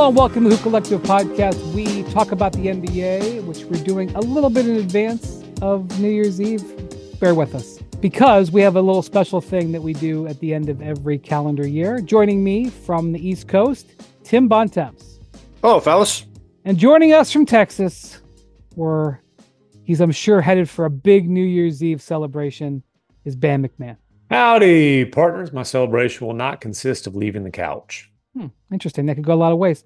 Hello 0.00 0.08
and 0.08 0.16
welcome 0.16 0.44
to 0.44 0.48
the 0.48 0.56
Hoop 0.56 0.62
Collective 0.62 1.02
podcast. 1.02 1.74
We 1.74 2.04
talk 2.04 2.32
about 2.32 2.54
the 2.54 2.68
NBA, 2.68 3.44
which 3.44 3.64
we're 3.64 3.84
doing 3.84 4.10
a 4.14 4.20
little 4.22 4.48
bit 4.48 4.66
in 4.66 4.76
advance 4.76 5.42
of 5.60 6.00
New 6.00 6.08
Year's 6.08 6.40
Eve. 6.40 6.64
Bear 7.20 7.34
with 7.34 7.54
us 7.54 7.78
because 8.00 8.50
we 8.50 8.62
have 8.62 8.76
a 8.76 8.80
little 8.80 9.02
special 9.02 9.42
thing 9.42 9.72
that 9.72 9.82
we 9.82 9.92
do 9.92 10.26
at 10.26 10.40
the 10.40 10.54
end 10.54 10.70
of 10.70 10.80
every 10.80 11.18
calendar 11.18 11.68
year. 11.68 12.00
Joining 12.00 12.42
me 12.42 12.70
from 12.70 13.12
the 13.12 13.28
East 13.28 13.46
Coast, 13.46 13.88
Tim 14.24 14.48
Bontemps. 14.48 15.18
Hello, 15.60 15.78
fellas. 15.80 16.24
And 16.64 16.78
joining 16.78 17.12
us 17.12 17.30
from 17.30 17.44
Texas, 17.44 18.22
where 18.76 19.22
he's, 19.84 20.00
I'm 20.00 20.12
sure, 20.12 20.40
headed 20.40 20.70
for 20.70 20.86
a 20.86 20.90
big 20.90 21.28
New 21.28 21.44
Year's 21.44 21.84
Eve 21.84 22.00
celebration, 22.00 22.82
is 23.26 23.36
Bam 23.36 23.68
MacMahon. 23.68 23.98
Howdy, 24.30 25.04
partners. 25.04 25.52
My 25.52 25.62
celebration 25.62 26.26
will 26.26 26.32
not 26.32 26.62
consist 26.62 27.06
of 27.06 27.14
leaving 27.14 27.44
the 27.44 27.50
couch. 27.50 28.09
Hmm, 28.36 28.46
interesting. 28.72 29.06
That 29.06 29.16
could 29.16 29.24
go 29.24 29.34
a 29.34 29.36
lot 29.36 29.52
of 29.52 29.58
ways. 29.58 29.84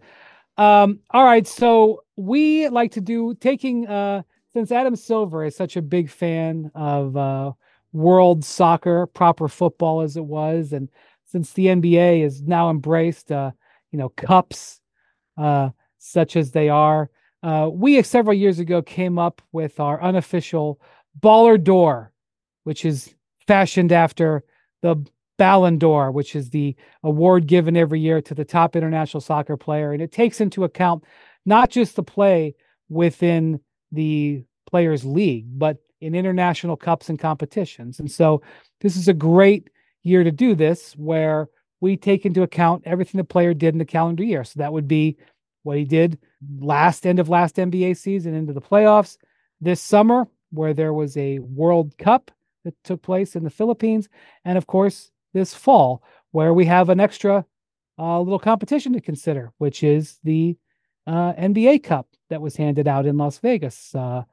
Um, 0.58 1.00
all 1.10 1.24
right. 1.24 1.46
So 1.46 2.04
we 2.16 2.68
like 2.68 2.92
to 2.92 3.00
do 3.00 3.34
taking 3.36 3.86
uh 3.88 4.22
since 4.52 4.72
Adam 4.72 4.96
Silver 4.96 5.44
is 5.44 5.56
such 5.56 5.76
a 5.76 5.82
big 5.82 6.10
fan 6.10 6.70
of 6.74 7.16
uh 7.16 7.52
world 7.92 8.44
soccer, 8.44 9.06
proper 9.06 9.48
football 9.48 10.02
as 10.02 10.16
it 10.16 10.24
was, 10.24 10.72
and 10.72 10.88
since 11.26 11.52
the 11.52 11.66
NBA 11.68 12.22
has 12.22 12.42
now 12.42 12.70
embraced 12.70 13.32
uh, 13.32 13.52
you 13.92 13.98
know, 13.98 14.10
cups 14.10 14.80
uh 15.38 15.70
such 15.98 16.36
as 16.36 16.52
they 16.52 16.68
are, 16.68 17.10
uh 17.42 17.70
we 17.72 18.02
several 18.02 18.34
years 18.36 18.58
ago 18.60 18.82
came 18.82 19.18
up 19.18 19.42
with 19.52 19.80
our 19.80 20.02
unofficial 20.02 20.80
Baller 21.20 21.62
d'Or, 21.62 22.12
which 22.64 22.84
is 22.84 23.14
fashioned 23.46 23.92
after 23.92 24.44
the 24.82 24.96
Ballon 25.36 25.78
d'Or, 25.78 26.10
which 26.10 26.36
is 26.36 26.50
the 26.50 26.76
award 27.02 27.46
given 27.46 27.76
every 27.76 28.00
year 28.00 28.20
to 28.22 28.34
the 28.34 28.44
top 28.44 28.76
international 28.76 29.20
soccer 29.20 29.56
player. 29.56 29.92
And 29.92 30.02
it 30.02 30.12
takes 30.12 30.40
into 30.40 30.64
account 30.64 31.04
not 31.44 31.70
just 31.70 31.96
the 31.96 32.02
play 32.02 32.54
within 32.88 33.60
the 33.92 34.44
players' 34.66 35.04
league, 35.04 35.46
but 35.58 35.78
in 36.00 36.14
international 36.14 36.76
cups 36.76 37.08
and 37.08 37.18
competitions. 37.18 37.98
And 37.98 38.10
so 38.10 38.42
this 38.80 38.96
is 38.96 39.08
a 39.08 39.14
great 39.14 39.70
year 40.02 40.22
to 40.22 40.30
do 40.30 40.54
this, 40.54 40.92
where 40.92 41.48
we 41.80 41.96
take 41.96 42.26
into 42.26 42.42
account 42.42 42.82
everything 42.84 43.18
the 43.18 43.24
player 43.24 43.54
did 43.54 43.74
in 43.74 43.78
the 43.78 43.84
calendar 43.84 44.22
year. 44.22 44.44
So 44.44 44.58
that 44.58 44.72
would 44.72 44.88
be 44.88 45.16
what 45.62 45.78
he 45.78 45.84
did 45.84 46.18
last 46.58 47.06
end 47.06 47.18
of 47.18 47.28
last 47.28 47.56
NBA 47.56 47.96
season 47.96 48.34
into 48.34 48.52
the 48.52 48.60
playoffs 48.60 49.16
this 49.60 49.80
summer, 49.80 50.28
where 50.50 50.74
there 50.74 50.92
was 50.92 51.16
a 51.16 51.38
World 51.38 51.96
Cup 51.98 52.30
that 52.64 52.74
took 52.84 53.02
place 53.02 53.34
in 53.34 53.44
the 53.44 53.50
Philippines, 53.50 54.08
and 54.44 54.56
of 54.58 54.66
course 54.66 55.10
this 55.34 55.52
fall, 55.52 56.02
where 56.30 56.54
we 56.54 56.64
have 56.64 56.88
an 56.88 57.00
extra 57.00 57.44
uh, 57.98 58.20
little 58.20 58.38
competition 58.38 58.92
to 58.94 59.00
consider, 59.00 59.52
which 59.58 59.82
is 59.82 60.18
the 60.24 60.56
uh, 61.06 61.34
NBA 61.34 61.84
Cup 61.84 62.08
that 62.30 62.40
was 62.40 62.56
handed 62.56 62.88
out 62.88 63.06
in 63.06 63.18
Las 63.18 63.38
Vegas 63.38 63.94
uh, 63.94 63.98
a 63.98 64.26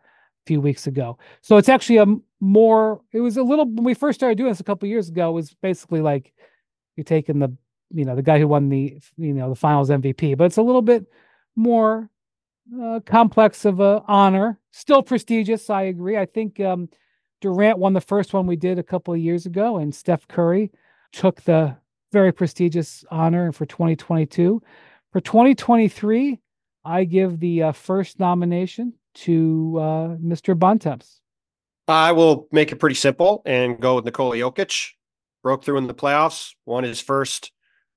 few 0.45 0.61
weeks 0.61 0.87
ago. 0.87 1.17
So 1.41 1.57
it's 1.57 1.69
actually 1.69 1.97
a 1.97 2.05
more. 2.39 3.01
It 3.11 3.19
was 3.19 3.37
a 3.37 3.43
little 3.43 3.65
when 3.65 3.83
we 3.83 3.93
first 3.93 4.19
started 4.19 4.37
doing 4.37 4.51
this 4.51 4.59
a 4.59 4.65
couple 4.65 4.87
years 4.87 5.09
ago. 5.09 5.29
It 5.29 5.33
was 5.33 5.53
basically 5.55 6.01
like 6.01 6.33
you're 6.95 7.03
taking 7.03 7.39
the 7.39 7.55
you 7.91 8.05
know 8.05 8.15
the 8.15 8.21
guy 8.21 8.39
who 8.39 8.47
won 8.47 8.69
the 8.69 8.97
you 9.17 9.33
know 9.33 9.49
the 9.49 9.55
Finals 9.55 9.89
MVP, 9.89 10.37
but 10.37 10.45
it's 10.45 10.57
a 10.57 10.63
little 10.63 10.81
bit 10.81 11.05
more 11.55 12.09
uh, 12.81 13.01
complex 13.05 13.65
of 13.65 13.79
a 13.79 14.03
honor. 14.07 14.59
Still 14.71 15.03
prestigious, 15.03 15.69
I 15.69 15.83
agree. 15.83 16.17
I 16.17 16.25
think 16.25 16.59
um, 16.59 16.89
Durant 17.41 17.77
won 17.77 17.93
the 17.93 18.01
first 18.01 18.33
one 18.33 18.47
we 18.47 18.55
did 18.55 18.79
a 18.79 18.83
couple 18.83 19.13
of 19.13 19.19
years 19.19 19.45
ago, 19.45 19.77
and 19.77 19.93
Steph 19.93 20.27
Curry 20.27 20.71
took 21.11 21.41
the 21.41 21.77
very 22.11 22.31
prestigious 22.31 23.05
honor 23.09 23.51
for 23.51 23.65
2022. 23.65 24.61
For 25.11 25.21
2023, 25.21 26.39
I 26.83 27.03
give 27.03 27.39
the 27.39 27.63
uh, 27.63 27.71
first 27.71 28.19
nomination 28.19 28.93
to 29.13 29.77
uh, 29.77 30.07
Mr. 30.17 30.57
Bontemps. 30.57 31.21
I 31.87 32.11
will 32.11 32.47
make 32.51 32.71
it 32.71 32.77
pretty 32.77 32.95
simple 32.95 33.41
and 33.45 33.79
go 33.79 33.95
with 33.95 34.05
Nikola 34.05 34.37
Jokic. 34.37 34.91
Broke 35.43 35.63
through 35.63 35.77
in 35.77 35.87
the 35.87 35.93
playoffs, 35.93 36.53
won 36.65 36.83
his 36.83 37.01
first 37.01 37.51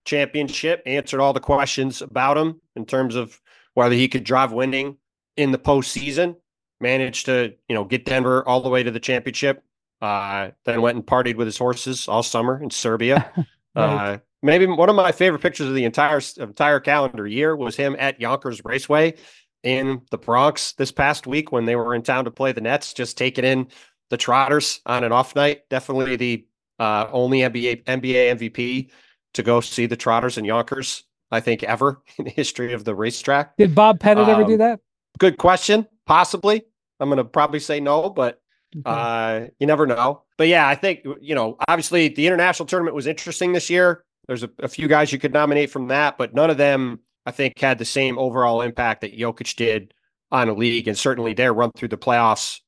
championship, 0.07 0.83
answered 0.87 1.21
all 1.21 1.35
the 1.35 1.41
questions 1.41 2.01
about 2.01 2.39
him 2.39 2.61
in 2.75 2.87
terms 2.87 3.17
of 3.17 3.39
whether 3.75 3.95
he 3.95 4.09
could 4.09 4.25
drive 4.25 4.53
winning 4.53 4.97
in 5.37 5.53
the 5.53 5.59
postseason. 5.59 6.37
Managed 6.81 7.27
to, 7.27 7.55
you 7.69 7.75
know, 7.75 7.85
get 7.85 8.07
Denver 8.07 8.47
all 8.49 8.63
the 8.63 8.71
way 8.71 8.83
to 8.83 8.91
the 8.91 9.01
championship. 9.01 9.63
Uh, 10.01 10.51
then 10.65 10.83
went 10.83 10.97
and 10.97 11.07
partied 11.07 11.37
with 11.37 11.47
his 11.47 11.57
horses 11.57 12.09
all 12.09 12.23
summer 12.23 12.63
in 12.63 12.71
Serbia. 12.71 13.31
right. 13.75 14.15
uh, 14.15 14.19
maybe 14.43 14.67
one 14.67 14.91
of 14.91 14.97
my 14.97 15.13
favorite 15.13 15.41
pictures 15.41 15.67
of 15.67 15.75
the 15.75 15.85
entire 15.85 16.21
entire 16.39 16.81
calendar 16.81 17.27
year 17.27 17.57
was 17.57 17.75
him 17.75 17.97
at 17.99 18.21
Yonkers 18.21 18.65
Raceway 18.65 19.15
in 19.63 20.03
the 20.11 20.19
Bronx 20.19 20.73
this 20.75 20.93
past 20.93 21.27
week 21.27 21.51
when 21.51 21.65
they 21.65 21.75
were 21.75 21.95
in 21.95 22.03
town 22.03 22.27
to 22.27 22.31
play 22.31 22.53
the 22.53 22.61
Nets, 22.61 22.93
just 22.93 23.17
taking 23.17 23.45
in 23.45 23.67
the 24.11 24.17
Trotters 24.17 24.81
on 24.87 25.03
an 25.03 25.11
off 25.11 25.35
night. 25.35 25.63
Definitely 25.71 26.17
the 26.17 26.47
uh, 26.79 27.07
only 27.11 27.39
NBA 27.39 27.85
NBA 27.85 28.37
MVP 28.37 28.91
to 29.33 29.43
go 29.43 29.61
see 29.61 29.87
the 29.87 29.97
Trotters 29.97 30.39
in 30.39 30.45
Yonkers, 30.45 31.05
I 31.31 31.41
think, 31.41 31.63
ever 31.63 32.03
in 32.19 32.27
the 32.27 32.31
history 32.31 32.73
of 32.73 32.85
the 32.85 32.95
racetrack. 32.95 33.57
Did 33.57 33.75
Bob 33.75 33.99
Pettit 33.99 34.25
um, 34.25 34.31
ever 34.31 34.45
do 34.45 34.53
um, 34.53 34.59
that? 34.59 34.81
Good 35.19 35.39
question. 35.39 35.87
Possibly. 36.07 36.63
I'm 37.01 37.09
going 37.09 37.17
to 37.17 37.25
probably 37.25 37.61
say 37.61 37.81
no, 37.81 38.11
but. 38.11 38.41
Uh, 38.85 39.47
you 39.59 39.67
never 39.67 39.87
know. 39.87 40.23
But 40.37 40.49
yeah, 40.49 40.67
I 40.67 40.75
think, 40.75 41.01
you 41.21 41.35
know, 41.35 41.57
obviously 41.69 42.09
the 42.09 42.27
international 42.27 42.67
tournament 42.67 42.95
was 42.95 43.07
interesting 43.07 43.53
this 43.53 43.71
year. 43.71 44.05
There's 44.27 44.43
a, 44.43 44.51
a, 44.61 44.69
few 44.69 44.89
guys 44.89 45.13
you 45.13 45.19
could 45.19 45.33
nominate 45.33 45.71
from 45.71 45.89
that, 45.89 46.19
but 46.19 46.35
none 46.35 46.51
of 46.51 46.57
them, 46.57 47.01
I 47.27 47.31
think, 47.31 47.59
had 47.59 47.79
the 47.79 47.85
same 47.85 48.19
overall 48.19 48.63
impact 48.63 49.03
that 49.03 49.17
Jokic 49.17 49.55
did 49.57 49.93
on 50.33 50.49
a 50.49 50.55
league. 50.55 50.89
And 50.89 50.99
certainly 50.99 51.35
their 51.35 51.53
run 51.53 51.71
through 51.77 51.89
the 51.89 51.99
playoffs, 51.99 52.61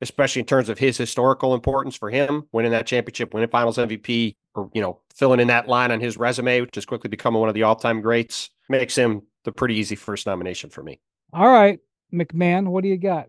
especially 0.00 0.40
in 0.40 0.46
terms 0.46 0.68
of 0.68 0.78
his 0.78 0.96
historical 0.96 1.54
importance 1.54 1.96
for 1.96 2.10
him, 2.10 2.44
winning 2.52 2.72
that 2.72 2.86
championship, 2.86 3.32
winning 3.32 3.48
finals 3.48 3.78
MVP, 3.78 4.36
or, 4.54 4.70
you 4.74 4.82
know, 4.82 5.00
filling 5.14 5.40
in 5.40 5.48
that 5.48 5.66
line 5.66 5.90
on 5.90 6.00
his 6.00 6.16
resume, 6.16 6.60
which 6.60 6.74
has 6.74 6.84
quickly 6.84 7.08
become 7.08 7.34
one 7.34 7.48
of 7.48 7.54
the 7.54 7.62
all 7.62 7.76
time 7.76 8.00
greats, 8.00 8.50
makes 8.68 8.96
him 8.96 9.22
the 9.44 9.52
pretty 9.52 9.76
easy 9.76 9.96
first 9.96 10.26
nomination 10.26 10.70
for 10.70 10.82
me. 10.82 11.00
All 11.32 11.48
right. 11.48 11.80
MacMahon, 12.12 12.68
what 12.68 12.82
do 12.82 12.88
you 12.88 12.96
got? 12.96 13.28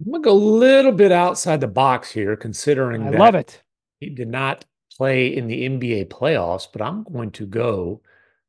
I'm 0.00 0.12
gonna 0.12 0.22
go 0.22 0.32
a 0.32 0.34
little 0.34 0.92
bit 0.92 1.12
outside 1.12 1.60
the 1.60 1.68
box 1.68 2.10
here, 2.10 2.36
considering 2.36 3.02
I 3.02 3.10
love 3.10 3.34
it. 3.34 3.62
He 4.00 4.08
did 4.08 4.28
not 4.28 4.64
play 4.96 5.36
in 5.36 5.46
the 5.46 5.68
NBA 5.68 6.08
playoffs, 6.08 6.66
but 6.72 6.80
I'm 6.80 7.04
going 7.04 7.30
to 7.32 7.46
go 7.46 8.00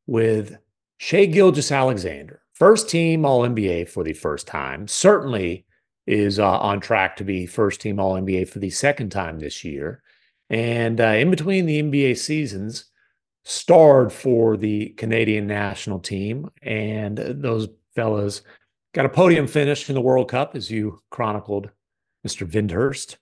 with 0.07 0.57
Shai 0.97 1.25
Gilgeous-Alexander, 1.25 2.41
first 2.53 2.89
team 2.89 3.25
All 3.25 3.41
NBA 3.41 3.89
for 3.89 4.03
the 4.03 4.13
first 4.13 4.47
time. 4.47 4.87
Certainly 4.87 5.65
is 6.07 6.39
uh, 6.39 6.59
on 6.59 6.79
track 6.79 7.17
to 7.17 7.23
be 7.23 7.45
first 7.45 7.81
team 7.81 7.99
All 7.99 8.15
NBA 8.15 8.47
for 8.47 8.59
the 8.59 8.69
second 8.69 9.09
time 9.09 9.39
this 9.39 9.63
year, 9.63 10.01
and 10.49 11.01
uh, 11.01 11.05
in 11.05 11.29
between 11.29 11.65
the 11.65 11.81
NBA 11.83 12.17
seasons, 12.17 12.85
starred 13.43 14.13
for 14.13 14.55
the 14.55 14.89
Canadian 14.89 15.47
national 15.47 15.99
team, 15.99 16.49
and 16.61 17.17
those 17.17 17.67
fellas 17.93 18.41
Got 18.93 19.05
a 19.05 19.09
podium 19.09 19.47
finish 19.47 19.87
in 19.89 19.95
the 19.95 20.01
World 20.01 20.29
Cup, 20.29 20.55
as 20.55 20.69
you 20.69 20.99
chronicled, 21.09 21.69
Mr. 22.27 22.49
Windhorst. 22.49 23.17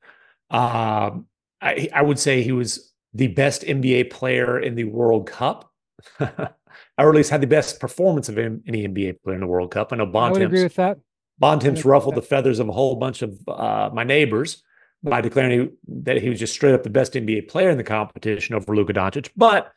Um, 0.49 1.27
I, 1.61 1.89
I 1.93 2.01
would 2.01 2.17
say 2.17 2.41
he 2.41 2.51
was 2.51 2.91
the 3.13 3.27
best 3.27 3.61
NBA 3.61 4.09
player 4.09 4.59
in 4.59 4.75
the 4.75 4.85
World 4.85 5.27
Cup. 5.27 5.71
or 6.19 7.09
at 7.09 7.15
least 7.15 7.29
had 7.29 7.41
the 7.41 7.47
best 7.47 7.79
performance 7.79 8.29
of 8.29 8.37
any 8.37 8.87
NBA 8.87 9.21
player 9.23 9.35
in 9.35 9.41
the 9.41 9.47
World 9.47 9.71
Cup. 9.71 9.91
I 9.91 9.97
know 9.97 10.05
Bontemps. 10.05 10.37
I 10.37 10.39
would 10.39 10.45
agree 10.47 10.63
with 10.63 10.75
that. 10.75 10.97
Bontemps 11.39 11.85
ruffled 11.85 12.15
the 12.15 12.21
feathers 12.21 12.59
of 12.59 12.67
a 12.67 12.71
whole 12.71 12.95
bunch 12.95 13.21
of 13.21 13.39
uh, 13.47 13.89
my 13.93 14.03
neighbors 14.03 14.63
by 15.01 15.21
declaring 15.21 15.59
he, 15.59 15.67
that 16.03 16.21
he 16.21 16.29
was 16.29 16.39
just 16.39 16.53
straight 16.53 16.73
up 16.73 16.83
the 16.83 16.89
best 16.89 17.13
NBA 17.13 17.47
player 17.47 17.69
in 17.69 17.77
the 17.77 17.83
competition 17.83 18.55
over 18.55 18.75
Luka 18.75 18.93
Doncic. 18.93 19.29
But 19.37 19.71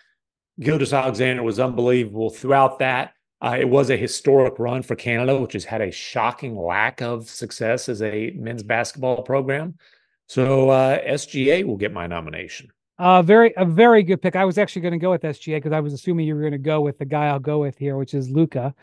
Gilgeous-Alexander 0.59 1.43
was 1.43 1.61
unbelievable 1.61 2.31
throughout 2.31 2.81
that. 2.81 3.13
Uh, 3.43 3.57
it 3.59 3.69
was 3.69 3.91
a 3.91 3.97
historic 3.97 4.57
run 4.61 4.83
for 4.83 4.95
Canada, 4.95 5.37
which 5.37 5.55
has 5.55 5.65
had 5.65 5.81
a 5.81 5.91
shocking 5.91 6.57
lack 6.57 7.03
of 7.03 7.29
success 7.29 7.89
as 7.89 8.01
a 8.01 8.31
men's 8.37 8.63
basketball 8.63 9.23
program. 9.23 9.75
So 10.29 10.71
uh, 10.71 11.01
SGA 11.01 11.65
will 11.65 11.77
get 11.77 11.93
my 11.93 12.07
nomination. 12.07 12.71
Uh, 12.99 13.21
very 13.21 13.53
a 13.57 13.65
very 13.65 14.05
good 14.05 14.23
pick. 14.23 14.37
I 14.37 14.45
was 14.45 14.59
actually 14.59 14.83
going 14.83 14.93
to 14.93 14.99
go 14.99 15.11
with 15.11 15.23
SGA 15.23 15.57
because 15.57 15.73
I 15.73 15.81
was 15.81 15.93
assuming 15.93 16.27
you 16.27 16.37
were 16.37 16.41
going 16.41 16.53
to 16.53 16.59
go 16.59 16.81
with 16.81 16.99
the 16.99 17.05
guy 17.05 17.27
I'll 17.27 17.41
go 17.41 17.59
with 17.59 17.77
here, 17.77 17.97
which 17.97 18.15
is 18.15 18.31
Luka, 18.31 18.75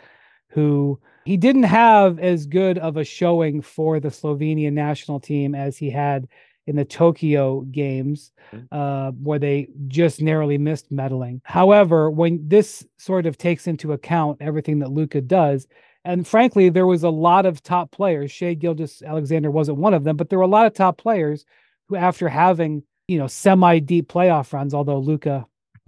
who 0.50 1.00
he 1.23 1.38
didn't 1.38 1.63
have 1.63 2.19
as 2.19 2.45
good 2.45 2.77
of 2.79 2.97
a 2.97 3.05
showing 3.05 3.62
for 3.62 4.01
the 4.01 4.09
Slovenian 4.09 4.73
national 4.73 5.21
team 5.21 5.55
as 5.55 5.77
he 5.77 5.89
had 5.89 6.27
in 6.69 6.75
the 6.75 6.86
Tokyo 6.86 7.62
games, 7.62 8.31
mm-hmm. 8.54 8.63
uh, 8.71 9.12
where 9.24 9.39
they 9.39 9.68
just 9.88 10.21
narrowly 10.21 10.60
missed 10.60 10.94
medaling. 10.94 11.42
However, 11.44 12.12
when 12.12 12.48
this 12.48 12.86
sort 12.98 13.25
of 13.25 13.39
takes 13.39 13.66
into 13.66 13.92
account 13.92 14.38
everything 14.39 14.77
that 14.80 14.92
Luka 14.92 15.19
does, 15.19 15.68
and 16.06 16.27
frankly, 16.27 16.69
there 16.69 16.86
was 16.86 17.01
a 17.01 17.10
lot 17.10 17.48
of 17.48 17.63
top 17.63 17.92
players. 17.92 18.31
Shai 18.31 18.54
Gilgeous-Alexander 18.54 19.50
wasn't 19.50 19.80
one 19.80 19.95
of 19.95 20.04
them, 20.04 20.16
but 20.16 20.30
there 20.30 20.38
were 20.38 20.45
a 20.45 20.48
lot 20.48 20.68
of 20.68 20.74
top 20.75 21.00
players 21.00 21.44
who, 21.88 21.95
after 21.95 22.30
having 22.30 22.83
you 23.07 23.18
know 23.18 23.27
semi-deep 23.27 24.07
playoff 24.07 24.54
runs, 24.54 24.75
although 24.75 25.00
Luka 25.00 25.48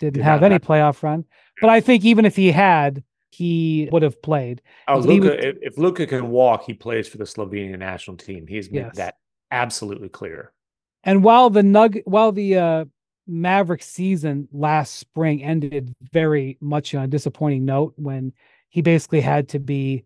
didn't 0.00 0.14
Did 0.14 0.22
have 0.24 0.42
any 0.42 0.58
playoff 0.58 1.04
run, 1.04 1.24
but 1.60 1.70
I 1.70 1.80
think 1.80 2.04
even 2.04 2.24
if 2.24 2.34
he 2.34 2.50
had, 2.50 3.04
he 3.30 3.88
would 3.92 4.02
have 4.02 4.20
played. 4.20 4.60
Oh, 4.88 4.98
Luka, 4.98 5.28
was- 5.28 5.36
if, 5.44 5.56
if 5.62 5.78
Luka 5.78 6.04
can 6.04 6.30
walk, 6.30 6.64
he 6.64 6.74
plays 6.74 7.06
for 7.06 7.18
the 7.18 7.24
Slovenian 7.24 7.78
national 7.78 8.16
team. 8.16 8.48
He's 8.48 8.72
made 8.72 8.80
Yes. 8.80 8.96
that 8.96 9.14
absolutely 9.50 10.08
clear. 10.08 10.52
And 11.04 11.24
while 11.24 11.50
the 11.50 11.62
nug 11.62 12.02
while 12.04 12.32
the 12.32 12.56
uh 12.56 12.84
Maverick 13.26 13.82
season 13.82 14.48
last 14.52 14.96
spring 14.96 15.42
ended 15.42 15.94
very 16.12 16.58
much 16.60 16.94
on 16.94 17.04
a 17.04 17.08
disappointing 17.08 17.64
note 17.64 17.94
when 17.96 18.32
he 18.70 18.82
basically 18.82 19.20
had 19.20 19.48
to 19.50 19.60
be 19.60 20.04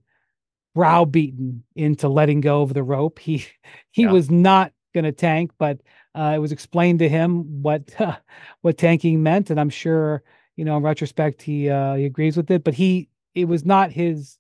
browbeaten 0.75 1.65
into 1.77 2.09
letting 2.09 2.41
go 2.41 2.63
of 2.63 2.75
the 2.75 2.83
rope. 2.83 3.19
He 3.19 3.47
he 3.91 4.03
Yeah. 4.03 4.13
was 4.13 4.31
not 4.31 4.73
going 4.95 5.05
to 5.05 5.13
tank, 5.13 5.53
but 5.59 5.81
uh, 6.15 6.33
it 6.37 6.39
was 6.39 6.53
explained 6.53 7.01
to 7.01 7.09
him 7.09 7.63
what 7.63 7.99
uh, 8.01 8.17
what 8.63 8.79
tanking 8.79 9.23
meant, 9.23 9.51
and 9.51 9.61
I'm 9.61 9.71
sure 9.71 10.23
you 10.57 10.65
know 10.65 10.77
in 10.77 10.83
retrospect 10.83 11.43
he 11.43 11.71
uh, 11.71 11.95
he 11.95 12.05
agrees 12.05 12.37
with 12.37 12.51
it. 12.51 12.65
But 12.65 12.75
he 12.75 13.09
it 13.35 13.47
was 13.47 13.65
not 13.65 13.93
his 13.93 14.39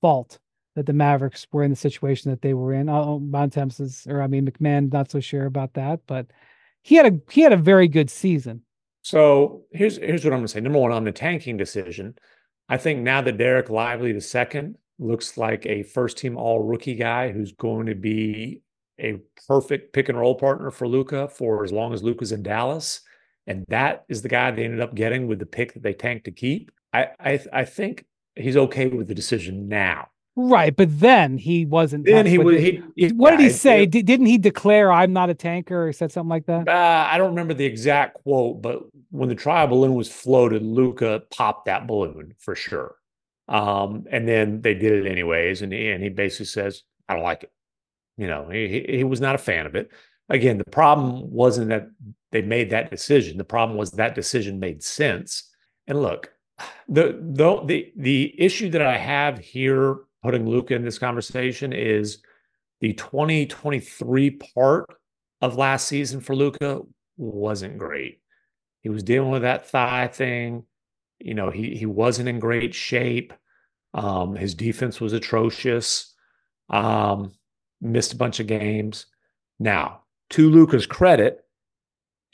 fault 0.00 0.38
that 0.78 0.86
the 0.86 0.92
Mavericks 0.92 1.44
were 1.50 1.64
in 1.64 1.70
the 1.70 1.76
situation 1.76 2.30
that 2.30 2.40
they 2.40 2.54
were 2.54 2.72
in. 2.72 2.88
Oh, 2.88 3.18
Bontemps 3.18 3.80
is, 3.80 4.06
or 4.08 4.22
I 4.22 4.28
mean 4.28 4.46
MacMahon, 4.46 4.92
not 4.92 5.10
so 5.10 5.18
sure 5.18 5.46
about 5.46 5.74
that, 5.74 5.98
but 6.06 6.28
he 6.82 6.94
had 6.94 7.06
a 7.06 7.20
he 7.32 7.40
had 7.40 7.52
a 7.52 7.56
very 7.56 7.88
good 7.88 8.08
season. 8.08 8.62
So 9.02 9.64
here's 9.72 9.96
here's 9.96 10.24
what 10.24 10.32
I'm 10.32 10.38
going 10.38 10.46
to 10.46 10.52
say. 10.52 10.60
Number 10.60 10.78
one, 10.78 10.92
on 10.92 11.02
the 11.02 11.10
tanking 11.10 11.56
decision, 11.56 12.14
I 12.68 12.76
think 12.76 13.00
now 13.00 13.20
that 13.22 13.38
Dereck 13.38 13.70
Lively 13.70 14.12
the 14.12 14.20
second 14.20 14.76
looks 15.00 15.36
like 15.36 15.66
a 15.66 15.82
first 15.82 16.16
team 16.16 16.36
all 16.36 16.62
rookie 16.62 16.94
guy 16.94 17.32
who's 17.32 17.50
going 17.50 17.86
to 17.86 17.96
be 17.96 18.62
a 19.00 19.18
perfect 19.48 19.92
pick 19.92 20.08
and 20.08 20.18
roll 20.18 20.36
partner 20.36 20.70
for 20.70 20.86
Luka 20.86 21.26
for 21.26 21.64
as 21.64 21.72
long 21.72 21.92
as 21.92 22.04
Luka's 22.04 22.30
in 22.30 22.44
Dallas, 22.44 23.00
and 23.48 23.64
that 23.66 24.04
is 24.08 24.22
the 24.22 24.28
guy 24.28 24.52
they 24.52 24.64
ended 24.64 24.80
up 24.80 24.94
getting 24.94 25.26
with 25.26 25.40
the 25.40 25.46
pick 25.46 25.74
that 25.74 25.82
they 25.82 25.92
tanked 25.92 26.26
to 26.26 26.30
keep. 26.30 26.70
I 26.92 27.08
I, 27.18 27.40
I 27.52 27.64
think 27.64 28.04
he's 28.36 28.56
okay 28.56 28.86
with 28.86 29.08
the 29.08 29.14
decision 29.16 29.66
now. 29.66 30.10
Right, 30.40 30.76
but 30.76 31.00
then 31.00 31.36
he 31.36 31.66
wasn't. 31.66 32.04
Then 32.04 32.24
he 32.24 32.38
what 32.38 32.44
would. 32.46 32.58
the- 32.58 32.82
He, 32.94 33.08
what 33.08 33.32
did 33.32 33.40
he 33.40 33.50
say? 33.50 33.82
it- 33.82 33.90
Di- 33.90 34.02
didn't 34.02 34.26
he 34.26 34.38
declare 34.38 34.92
I'm 34.92 35.12
not 35.12 35.30
a 35.30 35.34
tanker 35.34 35.88
or 35.88 35.92
said 35.92 36.12
something 36.12 36.28
like 36.28 36.46
that? 36.46 36.68
Uh, 36.68 37.08
I 37.10 37.18
don't 37.18 37.30
remember 37.30 37.54
the 37.54 37.64
exact 37.64 38.14
quote, 38.22 38.62
but 38.62 38.82
when 39.10 39.28
the 39.28 39.34
trial 39.34 39.66
balloon 39.66 39.94
was 39.94 40.08
floated, 40.12 40.62
Luka 40.62 41.22
popped 41.36 41.64
that 41.64 41.88
balloon 41.88 42.34
for 42.38 42.54
sure. 42.54 42.94
Um, 43.48 44.04
and 44.12 44.28
then 44.28 44.60
they 44.60 44.74
did 44.74 45.04
it 45.04 45.10
anyways, 45.10 45.62
and, 45.62 45.72
and 45.72 46.04
he 46.04 46.08
basically 46.08 46.46
says, 46.46 46.84
"I 47.08 47.14
don't 47.14 47.24
like 47.24 47.42
it." 47.42 47.52
You 48.16 48.28
know, 48.28 48.48
he 48.48 48.68
he 48.86 48.96
he 48.98 49.02
was 49.04 49.20
not 49.20 49.34
a 49.34 49.38
fan 49.38 49.66
of 49.66 49.74
it. 49.74 49.90
Again, 50.28 50.58
the 50.58 50.64
problem 50.64 51.32
wasn't 51.32 51.70
that 51.70 51.88
they 52.30 52.42
made 52.42 52.70
that 52.70 52.92
decision. 52.92 53.38
The 53.38 53.44
problem 53.44 53.76
was 53.76 53.90
that 53.92 54.14
decision 54.14 54.60
made 54.60 54.84
sense. 54.84 55.50
And 55.88 56.00
look, 56.00 56.30
the 56.88 57.18
the 57.20 57.60
the 57.64 57.92
the 57.96 58.34
issue 58.40 58.70
that 58.70 58.82
I 58.82 58.98
have 58.98 59.38
here 59.40 59.96
putting 60.22 60.48
Luka 60.48 60.74
in 60.74 60.84
this 60.84 60.98
conversation 60.98 61.72
is 61.72 62.18
the 62.80 62.92
2023 62.94 64.30
part 64.30 64.86
of 65.40 65.56
last 65.56 65.88
season 65.88 66.20
for 66.20 66.34
Luka 66.34 66.80
wasn't 67.16 67.78
great. 67.78 68.20
He 68.80 68.88
was 68.88 69.02
dealing 69.02 69.30
with 69.30 69.42
that 69.42 69.68
thigh 69.68 70.08
thing. 70.08 70.64
You 71.18 71.34
know, 71.34 71.50
he 71.50 71.74
he 71.74 71.86
wasn't 71.86 72.28
in 72.28 72.38
great 72.38 72.74
shape. 72.74 73.32
Um, 73.94 74.36
his 74.36 74.54
defense 74.54 75.00
was 75.00 75.12
atrocious. 75.12 76.14
Um, 76.70 77.32
missed 77.80 78.12
a 78.12 78.16
bunch 78.16 78.40
of 78.40 78.46
games. 78.46 79.06
Now, 79.58 80.02
to 80.30 80.50
Luka's 80.50 80.86
credit, 80.86 81.44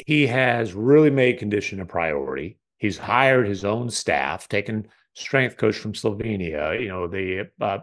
he 0.05 0.27
has 0.27 0.75
really 0.75 1.11
made 1.11 1.39
condition 1.39 1.81
a 1.81 1.87
priority. 1.87 2.59
He's 2.79 2.99
hired 2.99 3.47
his 3.47 3.65
own 3.65 3.89
staff, 3.89 4.49
taken 4.49 4.89
strength 5.15 5.57
coach 5.57 5.77
from 5.77 5.95
Slovenia. 5.95 6.81
You 6.81 6.89
know, 6.89 7.09
the 7.09 7.51
uh, 7.61 7.79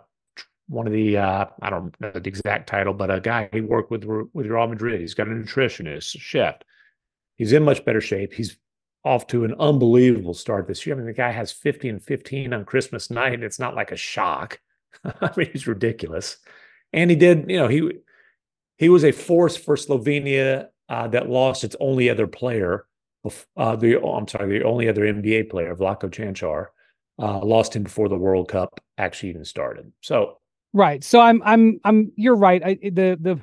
one 0.68 0.88
of 0.88 0.94
the 0.94 1.18
uh, 1.18 1.46
I 1.62 1.70
don't 1.70 2.00
know 2.00 2.12
the 2.12 2.28
exact 2.28 2.68
title, 2.68 2.94
but 2.94 3.12
a 3.12 3.20
guy 3.20 3.50
he 3.52 3.62
worked 3.62 3.92
with 3.92 4.06
with 4.06 4.46
Real 4.46 4.68
Madrid. 4.68 5.02
He's 5.02 5.14
got 5.14 5.28
a 5.28 5.32
nutritionist, 5.32 6.20
chef. 6.20 6.56
He's 7.36 7.54
in 7.54 7.64
much 7.64 7.84
better 7.84 8.02
shape. 8.02 8.34
He's 8.34 8.58
off 9.04 9.28
to 9.28 9.44
an 9.44 9.56
unbelievable 9.60 10.34
start 10.34 10.68
this 10.68 10.86
year. 10.86 10.96
I 10.96 10.98
mean, 10.98 11.08
the 11.08 11.14
guy 11.14 11.32
has 11.32 11.52
50 11.52 11.90
and 11.90 12.04
15 12.04 12.54
on 12.54 12.66
Christmas 12.66 13.10
night. 13.10 13.42
It's 13.42 13.60
not 13.60 13.76
like 13.76 13.92
a 13.92 13.96
shock. 13.96 14.60
I 15.04 15.32
mean, 15.36 15.50
he's 15.52 15.66
ridiculous. 15.66 16.38
And 16.94 17.10
he 17.10 17.16
did, 17.16 17.50
you 17.50 17.58
know, 17.58 17.68
he 17.68 17.92
he 18.78 18.90
was 18.90 19.04
a 19.04 19.12
force 19.12 19.58
for 19.58 19.76
Slovenia 19.76 20.68
uh, 20.90 21.08
that 21.10 21.30
lost 21.30 21.64
its 21.64 21.76
only 21.80 22.10
other 22.10 22.28
player. 22.28 22.86
Uh, 23.56 23.76
the 23.76 23.98
oh, 23.98 24.16
I'm 24.16 24.28
sorry, 24.28 24.60
the 24.60 24.66
only 24.66 24.90
other 24.90 25.04
NBA 25.04 25.50
player, 25.50 25.76
Vlatko 25.76 26.10
Cancar, 26.10 26.68
uh, 27.22 27.40
lost 27.46 27.76
him 27.76 27.84
before 27.84 28.10
the 28.10 28.18
World 28.18 28.50
Cup 28.50 28.82
actually 28.98 29.30
even 29.30 29.46
started. 29.46 29.92
So 30.02 30.38
Right. 30.74 31.04
So 31.04 31.20
I'm 31.20 31.42
I'm 31.44 31.80
I'm 31.84 32.12
you're 32.16 32.36
right. 32.36 32.64
I 32.64 32.76
the 32.76 33.18
the 33.20 33.40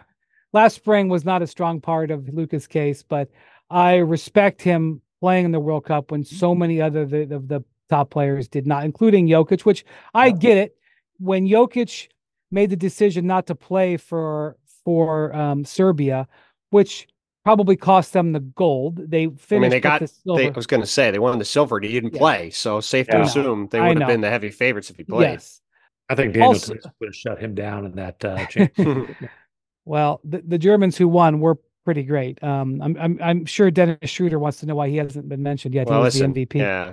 last 0.52 0.76
spring 0.76 1.08
was 1.08 1.24
not 1.24 1.42
a 1.42 1.46
strong 1.46 1.80
part 1.80 2.10
of 2.10 2.28
Luka's 2.32 2.66
case, 2.66 3.02
but 3.02 3.30
I 3.70 3.96
respect 3.96 4.62
him 4.62 5.02
playing 5.20 5.44
in 5.44 5.52
the 5.52 5.60
World 5.60 5.84
Cup 5.84 6.10
when 6.10 6.24
so 6.24 6.54
many 6.54 6.80
other 6.80 7.04
the, 7.04 7.34
of 7.34 7.48
the 7.48 7.62
top 7.90 8.10
players 8.10 8.48
did 8.48 8.66
not, 8.66 8.84
including 8.84 9.28
Jokic, 9.28 9.64
which 9.64 9.84
I 10.14 10.30
get 10.30 10.56
it. 10.56 10.76
When 11.18 11.46
Jokic 11.46 12.08
made 12.50 12.70
the 12.70 12.76
decision 12.76 13.26
not 13.26 13.46
to 13.48 13.54
play 13.54 13.98
for 13.98 14.56
for 14.84 15.34
um, 15.36 15.66
Serbia, 15.66 16.26
which 16.70 17.08
probably 17.48 17.76
cost 17.76 18.12
them 18.12 18.32
the 18.32 18.40
gold, 18.40 18.98
they 19.10 19.24
finished. 19.26 19.52
I 19.52 19.58
mean, 19.58 19.70
they 19.70 19.80
got. 19.80 20.00
the 20.00 20.12
They. 20.36 20.48
I 20.48 20.50
was 20.50 20.66
going 20.66 20.82
to 20.82 20.86
say 20.86 21.10
they 21.10 21.18
won 21.18 21.38
the 21.38 21.46
silver. 21.46 21.80
He 21.80 21.88
didn't 21.88 22.12
Yeah. 22.12 22.18
play, 22.18 22.50
so 22.50 22.80
safe 22.80 23.06
to 23.08 23.22
assume 23.22 23.68
they 23.70 23.80
would 23.80 23.98
have 23.98 24.06
been 24.06 24.20
the 24.20 24.28
heavy 24.28 24.50
favorites 24.50 24.90
if 24.90 24.96
he 24.98 25.04
played. 25.04 25.30
Yes. 25.30 25.62
I 26.10 26.14
think 26.14 26.34
Daniel 26.34 26.50
Also- 26.50 26.74
would 26.74 27.06
have 27.08 27.16
shut 27.16 27.38
him 27.40 27.54
down 27.54 27.86
in 27.86 27.92
that 27.92 28.22
uh. 28.22 28.46
Well, 29.86 30.20
the, 30.24 30.42
the 30.46 30.58
Germans 30.58 30.98
who 30.98 31.08
won 31.08 31.40
were 31.40 31.58
pretty 31.86 32.02
great. 32.02 32.42
Um, 32.44 32.82
I'm 32.82 32.96
I'm 33.00 33.18
I'm 33.22 33.44
sure 33.46 33.70
Dennis 33.70 34.10
Schroeder 34.10 34.38
wants 34.38 34.60
to 34.60 34.66
know 34.66 34.74
why 34.74 34.90
he 34.90 34.98
hasn't 34.98 35.26
been 35.26 35.42
mentioned 35.42 35.74
yet. 35.74 35.86
well, 35.86 36.00
he 36.00 36.04
was 36.04 36.14
listen, 36.16 36.34
the 36.34 36.44
MVP. 36.44 36.54
yeah, 36.56 36.92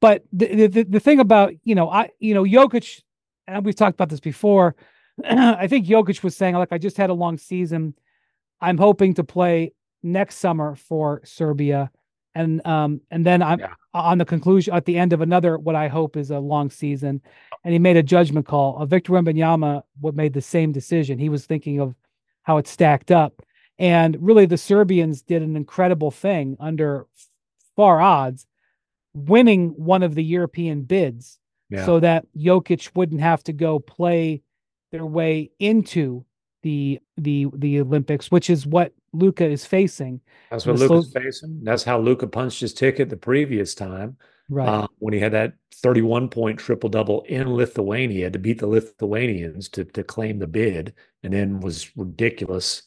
But 0.00 0.24
the, 0.30 0.66
the 0.66 0.82
the 0.82 1.00
thing 1.00 1.20
about 1.20 1.54
you 1.64 1.74
know 1.74 1.88
I 1.88 2.10
you 2.18 2.34
know 2.34 2.44
Jokic, 2.44 3.00
and 3.46 3.64
we've 3.64 3.74
talked 3.74 3.94
about 3.94 4.10
this 4.10 4.20
before. 4.20 4.76
I 5.24 5.66
think 5.68 5.86
Jokic 5.86 6.22
was 6.22 6.36
saying 6.36 6.54
like 6.56 6.72
I 6.72 6.76
just 6.78 6.98
had 6.98 7.08
a 7.08 7.14
long 7.14 7.38
season. 7.38 7.94
I'm 8.60 8.78
hoping 8.78 9.14
to 9.14 9.24
play 9.24 9.72
next 10.02 10.36
summer 10.36 10.74
for 10.76 11.20
Serbia, 11.24 11.90
and 12.34 12.64
um 12.66 13.00
and 13.10 13.24
then 13.26 13.42
I'm 13.42 13.58
Yeah. 13.60 13.74
on 13.94 14.18
the 14.18 14.24
conclusion 14.24 14.72
at 14.74 14.84
the 14.84 14.96
end 14.98 15.12
of 15.12 15.20
another 15.20 15.58
what 15.58 15.74
I 15.74 15.88
hope 15.88 16.16
is 16.16 16.30
a 16.30 16.38
long 16.38 16.70
season. 16.70 17.20
And 17.64 17.72
he 17.72 17.78
made 17.78 17.96
a 17.98 18.02
judgment 18.02 18.46
call. 18.46 18.78
Uh, 18.78 18.86
Victor 18.86 19.12
Wembanyama 19.12 19.82
what 20.00 20.14
made 20.14 20.32
the 20.32 20.40
same 20.40 20.72
decision. 20.72 21.18
He 21.18 21.28
was 21.28 21.44
thinking 21.46 21.80
of 21.80 21.94
how 22.42 22.56
it 22.58 22.66
stacked 22.66 23.10
up, 23.10 23.42
and 23.78 24.16
really 24.20 24.46
the 24.46 24.56
Serbians 24.56 25.22
did 25.22 25.42
an 25.42 25.56
incredible 25.56 26.10
thing 26.10 26.56
under 26.60 27.06
far 27.76 28.00
odds, 28.00 28.46
winning 29.14 29.70
one 29.70 30.02
of 30.02 30.14
the 30.14 30.24
European 30.24 30.82
bids 30.82 31.38
Yeah. 31.68 31.84
so 31.84 32.00
that 32.00 32.26
Jokic 32.36 32.94
wouldn't 32.96 33.20
have 33.20 33.42
to 33.44 33.52
go 33.52 33.78
play 33.78 34.42
their 34.92 35.06
way 35.06 35.50
into 35.58 36.24
the 36.62 37.00
the 37.16 37.46
the 37.54 37.80
Olympics, 37.80 38.30
which 38.30 38.50
is 38.50 38.66
what 38.66 38.92
Luka 39.12 39.46
is 39.46 39.64
facing. 39.64 40.20
That's 40.50 40.66
what 40.66 40.78
Luka's 40.78 41.10
Slo- 41.10 41.20
facing. 41.22 41.60
That's 41.62 41.84
how 41.84 41.98
Luka 41.98 42.26
punched 42.26 42.60
his 42.60 42.74
ticket 42.74 43.08
the 43.08 43.16
previous 43.16 43.74
time. 43.74 44.16
Right. 44.52 44.68
uh, 44.68 44.88
when 44.98 45.14
he 45.14 45.20
had 45.20 45.30
that 45.30 45.52
31 45.76 46.28
point 46.28 46.58
triple 46.58 46.90
double 46.90 47.22
in 47.22 47.54
Lithuania 47.54 48.32
to 48.32 48.38
beat 48.38 48.58
the 48.58 48.66
Lithuanians 48.66 49.68
to 49.70 49.84
to 49.84 50.02
claim 50.02 50.38
the 50.38 50.48
bid, 50.48 50.94
and 51.22 51.32
then 51.32 51.60
was 51.60 51.96
ridiculous. 51.96 52.82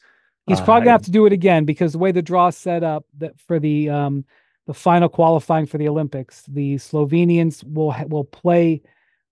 He's 0.45 0.59
uh, 0.59 0.65
probably 0.65 0.81
gonna 0.81 0.91
have 0.91 1.03
to 1.03 1.11
do 1.11 1.25
it 1.25 1.31
again 1.31 1.63
because 1.63 1.93
the 1.93 1.99
way 1.99 2.11
the 2.11 2.21
draw 2.21 2.49
set 2.49 2.83
up 2.83 3.05
that 3.17 3.39
for 3.39 3.59
the 3.59 3.89
um 3.89 4.25
the 4.67 4.73
final 4.73 5.09
qualifying 5.09 5.65
for 5.65 5.77
the 5.77 5.87
Olympics, 5.87 6.43
the 6.47 6.75
Slovenians 6.75 7.63
will 7.63 7.95
will 8.07 8.25
play 8.25 8.81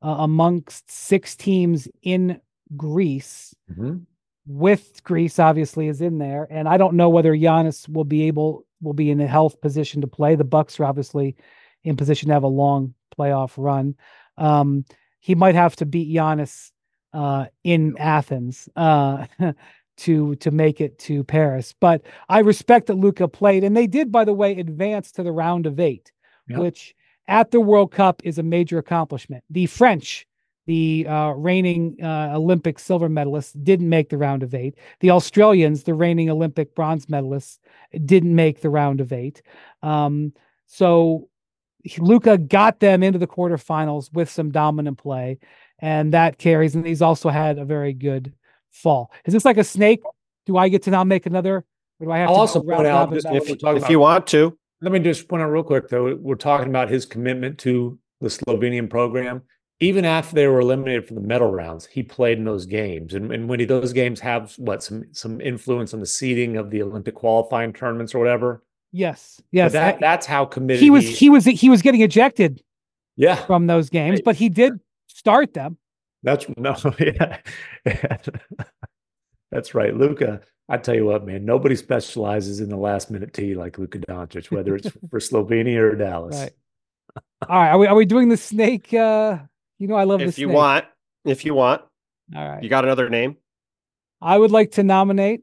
uh, 0.01 0.15
amongst 0.19 0.89
six 0.89 1.35
teams 1.35 1.87
in 2.01 2.39
Greece. 2.77 3.53
Mhm. 3.71 4.05
With 4.47 5.03
Greece 5.03 5.37
obviously 5.39 5.87
is 5.87 6.01
in 6.01 6.17
there, 6.17 6.47
and 6.49 6.67
I 6.67 6.77
don't 6.77 6.95
know 6.95 7.09
whether 7.09 7.33
Giannis 7.33 7.87
will 7.87 8.03
be 8.03 8.23
able 8.27 8.65
will 8.81 8.93
be 8.93 9.11
in 9.11 9.21
a 9.21 9.27
health 9.27 9.61
position 9.61 10.01
to 10.01 10.07
play. 10.07 10.35
The 10.35 10.43
Bucks 10.43 10.79
are 10.79 10.85
obviously 10.85 11.35
in 11.83 11.95
position 11.95 12.27
to 12.27 12.33
have 12.33 12.43
a 12.43 12.47
long 12.47 12.95
playoff 13.17 13.53
run. 13.57 13.95
Um, 14.37 14.85
he 15.19 15.35
might 15.35 15.53
have 15.55 15.75
to 15.77 15.85
beat 15.85 16.13
Giannis 16.15 16.71
uh, 17.13 17.45
in 17.63 17.95
Athens 17.99 18.67
uh, 18.75 19.27
to 19.97 20.35
to 20.35 20.49
make 20.51 20.81
it 20.81 20.97
to 20.99 21.23
Paris. 21.23 21.75
But 21.79 22.01
I 22.27 22.39
respect 22.39 22.87
that 22.87 22.95
Luka 22.95 23.27
played, 23.27 23.63
and 23.63 23.77
they 23.77 23.85
did, 23.87 24.11
by 24.11 24.25
the 24.25 24.33
way, 24.33 24.57
advance 24.57 25.11
to 25.13 25.23
the 25.23 25.31
round 25.31 25.67
of 25.67 25.79
eight, 25.79 26.11
Yeah. 26.47 26.59
which 26.59 26.95
at 27.27 27.51
the 27.51 27.61
World 27.61 27.91
Cup 27.91 28.21
is 28.25 28.39
a 28.39 28.43
major 28.43 28.79
accomplishment. 28.79 29.43
The 29.51 29.67
French 29.67 30.25
the 30.71 31.05
uh, 31.05 31.31
reigning 31.31 31.97
uh, 32.01 32.31
Olympic 32.33 32.79
silver 32.79 33.09
medalists 33.09 33.51
didn't 33.61 33.89
make 33.89 34.07
the 34.09 34.17
round 34.17 34.41
of 34.41 34.55
eight. 34.55 34.73
The 35.01 35.11
Australians, 35.11 35.83
the 35.83 35.93
reigning 35.93 36.29
Olympic 36.29 36.73
bronze 36.75 37.07
medalists, 37.07 37.59
didn't 38.05 38.33
make 38.33 38.61
the 38.61 38.69
round 38.69 39.01
of 39.01 39.11
eight. 39.11 39.41
Um, 39.83 40.31
so 40.67 41.27
Luka 41.97 42.37
got 42.37 42.79
them 42.79 43.03
into 43.03 43.19
the 43.19 43.27
quarterfinals 43.27 44.13
with 44.13 44.29
some 44.29 44.49
dominant 44.51 44.97
play, 44.97 45.39
and 45.79 46.13
that 46.13 46.37
carries. 46.37 46.73
And 46.75 46.85
he's 46.85 47.01
also 47.01 47.27
had 47.29 47.57
a 47.57 47.65
very 47.65 47.91
good 47.91 48.33
fall. 48.71 49.11
Is 49.25 49.33
this 49.33 49.43
like 49.43 49.57
a 49.57 49.63
snake? 49.65 50.01
Do 50.45 50.55
I 50.55 50.69
get 50.69 50.83
to 50.83 50.91
now 50.91 51.03
make 51.03 51.25
another? 51.25 51.65
Or 51.99 52.05
do 52.05 52.11
I 52.11 52.19
have 52.19 52.29
I'll 52.29 52.35
to 52.35 52.41
also 52.41 52.61
point 52.63 52.87
out 52.87 53.11
just 53.13 53.25
if 53.27 53.33
back? 53.33 53.49
we're 53.49 53.55
talking 53.57 53.77
If 53.77 53.83
about 53.83 53.91
you 53.91 53.99
want 53.99 54.27
to, 54.27 54.57
Let 54.81 54.91
me 54.93 54.99
just 54.99 55.27
point 55.27 55.43
out 55.43 55.51
real 55.51 55.63
quick, 55.63 55.89
though. 55.89 56.15
We're 56.15 56.35
talking 56.35 56.69
about 56.69 56.89
his 56.89 57.05
commitment 57.05 57.57
to 57.59 57.99
the 58.21 58.29
Slovenian 58.29 58.89
program. 58.89 59.41
Even 59.81 60.05
after 60.05 60.35
they 60.35 60.47
were 60.47 60.59
eliminated 60.61 61.07
from 61.07 61.15
the 61.15 61.21
medal 61.23 61.51
rounds, 61.51 61.87
he 61.87 62.03
played 62.03 62.37
in 62.37 62.45
those 62.45 62.65
games, 62.67 63.13
and, 63.15 63.31
and 63.31 63.49
when 63.49 63.59
he, 63.59 63.65
those 63.65 63.91
games 63.93 64.19
have 64.19 64.53
what 64.57 64.83
some 64.83 65.05
some 65.11 65.41
influence 65.41 65.93
on 65.93 65.99
the 65.99 66.05
seeding 66.05 66.55
of 66.55 66.69
the 66.69 66.81
Olympic 66.83 67.15
qualifying 67.15 67.73
tournaments 67.73 68.13
or 68.15 68.19
whatever. 68.19 68.63
Yes, 68.91 69.41
yes. 69.51 69.71
that 69.73 69.95
I- 69.95 69.97
that's 69.99 70.25
how 70.27 70.45
committed 70.45 70.83
he 70.83 70.89
was 70.91 71.05
he 71.07 71.29
was 71.29 71.45
he 71.45 71.69
was 71.69 71.81
getting 71.81 72.01
ejected 72.01 72.61
yeah, 73.17 73.35
from 73.45 73.65
those 73.67 73.89
games, 73.89 74.17
Right. 74.17 74.23
but 74.25 74.35
he 74.35 74.49
did 74.49 74.79
start 75.07 75.53
them. 75.55 75.77
that's 76.23 76.45
no, 76.57 76.75
yeah, 76.99 77.37
that's 79.51 79.73
right, 79.75 79.95
Luka. 79.95 80.41
I 80.69 80.77
tell 80.77 80.95
you 80.95 81.05
what, 81.05 81.25
man, 81.25 81.43
nobody 81.43 81.75
specializes 81.75 82.59
in 82.61 82.69
the 82.69 82.77
last 82.77 83.11
minute 83.11 83.33
tea 83.33 83.55
like 83.55 83.77
Luka 83.77 83.99
Doncic, 83.99 84.51
whether 84.51 84.75
it's 84.75 84.89
for 85.09 85.19
Slovenia 85.19 85.79
or 85.79 85.95
Dallas. 85.95 86.35
Right. 86.39 86.51
All 87.49 87.55
right, 87.59 87.69
are 87.71 87.77
we 87.77 87.87
are 87.87 87.95
we 87.95 88.05
doing 88.05 88.29
the 88.29 88.37
snake? 88.37 88.93
Uh, 88.93 89.39
you 89.81 89.87
know, 89.87 89.95
I 89.95 90.03
love 90.03 90.19
the 90.19 90.27
if 90.27 90.35
snake. 90.35 90.41
you 90.47 90.49
want, 90.49 90.85
if 91.25 91.43
you 91.45 91.53
want, 91.55 91.81
All 92.35 92.47
right. 92.47 92.61
you 92.63 92.69
got 92.69 92.83
another 92.85 93.09
name. 93.09 93.37
I 94.21 94.37
would 94.37 94.51
like 94.51 94.71
to 94.73 94.83
nominate 94.83 95.41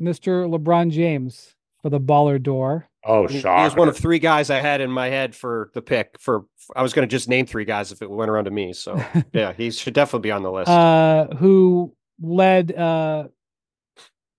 Mr. 0.00 0.48
LeBron 0.48 0.90
James 0.92 1.54
for 1.82 1.90
the 1.90 2.00
Baller 2.00 2.40
d'Or. 2.40 2.88
Oh, 3.04 3.26
He- 3.26 3.40
shocker. 3.40 3.58
He 3.58 3.64
was 3.64 3.74
one 3.74 3.88
of 3.88 3.96
three 3.96 4.20
guys 4.20 4.48
I 4.50 4.60
had 4.60 4.80
in 4.80 4.90
my 4.90 5.08
head 5.08 5.34
for 5.34 5.70
the 5.74 5.82
pick. 5.82 6.16
For 6.20 6.44
I 6.76 6.82
was 6.82 6.92
going 6.92 7.08
to 7.08 7.10
just 7.10 7.28
name 7.28 7.46
three 7.46 7.64
guys 7.64 7.90
if 7.90 8.00
it 8.02 8.08
went 8.08 8.30
around 8.30 8.44
to 8.44 8.52
me. 8.52 8.72
So 8.72 9.02
yeah, 9.32 9.52
he 9.52 9.72
should 9.72 9.94
definitely 9.94 10.28
be 10.28 10.30
on 10.30 10.42
the 10.44 10.52
list. 10.52 10.68
uh, 10.70 11.26
who 11.34 11.92
led 12.20 12.70
uh, 12.76 13.24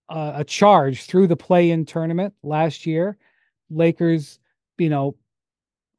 uh, 0.08 0.32
a 0.36 0.44
charge 0.46 1.04
through 1.04 1.28
the 1.28 1.36
play-in 1.36 1.86
tournament 1.86 2.34
last 2.44 2.86
year. 2.86 3.18
Lakers, 3.70 4.40
you 4.78 4.90
know, 4.90 5.16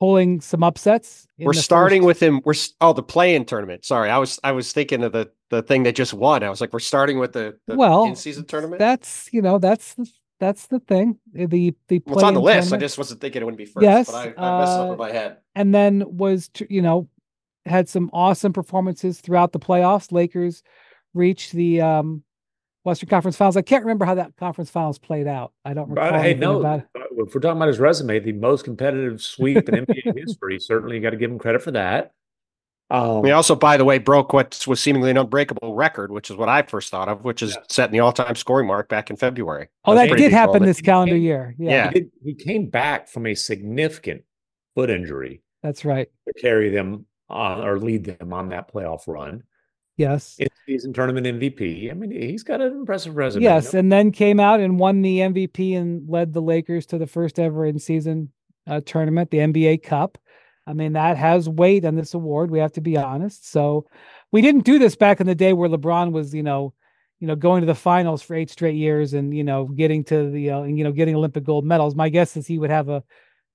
pulling 0.00 0.40
some 0.40 0.62
upsets. 0.62 1.26
in 1.38 1.46
we're 1.46 1.52
starting 1.52 2.02
first- 2.02 2.06
with 2.06 2.22
him. 2.22 2.40
We're 2.44 2.54
oh 2.80 2.92
the 2.92 3.02
play-in 3.02 3.44
tournament. 3.44 3.84
Sorry, 3.84 4.10
I 4.10 4.18
was 4.18 4.38
I 4.44 4.52
was 4.52 4.72
thinking 4.72 5.02
of 5.02 5.12
the 5.12 5.30
the 5.50 5.62
thing 5.62 5.82
they 5.84 5.92
just 5.92 6.14
won. 6.14 6.42
I 6.42 6.50
was 6.50 6.60
like, 6.60 6.72
we're 6.72 6.80
starting 6.80 7.18
with 7.18 7.32
the, 7.32 7.56
the 7.66 7.76
Well, 7.76 8.04
in-season 8.06 8.46
tournament. 8.46 8.78
That's 8.80 9.28
you 9.32 9.40
know 9.42 9.58
that's 9.58 9.94
the, 9.94 10.10
that's 10.40 10.66
the 10.66 10.80
thing. 10.80 11.18
Uh, 11.38 11.46
The 11.46 11.74
the 11.88 12.02
well, 12.06 12.16
it's 12.16 12.24
on 12.24 12.34
the 12.34 12.40
list. 12.40 12.72
I 12.72 12.76
just 12.76 12.98
wasn't 12.98 13.20
thinking 13.20 13.40
it 13.42 13.44
wouldn't 13.44 13.58
be 13.58 13.66
first. 13.66 13.84
Yes, 13.84 14.10
but 14.10 14.16
I, 14.16 14.22
I 14.36 14.58
messed 14.60 14.72
it 14.72 14.80
up 14.80 14.88
uh, 14.88 14.92
in 14.92 14.98
my 14.98 15.12
head. 15.12 15.36
and 15.54 15.74
then 15.74 16.02
was 16.06 16.50
you 16.68 16.82
know 16.82 17.08
had 17.66 17.88
some 17.88 18.10
awesome 18.12 18.52
performances 18.52 19.20
throughout 19.20 19.52
the 19.52 19.60
playoffs. 19.60 20.10
Lakers 20.10 20.62
reached 21.14 21.52
the 21.52 21.80
um 21.80 22.23
Western 22.84 23.08
Conference 23.08 23.36
Finals. 23.36 23.56
I 23.56 23.62
can't 23.62 23.82
remember 23.82 24.04
how 24.04 24.14
that 24.14 24.36
conference 24.36 24.70
finals 24.70 24.98
played 24.98 25.26
out. 25.26 25.52
I 25.64 25.72
don't 25.74 25.88
recall 25.88 26.10
But, 26.10 26.20
hey, 26.20 26.30
anything 26.30 26.40
no, 26.40 26.60
about 26.60 26.80
it. 26.80 26.86
if 27.16 27.34
we're 27.34 27.40
talking 27.40 27.56
about 27.56 27.68
his 27.68 27.78
resume, 27.80 28.20
the 28.20 28.32
most 28.32 28.64
competitive 28.64 29.20
sweep 29.22 29.68
in 29.68 29.86
NBA 29.86 30.16
history, 30.18 30.60
certainly 30.60 30.96
you 30.96 31.02
got 31.02 31.10
to 31.10 31.16
give 31.16 31.30
him 31.30 31.38
credit 31.38 31.62
for 31.62 31.70
that. 31.72 32.12
Um, 32.90 33.24
He 33.24 33.30
also, 33.30 33.54
by 33.56 33.78
the 33.78 33.84
way, 33.86 33.96
broke 33.98 34.34
what 34.34 34.62
was 34.68 34.80
seemingly 34.80 35.10
an 35.10 35.16
unbreakable 35.16 35.74
record, 35.74 36.12
which 36.12 36.28
is 36.30 36.36
what 36.36 36.50
I 36.50 36.60
first 36.60 36.90
thought 36.90 37.08
of, 37.08 37.24
which 37.24 37.42
is 37.42 37.54
Yeah. 37.54 37.62
setting 37.70 37.92
the 37.94 38.00
all-time 38.00 38.34
scoring 38.36 38.66
mark 38.66 38.90
back 38.90 39.08
in 39.08 39.16
February. 39.16 39.68
Oh, 39.86 39.94
was 39.94 40.06
that 40.10 40.16
did 40.18 40.30
happen 40.32 40.48
moment. 40.56 40.66
this 40.66 40.82
calendar 40.82 41.16
He- 41.16 41.22
year. 41.22 41.54
Yeah, 41.58 41.70
Yeah. 41.70 41.90
he, 41.94 42.00
did- 42.00 42.10
he 42.22 42.34
came 42.34 42.66
back 42.68 43.08
from 43.08 43.26
a 43.26 43.34
significant 43.34 44.22
foot 44.74 44.90
injury 44.90 45.40
that's 45.62 45.86
right. 45.86 46.08
to 46.28 46.34
carry 46.34 46.68
them 46.68 47.06
on 47.30 47.66
or 47.66 47.78
lead 47.78 48.04
them 48.04 48.34
on 48.34 48.50
that 48.50 48.70
playoff 48.70 49.08
run. 49.08 49.42
Yes. 49.96 50.36
In 50.38 50.48
season 50.66 50.92
tournament 50.92 51.26
MVP. 51.26 51.90
I 51.90 51.94
mean, 51.94 52.10
he's 52.10 52.42
got 52.42 52.60
an 52.60 52.72
impressive 52.72 53.16
resume. 53.16 53.44
Yes, 53.44 53.74
and 53.74 53.92
then 53.92 54.10
came 54.10 54.40
out 54.40 54.60
and 54.60 54.78
won 54.78 55.02
the 55.02 55.18
MVP 55.18 55.76
and 55.76 56.08
led 56.08 56.32
the 56.32 56.42
Lakers 56.42 56.86
to 56.86 56.98
the 56.98 57.06
first 57.06 57.38
ever 57.38 57.64
in 57.64 57.78
season 57.78 58.30
uh, 58.66 58.80
tournament, 58.84 59.30
the 59.30 59.38
NBA 59.38 59.82
Cup. 59.82 60.18
I 60.66 60.72
mean, 60.72 60.94
that 60.94 61.16
has 61.16 61.48
weight 61.48 61.84
on 61.84 61.94
this 61.94 62.14
award. 62.14 62.50
We 62.50 62.58
have 62.58 62.72
to 62.72 62.80
be 62.80 62.96
honest. 62.96 63.50
So, 63.50 63.86
we 64.32 64.40
didn't 64.42 64.64
do 64.64 64.78
this 64.78 64.96
back 64.96 65.20
in 65.20 65.26
the 65.26 65.34
day 65.34 65.52
where 65.52 65.68
LeBron 65.68 66.10
was, 66.10 66.34
you 66.34 66.42
know, 66.42 66.72
you 67.20 67.28
know, 67.28 67.36
going 67.36 67.60
to 67.60 67.66
the 67.66 67.74
finals 67.74 68.22
for 68.22 68.34
eight 68.34 68.50
straight 68.50 68.74
years 68.74 69.14
and 69.14 69.34
you 69.36 69.44
know 69.44 69.66
getting 69.66 70.02
to 70.04 70.30
the, 70.30 70.50
uh, 70.50 70.62
and, 70.62 70.76
you 70.76 70.82
know, 70.82 70.92
getting 70.92 71.14
Olympic 71.14 71.44
gold 71.44 71.64
medals. 71.64 71.94
My 71.94 72.08
guess 72.08 72.36
is 72.36 72.46
he 72.46 72.58
would 72.58 72.70
have 72.70 72.88
a 72.88 73.04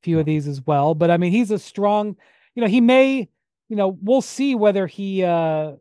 few 0.03 0.19
of 0.19 0.25
these 0.25 0.47
as 0.47 0.61
well. 0.65 0.95
But 0.95 1.11
I 1.11 1.17
mean, 1.17 1.33
he's 1.33 1.51
a 1.51 1.59
strong, 1.59 2.15
you 2.55 2.61
know, 2.61 2.69
he 2.69 2.79
may, 2.79 3.27
you 3.67 3.75
know, 3.75 3.97
we'll 4.01 4.21
see 4.21 4.55
whether 4.55 4.87
he. 4.87 5.25
uh 5.25 5.73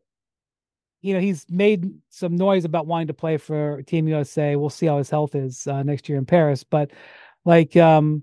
you 1.00 1.14
know, 1.14 1.20
he's 1.20 1.46
made 1.48 1.90
some 2.10 2.36
noise 2.36 2.64
about 2.64 2.86
wanting 2.86 3.06
to 3.08 3.14
play 3.14 3.36
for 3.36 3.82
Team 3.82 4.08
USA. 4.08 4.56
We'll 4.56 4.70
see 4.70 4.86
how 4.86 4.98
his 4.98 5.10
health 5.10 5.34
is 5.34 5.66
uh, 5.66 5.82
next 5.82 6.08
year 6.08 6.18
in 6.18 6.26
Paris. 6.26 6.64
But 6.64 6.90
like, 7.44 7.76
um, 7.76 8.22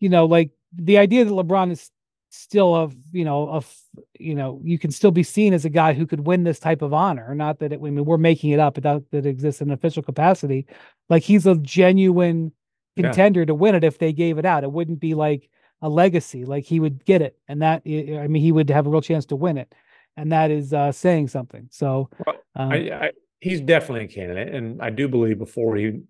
you 0.00 0.08
know, 0.08 0.26
like 0.26 0.50
the 0.74 0.98
idea 0.98 1.24
that 1.24 1.30
LeBron 1.30 1.70
is 1.72 1.90
still 2.30 2.74
of 2.74 2.94
you 3.12 3.24
know, 3.24 3.48
of 3.48 3.72
you 4.18 4.34
know, 4.34 4.60
you 4.64 4.78
can 4.78 4.90
still 4.90 5.10
be 5.10 5.22
seen 5.22 5.52
as 5.54 5.64
a 5.64 5.70
guy 5.70 5.92
who 5.92 6.06
could 6.06 6.26
win 6.26 6.44
this 6.44 6.58
type 6.58 6.82
of 6.82 6.92
honor. 6.92 7.34
Not 7.34 7.58
that 7.60 7.72
it, 7.72 7.80
I 7.82 7.90
mean, 7.90 8.04
we're 8.04 8.18
making 8.18 8.50
it 8.50 8.60
up, 8.60 8.78
it 8.78 8.82
that 8.82 9.04
it 9.12 9.26
exists 9.26 9.60
in 9.62 9.70
official 9.70 10.02
capacity. 10.02 10.66
Like 11.08 11.22
he's 11.22 11.46
a 11.46 11.56
genuine 11.56 12.52
Yeah. 12.96 13.04
contender 13.08 13.44
to 13.46 13.54
win 13.54 13.74
it 13.74 13.84
if 13.84 13.98
they 13.98 14.12
gave 14.12 14.38
it 14.38 14.46
out. 14.46 14.64
It 14.64 14.72
wouldn't 14.72 15.00
be 15.00 15.14
like 15.14 15.48
a 15.82 15.88
legacy. 15.88 16.44
Like 16.44 16.64
he 16.64 16.80
would 16.80 17.04
get 17.04 17.20
it, 17.22 17.38
and 17.48 17.60
that 17.62 17.82
I 17.86 18.26
mean, 18.28 18.42
he 18.42 18.52
would 18.52 18.70
have 18.70 18.86
a 18.86 18.90
real 18.90 19.02
chance 19.02 19.26
to 19.26 19.36
win 19.36 19.58
it, 19.58 19.74
and 20.16 20.32
that 20.32 20.50
is 20.50 20.72
uh, 20.72 20.92
saying 20.92 21.28
something. 21.28 21.68
So, 21.70 22.08
Well, 22.26 22.36
um, 22.54 22.72
I, 22.72 22.76
I, 22.76 23.10
he's 23.40 23.60
definitely 23.60 24.04
a 24.04 24.08
candidate, 24.08 24.54
and 24.54 24.80
I 24.80 24.90
do 24.90 25.08
believe 25.08 25.38
before 25.38 25.76
he 25.76 26.00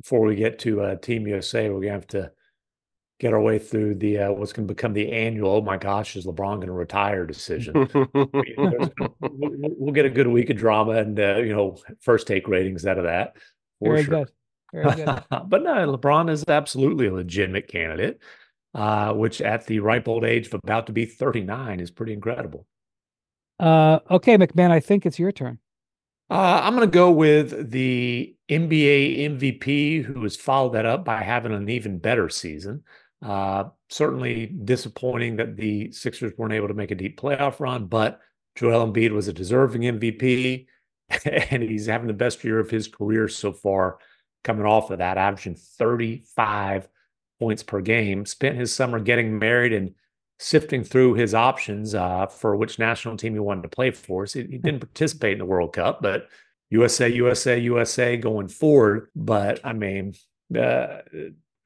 before 0.00 0.20
we 0.20 0.36
get 0.36 0.58
to 0.60 0.82
uh, 0.82 0.96
Team 0.96 1.26
USA, 1.26 1.70
we're 1.70 1.80
gonna 1.80 1.92
have 1.92 2.06
to 2.08 2.30
get 3.18 3.32
our 3.32 3.40
way 3.40 3.58
through 3.58 3.94
the 3.94 4.18
uh, 4.18 4.32
what's 4.32 4.52
going 4.52 4.66
to 4.66 4.74
become 4.74 4.92
the 4.92 5.10
annual. 5.10 5.50
Oh 5.50 5.60
my 5.62 5.76
gosh, 5.76 6.16
is 6.16 6.26
LeBron 6.26 6.56
going 6.56 6.66
to 6.66 6.72
retire 6.72 7.26
decision? 7.26 7.88
We'll, 9.38 9.70
we'll 9.78 9.92
get 9.92 10.06
a 10.06 10.10
good 10.10 10.26
week 10.26 10.50
of 10.50 10.56
drama 10.56 10.92
and 10.92 11.18
uh, 11.18 11.36
you 11.36 11.54
know 11.54 11.78
first 12.00 12.26
take 12.26 12.48
ratings 12.48 12.86
out 12.86 12.98
of 12.98 13.04
that 13.04 13.36
for 13.78 13.92
very 13.92 14.04
sure. 14.04 14.24
good, 14.24 14.30
very 14.72 14.96
good. 14.96 15.22
but 15.48 15.62
no, 15.62 15.96
LeBron 15.96 16.30
is 16.30 16.44
absolutely 16.46 17.06
a 17.06 17.12
legitimate 17.12 17.68
candidate, 17.68 18.20
uh, 18.74 19.12
which 19.12 19.40
at 19.40 19.66
the 19.66 19.80
ripe 19.80 20.08
old 20.08 20.24
age 20.24 20.46
of 20.48 20.54
about 20.54 20.86
to 20.86 20.92
be 20.92 21.04
39 21.06 21.80
is 21.80 21.90
pretty 21.90 22.12
incredible. 22.12 22.66
Uh, 23.58 24.00
okay, 24.10 24.36
MacMahon, 24.36 24.70
I 24.70 24.80
think 24.80 25.06
it's 25.06 25.18
your 25.18 25.32
turn. 25.32 25.58
Uh, 26.28 26.60
I'm 26.62 26.74
going 26.74 26.86
to 26.86 26.92
go 26.92 27.10
with 27.10 27.70
the 27.70 28.36
NBA 28.48 29.20
MVP, 29.20 30.04
who 30.04 30.22
has 30.24 30.36
followed 30.36 30.74
that 30.74 30.86
up 30.86 31.04
by 31.04 31.22
having 31.22 31.52
an 31.52 31.68
even 31.68 31.98
better 31.98 32.28
season. 32.28 32.82
Uh, 33.22 33.64
certainly 33.88 34.46
disappointing 34.46 35.36
that 35.36 35.56
the 35.56 35.90
Sixers 35.92 36.32
weren't 36.36 36.52
able 36.52 36.68
to 36.68 36.74
make 36.74 36.90
a 36.90 36.96
deep 36.96 37.18
playoff 37.18 37.60
run, 37.60 37.86
but 37.86 38.20
Joel 38.56 38.90
Embiid 38.90 39.12
was 39.12 39.28
a 39.28 39.32
deserving 39.32 39.82
MVP, 39.82 40.66
and 41.24 41.62
he's 41.62 41.86
having 41.86 42.08
the 42.08 42.12
best 42.12 42.42
year 42.42 42.58
of 42.58 42.70
his 42.70 42.88
career 42.88 43.28
so 43.28 43.52
far, 43.52 43.98
coming 44.42 44.66
off 44.66 44.90
of 44.90 44.98
that, 44.98 45.18
averaging 45.18 45.54
35 45.54 46.88
points 47.38 47.62
per 47.62 47.80
game. 47.80 48.26
Spent 48.26 48.56
his 48.56 48.72
summer 48.72 48.98
getting 48.98 49.38
married 49.38 49.72
and 49.72 49.94
sifting 50.38 50.84
through 50.84 51.14
his 51.14 51.34
options 51.34 51.94
uh, 51.94 52.26
for 52.26 52.56
which 52.56 52.78
national 52.78 53.16
team 53.16 53.32
he 53.32 53.38
wanted 53.38 53.62
to 53.62 53.68
play 53.68 53.90
for. 53.90 54.26
So 54.26 54.40
he, 54.40 54.46
he 54.46 54.58
didn't 54.58 54.80
participate 54.80 55.32
in 55.32 55.38
the 55.38 55.44
World 55.44 55.72
Cup, 55.72 56.02
but 56.02 56.28
USA, 56.70 57.08
USA, 57.08 57.58
USA 57.58 58.16
going 58.16 58.48
forward. 58.48 59.08
But 59.14 59.60
I 59.64 59.72
mean, 59.72 60.14
uh, 60.56 60.98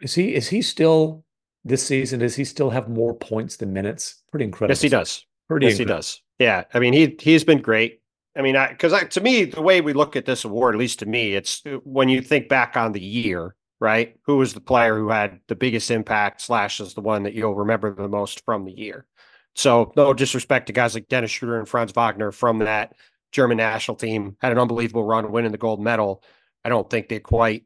is 0.00 0.14
he 0.14 0.34
is 0.34 0.48
he 0.48 0.62
still 0.62 1.24
this 1.64 1.86
season? 1.86 2.20
Does 2.20 2.36
he 2.36 2.44
still 2.44 2.70
have 2.70 2.88
more 2.88 3.14
points 3.14 3.56
than 3.56 3.72
minutes? 3.72 4.22
Pretty 4.30 4.44
incredible. 4.44 4.72
yes, 4.72 4.82
he 4.82 4.88
does. 4.88 5.26
Pretty 5.48 5.66
yes, 5.66 5.78
he 5.78 5.84
does. 5.84 6.22
Yeah, 6.38 6.64
I 6.72 6.78
mean 6.78 6.92
he 6.92 7.16
he's 7.20 7.44
been 7.44 7.60
great. 7.60 8.00
I 8.36 8.42
mean, 8.42 8.56
because 8.68 8.92
I, 8.92 9.04
to 9.04 9.20
me, 9.20 9.44
the 9.44 9.60
way 9.60 9.80
we 9.80 9.92
look 9.92 10.14
at 10.14 10.24
this 10.24 10.44
award, 10.44 10.76
at 10.76 10.78
least 10.78 11.00
to 11.00 11.06
me, 11.06 11.34
it's 11.34 11.62
uh, 11.66 11.78
when 11.82 12.08
you 12.08 12.22
think 12.22 12.48
back 12.48 12.76
on 12.76 12.92
the 12.92 13.00
year, 13.00 13.56
right? 13.80 14.16
Who 14.26 14.36
was 14.36 14.54
the 14.54 14.60
player 14.60 14.96
who 14.96 15.08
had 15.08 15.40
the 15.48 15.56
biggest 15.56 15.90
impact? 15.90 16.42
Slash 16.42 16.80
is 16.80 16.94
the 16.94 17.00
one 17.00 17.24
that 17.24 17.34
you'll 17.34 17.54
remember 17.54 17.94
the 17.94 18.08
most 18.08 18.44
from 18.44 18.64
the 18.64 18.72
year. 18.72 19.06
So 19.54 19.92
no 19.96 20.14
disrespect 20.14 20.68
to 20.68 20.72
guys 20.72 20.94
like 20.94 21.08
Dennis 21.08 21.30
Schroeder 21.30 21.58
and 21.58 21.68
Franz 21.68 21.92
Wagner 21.92 22.30
from 22.30 22.58
that 22.60 22.94
German 23.32 23.56
national 23.56 23.96
team 23.96 24.36
had 24.40 24.52
an 24.52 24.58
unbelievable 24.58 25.04
run 25.04 25.32
winning 25.32 25.52
the 25.52 25.58
gold 25.58 25.80
medal. 25.82 26.22
I 26.64 26.68
don't 26.68 26.88
think 26.88 27.08
they 27.08 27.20
quite 27.20 27.64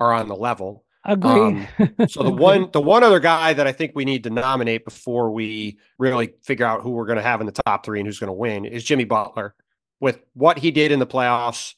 are 0.00 0.12
on 0.12 0.28
the 0.28 0.36
level. 0.36 0.84
Agree. 1.04 1.30
Um, 1.30 1.66
So 2.08 2.22
the 2.22 2.30
one 2.30 2.70
the 2.72 2.80
one 2.80 3.02
other 3.02 3.20
guy 3.20 3.52
that 3.52 3.66
I 3.66 3.72
think 3.72 3.92
we 3.94 4.04
need 4.04 4.24
to 4.24 4.30
nominate 4.30 4.84
before 4.84 5.30
we 5.30 5.78
really 5.98 6.34
figure 6.42 6.66
out 6.66 6.82
who 6.82 6.90
we're 6.90 7.06
going 7.06 7.16
to 7.16 7.22
have 7.22 7.40
in 7.40 7.46
the 7.46 7.52
top 7.52 7.84
three 7.84 8.00
and 8.00 8.06
who's 8.06 8.18
going 8.18 8.28
to 8.28 8.32
win 8.34 8.64
is 8.64 8.84
Jimmy 8.84 9.04
Butler. 9.04 9.54
With 10.00 10.20
what 10.32 10.58
he 10.58 10.70
did 10.70 10.92
in 10.92 10.98
the 10.98 11.06
playoffs, 11.06 11.74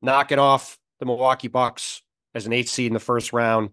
knocking 0.00 0.38
off 0.38 0.78
the 1.00 1.06
Milwaukee 1.06 1.48
Bucks 1.48 2.02
as 2.38 2.46
an 2.46 2.54
eight 2.54 2.68
seed 2.68 2.86
in 2.86 2.94
the 2.94 3.00
first 3.00 3.34
round, 3.34 3.70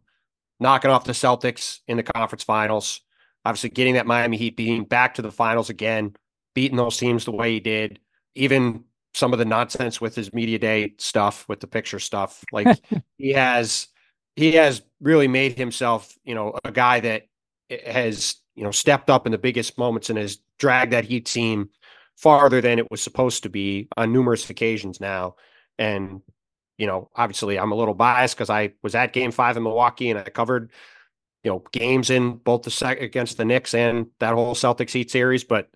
knocking 0.59 0.91
off 0.91 1.05
the 1.05 1.13
Celtics 1.13 1.79
in 1.87 1.95
the 1.95 2.03
conference 2.03 2.43
finals, 2.43 3.01
Obviously, 3.45 3.69
getting 3.69 3.93
that 3.93 4.07
Miami 4.07 4.37
Heat 4.37 4.57
being 4.57 4.83
back 4.83 5.13
to 5.15 5.21
the 5.21 5.31
finals 5.31 5.69
again, 5.69 6.15
beating 6.55 6.77
those 6.77 6.97
teams 6.97 7.25
the 7.25 7.31
way 7.31 7.53
he 7.53 7.59
did, 7.59 7.99
even 8.33 8.83
some 9.13 9.33
of 9.33 9.39
the 9.39 9.45
nonsense 9.45 10.01
with 10.01 10.15
his 10.15 10.33
media 10.33 10.57
day 10.57 10.95
stuff, 10.97 11.47
with 11.47 11.59
the 11.59 11.67
picture 11.67 11.99
stuff. 11.99 12.43
Like 12.51 12.79
he 13.19 13.33
has, 13.33 13.87
he 14.35 14.53
has 14.53 14.81
really 14.99 15.27
made 15.27 15.57
himself, 15.57 16.17
you 16.23 16.33
know, 16.33 16.57
a 16.65 16.71
guy 16.71 16.99
that 17.01 17.23
has, 17.85 18.37
you 18.55 18.63
know, 18.63 18.71
stepped 18.71 19.11
up 19.11 19.27
in 19.27 19.31
the 19.31 19.37
biggest 19.37 19.77
moments 19.77 20.09
and 20.09 20.17
has 20.17 20.39
dragged 20.57 20.93
that 20.93 21.05
Heat 21.05 21.27
team 21.27 21.69
farther 22.17 22.61
than 22.61 22.79
it 22.79 22.89
was 22.89 23.01
supposed 23.01 23.43
to 23.43 23.49
be 23.49 23.87
on 23.95 24.11
numerous 24.11 24.49
occasions 24.49 24.99
now. 24.99 25.35
And, 25.77 26.21
you 26.77 26.87
know, 26.87 27.09
obviously 27.15 27.57
I'm 27.57 27.71
a 27.71 27.75
little 27.75 27.93
biased 27.93 28.35
because 28.35 28.49
I 28.49 28.73
was 28.81 28.95
at 28.95 29.13
game 29.13 29.31
five 29.31 29.57
in 29.57 29.63
Milwaukee 29.63 30.09
and 30.09 30.19
I 30.19 30.23
covered, 30.23 30.71
you 31.43 31.51
know, 31.51 31.63
games 31.71 32.09
in 32.09 32.37
both 32.37 32.63
the 32.63 32.71
sec 32.71 33.01
against 33.01 33.37
the 33.37 33.45
Knicks 33.45 33.73
and 33.73 34.07
that 34.19 34.33
whole 34.33 34.55
Celtics 34.55 34.91
Heat 34.91 35.11
series. 35.11 35.43
But 35.43 35.69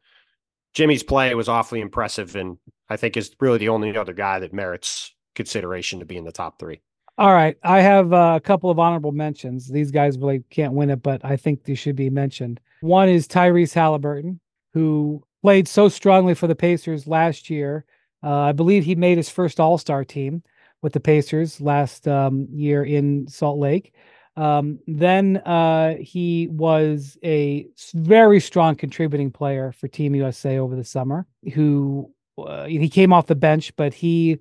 Jimmy's 0.73 1.03
play 1.03 1.33
was 1.35 1.49
awfully 1.49 1.81
impressive 1.81 2.35
and 2.35 2.57
I 2.89 2.97
think 2.97 3.17
is 3.17 3.35
really 3.39 3.59
the 3.59 3.69
only 3.69 3.95
other 3.95 4.13
guy 4.13 4.39
that 4.39 4.53
merits 4.53 5.13
consideration 5.35 5.99
to 5.99 6.05
be 6.05 6.17
in 6.17 6.25
the 6.25 6.31
top 6.31 6.59
three. 6.59 6.81
All 7.17 7.33
right. 7.33 7.57
I 7.63 7.81
have 7.81 8.13
uh, 8.13 8.33
a 8.37 8.39
couple 8.39 8.69
of 8.69 8.79
honorable 8.79 9.11
mentions. 9.11 9.67
These 9.67 9.91
guys 9.91 10.17
really 10.17 10.43
can't 10.49 10.73
win 10.73 10.89
it, 10.89 11.03
but 11.03 11.23
I 11.23 11.35
think 11.35 11.63
they 11.63 11.75
should 11.75 11.97
be 11.97 12.09
mentioned. 12.09 12.61
One 12.81 13.09
is 13.09 13.27
Tyrese 13.27 13.73
Halliburton, 13.73 14.39
who 14.73 15.23
played 15.41 15.67
so 15.67 15.89
strongly 15.89 16.33
for 16.33 16.47
the 16.47 16.55
Pacers 16.55 17.07
last 17.07 17.49
year. 17.49 17.85
Uh, 18.23 18.39
I 18.39 18.51
believe 18.53 18.85
he 18.85 18.95
made 18.95 19.17
his 19.17 19.29
first 19.29 19.59
All 19.59 19.77
Star 19.77 20.05
team 20.05 20.43
with 20.81 20.93
the 20.93 20.99
Pacers 20.99 21.59
last 21.59 22.07
um, 22.07 22.47
year 22.51 22.83
in 22.83 23.27
Salt 23.27 23.59
Lake. 23.59 23.93
Um, 24.35 24.79
then 24.87 25.37
uh, 25.37 25.95
he 25.99 26.47
was 26.51 27.17
a 27.23 27.67
very 27.93 28.39
strong 28.39 28.75
contributing 28.75 29.31
player 29.31 29.73
for 29.73 29.87
Team 29.87 30.15
USA 30.15 30.59
over 30.59 30.75
the 30.75 30.83
summer. 30.83 31.27
Who 31.53 32.13
uh, 32.37 32.65
he 32.65 32.87
came 32.89 33.11
off 33.11 33.27
the 33.27 33.35
bench, 33.35 33.75
but 33.75 33.93
he 33.93 34.39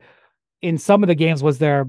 in 0.63 0.79
some 0.79 1.03
of 1.03 1.09
the 1.09 1.15
games 1.15 1.43
was 1.43 1.59
their 1.59 1.87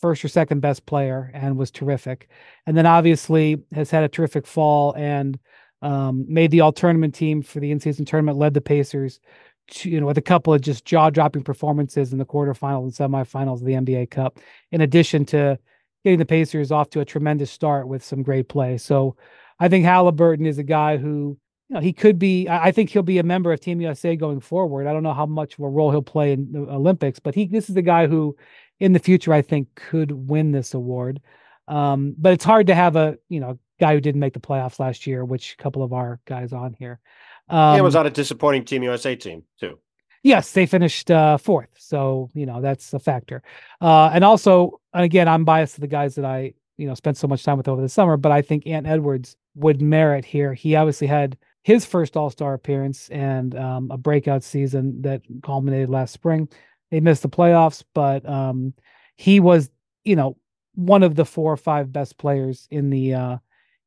first 0.00 0.24
or 0.24 0.28
second 0.28 0.60
best 0.60 0.86
player 0.86 1.30
and 1.34 1.56
was 1.56 1.70
terrific. 1.70 2.28
And 2.66 2.76
then 2.76 2.86
obviously 2.86 3.62
has 3.72 3.90
had 3.90 4.04
a 4.04 4.08
terrific 4.08 4.46
fall 4.46 4.94
and 4.96 5.38
um, 5.82 6.24
made 6.28 6.50
the 6.50 6.60
all 6.60 6.72
tournament 6.72 7.14
team 7.14 7.42
for 7.42 7.60
the 7.60 7.70
in 7.70 7.80
season 7.80 8.04
tournament, 8.04 8.38
led 8.38 8.54
the 8.54 8.60
Pacers 8.60 9.20
to, 9.68 9.90
you 9.90 10.00
know, 10.00 10.06
with 10.06 10.18
a 10.18 10.22
couple 10.22 10.54
of 10.54 10.60
just 10.60 10.84
jaw 10.84 11.10
dropping 11.10 11.42
performances 11.42 12.12
in 12.12 12.18
the 12.18 12.24
quarterfinals 12.24 13.00
and 13.00 13.12
semifinals 13.12 13.60
of 13.60 13.64
the 13.64 13.72
NBA 13.72 14.10
Cup, 14.10 14.38
in 14.72 14.80
addition 14.80 15.24
to 15.26 15.58
getting 16.04 16.18
the 16.18 16.26
Pacers 16.26 16.70
off 16.70 16.90
to 16.90 17.00
a 17.00 17.04
tremendous 17.04 17.50
start 17.50 17.88
with 17.88 18.04
some 18.04 18.22
great 18.22 18.48
play. 18.48 18.78
So 18.78 19.16
I 19.58 19.68
think 19.68 19.84
Halliburton 19.84 20.46
is 20.46 20.58
a 20.58 20.62
guy 20.62 20.96
who, 20.96 21.38
you 21.68 21.74
know, 21.74 21.80
he 21.80 21.92
could 21.92 22.18
be, 22.18 22.48
I 22.48 22.70
think 22.70 22.90
he'll 22.90 23.02
be 23.02 23.18
a 23.18 23.24
member 23.24 23.52
of 23.52 23.60
Team 23.60 23.80
USA 23.80 24.14
going 24.14 24.40
forward. 24.40 24.86
I 24.86 24.92
don't 24.92 25.02
know 25.02 25.14
how 25.14 25.26
much 25.26 25.54
of 25.54 25.60
a 25.60 25.68
role 25.68 25.90
he'll 25.90 26.02
play 26.02 26.32
in 26.32 26.52
the 26.52 26.60
Olympics, 26.60 27.18
but 27.18 27.34
he, 27.34 27.46
this 27.46 27.68
is 27.68 27.74
the 27.74 27.82
guy 27.82 28.06
who 28.06 28.36
in 28.78 28.92
the 28.92 28.98
future, 28.98 29.32
I 29.32 29.42
think 29.42 29.74
could 29.74 30.12
win 30.12 30.52
this 30.52 30.74
award. 30.74 31.20
Um, 31.68 32.14
but 32.16 32.32
it's 32.32 32.44
hard 32.44 32.68
to 32.68 32.74
have 32.74 32.96
a, 32.96 33.18
you 33.28 33.40
know, 33.40 33.58
guy 33.80 33.94
who 33.94 34.00
didn't 34.00 34.20
make 34.20 34.34
the 34.34 34.40
playoffs 34.40 34.78
last 34.78 35.06
year, 35.06 35.24
which 35.24 35.54
a 35.58 35.62
couple 35.62 35.82
of 35.82 35.92
our 35.92 36.20
guys 36.26 36.52
on 36.52 36.74
here. 36.78 37.00
Um, 37.48 37.76
yeah, 37.76 37.80
was 37.80 37.96
on 37.96 38.06
a 38.06 38.10
disappointing 38.10 38.64
Team 38.64 38.82
USA 38.82 39.14
team 39.16 39.44
too. 39.58 39.78
Yes, 40.22 40.52
they 40.52 40.66
finished 40.66 41.10
uh, 41.10 41.38
fourth, 41.38 41.68
so 41.78 42.30
you 42.34 42.46
know 42.46 42.60
that's 42.60 42.92
a 42.92 42.98
factor. 42.98 43.42
Uh, 43.80 44.10
and 44.12 44.24
also, 44.24 44.80
again, 44.92 45.28
I'm 45.28 45.44
biased 45.44 45.76
to 45.76 45.80
the 45.80 45.86
guys 45.86 46.16
that 46.16 46.24
I 46.24 46.54
you 46.76 46.86
know 46.88 46.94
spent 46.94 47.16
so 47.16 47.28
much 47.28 47.44
time 47.44 47.56
with 47.56 47.68
over 47.68 47.80
the 47.80 47.88
summer, 47.88 48.16
but 48.16 48.32
I 48.32 48.42
think 48.42 48.66
Ant 48.66 48.86
Edwards 48.86 49.36
would 49.54 49.80
merit 49.80 50.24
here. 50.24 50.52
He 50.52 50.74
obviously 50.74 51.06
had 51.06 51.36
his 51.62 51.84
first 51.84 52.16
All 52.16 52.30
Star 52.30 52.54
appearance 52.54 53.08
and 53.10 53.56
um, 53.56 53.90
a 53.90 53.96
breakout 53.96 54.42
season 54.42 55.02
that 55.02 55.22
culminated 55.42 55.90
last 55.90 56.12
spring. 56.12 56.48
They 56.90 57.00
missed 57.00 57.22
the 57.22 57.28
playoffs, 57.28 57.84
but 57.94 58.28
um, 58.28 58.74
he 59.16 59.38
was 59.38 59.70
you 60.04 60.16
know 60.16 60.36
one 60.74 61.02
of 61.02 61.14
the 61.14 61.24
four 61.24 61.52
or 61.52 61.56
five 61.56 61.92
best 61.92 62.18
players 62.18 62.66
in 62.70 62.90
the 62.90 63.14
uh, 63.14 63.36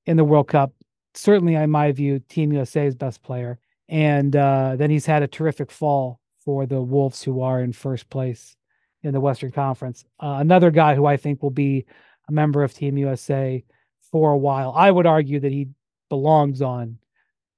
in 0.05 0.17
the 0.17 0.23
World 0.23 0.47
Cup. 0.47 0.73
Certainly, 1.19 1.55
in 1.55 1.69
my 1.69 1.91
view, 1.91 2.19
Team 2.19 2.53
USA's 2.53 2.95
best 2.95 3.21
player. 3.21 3.59
And 3.89 4.35
uh, 4.35 4.75
then 4.77 4.89
he's 4.89 5.05
had 5.05 5.23
a 5.23 5.27
terrific 5.27 5.69
fall 5.69 6.19
for 6.45 6.65
the 6.65 6.81
Wolves, 6.81 7.21
who 7.21 7.41
are 7.41 7.61
in 7.61 7.73
first 7.73 8.09
place 8.09 8.55
in 9.03 9.13
the 9.13 9.19
Western 9.19 9.51
Conference. 9.51 10.05
Uh, 10.19 10.37
another 10.39 10.71
guy 10.71 10.95
who 10.95 11.05
I 11.05 11.17
think 11.17 11.43
will 11.43 11.49
be 11.49 11.85
a 12.27 12.31
member 12.31 12.63
of 12.63 12.73
Team 12.73 12.97
USA 12.97 13.63
for 14.11 14.31
a 14.31 14.37
while. 14.37 14.73
I 14.75 14.91
would 14.91 15.05
argue 15.05 15.39
that 15.41 15.51
he 15.51 15.69
belongs 16.09 16.61
on 16.61 16.97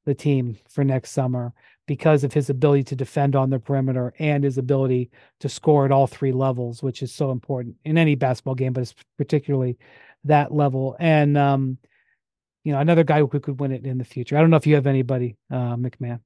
the 0.05 0.15
team 0.15 0.57
for 0.67 0.83
next 0.83 1.11
summer 1.11 1.53
because 1.85 2.23
of 2.23 2.33
his 2.33 2.49
ability 2.49 2.83
to 2.83 2.95
defend 2.95 3.35
on 3.35 3.49
the 3.49 3.59
perimeter 3.59 4.13
and 4.17 4.43
his 4.43 4.57
ability 4.57 5.11
to 5.39 5.49
score 5.49 5.85
at 5.85 5.91
all 5.91 6.07
three 6.07 6.31
levels, 6.31 6.81
which 6.81 7.03
is 7.03 7.13
so 7.13 7.31
important 7.31 7.75
in 7.85 7.97
any 7.97 8.15
basketball 8.15 8.55
game, 8.55 8.73
but 8.73 8.81
it's 8.81 8.95
particularly 9.17 9.77
that 10.23 10.51
level. 10.51 10.95
And 10.99 11.37
um, 11.37 11.77
you 12.63 12.71
know, 12.71 12.79
another 12.79 13.03
guy 13.03 13.19
who 13.19 13.27
could 13.27 13.59
win 13.59 13.71
it 13.71 13.85
in 13.85 13.97
the 13.97 14.03
future. 14.03 14.37
I 14.37 14.41
don't 14.41 14.49
know 14.49 14.57
if 14.57 14.67
you 14.67 14.75
have 14.75 14.87
anybody, 14.87 15.37
uh, 15.49 15.75
MacMahon. 15.75 16.19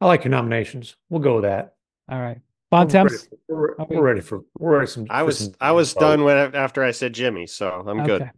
I 0.00 0.06
like 0.06 0.24
your 0.24 0.30
nominations. 0.30 0.96
We'll 1.08 1.20
go 1.20 1.36
with 1.36 1.44
that. 1.44 1.74
All 2.08 2.20
right. 2.20 2.38
Bontemps. 2.70 3.28
We're, 3.48 3.74
we're, 3.76 3.86
we're, 3.88 4.02
ready 4.02 4.20
for 4.20 4.42
we're 4.58 4.78
ready 4.78 4.90
some, 4.90 5.06
I 5.08 5.22
was 5.22 5.38
some, 5.38 5.54
I 5.60 5.72
was 5.72 5.94
done 5.94 6.24
when 6.24 6.54
after 6.54 6.84
I 6.84 6.90
said 6.90 7.14
Jimmy, 7.14 7.46
so 7.46 7.84
I'm 7.86 8.00
okay. 8.00 8.06
good. 8.06 8.30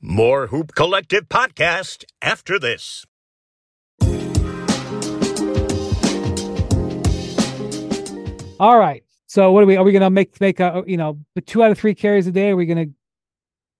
More 0.00 0.46
Hoop 0.46 0.74
Collective 0.76 1.28
podcast 1.28 2.04
after 2.22 2.58
this. 2.58 3.04
All 8.60 8.78
right. 8.78 9.02
So 9.26 9.52
what 9.52 9.64
are 9.64 9.66
we? 9.66 9.76
Are 9.76 9.84
we 9.84 9.92
going 9.92 10.02
to 10.02 10.10
make 10.10 10.40
make 10.40 10.60
a 10.60 10.84
you 10.86 10.96
know 10.96 11.18
two 11.46 11.62
out 11.62 11.70
of 11.70 11.78
three 11.78 11.94
carries 11.94 12.26
a 12.26 12.32
day? 12.32 12.50
Are 12.50 12.56
we 12.56 12.64
going 12.64 12.88
to 12.88 12.94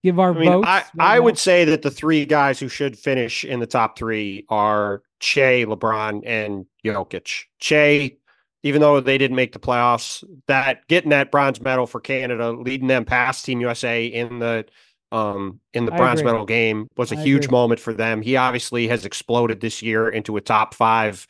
give 0.09 0.19
our 0.19 0.35
I 0.35 0.39
mean, 0.39 0.53
votes? 0.53 0.69
I, 0.69 0.85
I 0.99 1.21
would 1.21 1.39
say 1.39 1.65
that 1.67 1.83
the 1.83 1.91
three 1.91 2.25
guys 2.25 2.59
who 2.59 2.69
should 2.69 2.99
finish 2.99 3.45
in 3.45 3.61
the 3.61 3.67
top 3.67 3.99
three 3.99 4.45
are 4.49 5.03
Shai, 5.21 5.65
LeBron, 5.65 6.23
and 6.25 6.67
Jokic. 6.85 7.45
Shai, 7.61 8.17
even 8.63 8.81
though 8.81 9.01
they 9.01 9.19
didn't 9.19 9.37
make 9.37 9.53
the 9.53 9.59
playoffs, 9.59 10.25
that 10.47 10.87
getting 10.89 11.11
that 11.11 11.31
bronze 11.31 11.61
medal 11.61 11.87
for 11.87 12.01
Canada, 12.01 12.51
leading 12.53 12.89
them 12.89 13.05
past 13.05 13.45
Team 13.45 13.61
USA 13.61 14.07
in 14.07 14.39
the 14.39 14.67
um 15.11 15.59
in 15.73 15.87
the 15.87 15.93
I 15.95 15.97
bronze 15.97 16.21
agree. 16.21 16.33
medal 16.33 16.45
game 16.45 16.87
was 16.99 17.13
a 17.13 17.17
I 17.17 17.23
huge 17.23 17.47
agree. 17.47 17.53
moment 17.53 17.81
for 17.81 17.95
them. 17.95 18.21
He 18.21 18.37
obviously 18.37 18.89
has 18.89 19.07
exploded 19.07 19.61
this 19.61 19.81
year 19.83 20.09
into 20.09 20.37
a 20.37 20.41
top 20.41 20.75
five 20.75 21.27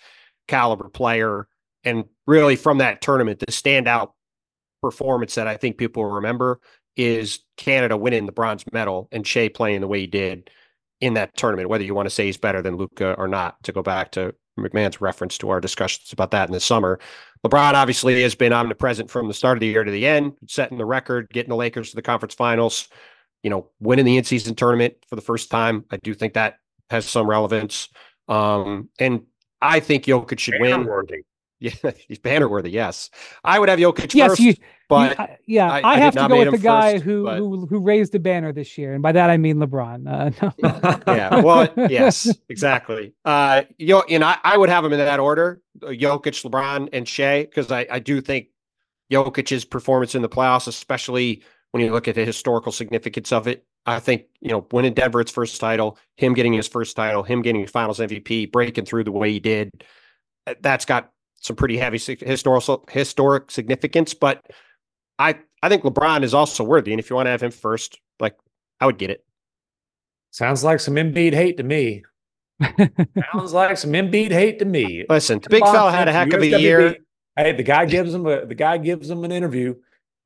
caliber 0.48 0.88
player. 0.88 1.46
And 1.84 2.04
really 2.26 2.56
from 2.56 2.78
that 2.78 3.00
tournament, 3.00 3.38
the 3.38 3.46
standout 3.46 4.10
performance 4.82 5.36
that 5.36 5.46
I 5.46 5.56
think 5.56 5.76
people 5.76 6.02
will 6.02 6.10
remember 6.10 6.60
is 6.98 7.38
Canada 7.56 7.96
winning 7.96 8.26
the 8.26 8.32
bronze 8.32 8.64
medal 8.72 9.08
and 9.12 9.26
Shai 9.26 9.48
playing 9.48 9.80
the 9.80 9.88
way 9.88 10.00
he 10.00 10.06
did 10.06 10.50
in 11.00 11.14
that 11.14 11.36
tournament, 11.36 11.68
whether 11.68 11.84
you 11.84 11.94
want 11.94 12.06
to 12.06 12.14
say 12.14 12.26
he's 12.26 12.36
better 12.36 12.60
than 12.60 12.76
Luka 12.76 13.14
or 13.14 13.28
not, 13.28 13.62
to 13.62 13.72
go 13.72 13.82
back 13.82 14.10
to 14.12 14.34
MacMahon's 14.58 15.00
reference 15.00 15.38
to 15.38 15.50
our 15.50 15.60
discussions 15.60 16.12
about 16.12 16.32
that 16.32 16.48
in 16.48 16.52
the 16.52 16.58
summer. 16.58 16.98
LeBron 17.46 17.74
obviously 17.74 18.20
has 18.22 18.34
been 18.34 18.52
omnipresent 18.52 19.08
from 19.08 19.28
the 19.28 19.34
start 19.34 19.56
of 19.56 19.60
the 19.60 19.68
year 19.68 19.84
to 19.84 19.92
the 19.92 20.06
end, 20.06 20.32
setting 20.48 20.76
the 20.76 20.84
record, 20.84 21.30
getting 21.32 21.50
the 21.50 21.56
Lakers 21.56 21.90
to 21.90 21.96
the 21.96 22.02
conference 22.02 22.34
finals, 22.34 22.88
you 23.44 23.50
know, 23.50 23.68
winning 23.78 24.04
the 24.04 24.16
in-season 24.16 24.56
tournament 24.56 24.94
for 25.08 25.14
the 25.14 25.22
first 25.22 25.50
time. 25.50 25.84
I 25.92 25.98
do 25.98 26.12
think 26.14 26.34
that 26.34 26.56
has 26.90 27.06
some 27.06 27.28
relevance. 27.28 27.88
Um, 28.26 28.88
and 28.98 29.22
I 29.62 29.78
think 29.78 30.04
Jokic 30.04 30.40
should 30.40 30.56
win. 30.58 30.84
Worthy. 30.84 31.22
Yeah, 31.60 31.72
he's 32.08 32.18
banner 32.18 32.48
worthy. 32.48 32.70
Yes, 32.70 33.10
I 33.44 33.58
would 33.58 33.68
have 33.68 33.78
Jokic 33.78 34.14
yes, 34.14 34.30
first. 34.30 34.40
You, 34.40 34.54
but 34.88 35.18
you, 35.18 35.24
I, 35.24 35.38
yeah, 35.46 35.70
I, 35.70 35.94
I 35.94 35.98
have 35.98 36.14
to 36.14 36.28
go 36.28 36.38
with 36.38 36.52
the 36.52 36.58
guy 36.58 36.94
first, 36.94 37.04
who, 37.04 37.24
but... 37.24 37.38
who 37.38 37.66
who 37.66 37.80
raised 37.80 38.12
the 38.12 38.18
banner 38.18 38.52
this 38.52 38.78
year, 38.78 38.94
and 38.94 39.02
by 39.02 39.12
that 39.12 39.30
I 39.30 39.36
mean 39.36 39.56
LeBron. 39.56 40.06
Uh, 40.06 40.50
no. 40.62 41.00
yeah, 41.14 41.40
well, 41.40 41.68
yes, 41.90 42.32
exactly. 42.48 43.12
Uh, 43.24 43.62
you 43.76 43.88
know, 43.88 44.04
and 44.08 44.24
I, 44.24 44.38
I 44.44 44.56
would 44.56 44.68
have 44.68 44.84
him 44.84 44.92
in 44.92 44.98
that 44.98 45.20
order: 45.20 45.60
Jokic, 45.80 46.48
LeBron, 46.48 46.90
and 46.92 47.08
Shai, 47.08 47.42
because 47.42 47.72
I 47.72 47.86
I 47.90 47.98
do 47.98 48.20
think 48.20 48.48
Jokic's 49.10 49.64
performance 49.64 50.14
in 50.14 50.22
the 50.22 50.28
playoffs, 50.28 50.68
especially 50.68 51.42
when 51.72 51.84
you 51.84 51.92
look 51.92 52.08
at 52.08 52.14
the 52.14 52.24
historical 52.24 52.72
significance 52.72 53.32
of 53.32 53.46
it. 53.48 53.64
I 53.84 54.00
think 54.00 54.24
you 54.40 54.50
know 54.50 54.66
winning 54.70 54.94
Denver 54.94 55.20
its 55.20 55.32
first 55.32 55.60
title, 55.60 55.98
him 56.16 56.34
getting 56.34 56.52
his 56.52 56.68
first 56.68 56.94
title, 56.94 57.22
him 57.22 57.42
getting 57.42 57.66
Finals 57.66 57.98
MVP, 57.98 58.52
breaking 58.52 58.84
through 58.84 59.04
the 59.04 59.12
way 59.12 59.32
he 59.32 59.40
did. 59.40 59.70
That's 60.60 60.84
got 60.84 61.10
some 61.40 61.56
pretty 61.56 61.76
heavy 61.76 61.98
historical 61.98 62.84
historic 62.90 63.50
significance. 63.50 64.14
But 64.14 64.44
I 65.18 65.38
I 65.62 65.68
think 65.68 65.82
LeBron 65.82 66.22
is 66.22 66.34
also 66.34 66.64
worthy, 66.64 66.92
and 66.92 67.00
if 67.00 67.10
you 67.10 67.16
want 67.16 67.26
to 67.26 67.30
have 67.30 67.42
him 67.42 67.50
first, 67.50 67.98
like 68.20 68.36
I 68.80 68.86
would 68.86 68.98
get 68.98 69.10
it. 69.10 69.24
Sounds 70.30 70.62
like 70.62 70.80
some 70.80 70.94
Embiid 70.94 71.32
hate 71.32 71.56
to 71.56 71.62
me. 71.62 72.04
Sounds 73.32 73.52
like 73.52 73.78
some 73.78 73.92
Embiid 73.92 74.30
hate 74.30 74.58
to 74.58 74.64
me. 74.64 75.04
Listen, 75.08 75.40
the 75.40 75.48
big 75.48 75.64
fella 75.64 75.90
had 75.90 76.08
a 76.08 76.12
heck 76.12 76.32
of 76.32 76.42
a 76.42 76.46
year. 76.46 76.96
Hey, 77.36 77.52
the 77.52 77.62
guy 77.62 77.86
gives 77.86 78.12
him 78.12 78.26
a 78.26 78.44
the 78.46 78.54
guy 78.54 78.78
gives 78.78 79.08
him 79.08 79.24
an 79.24 79.32
interview. 79.32 79.74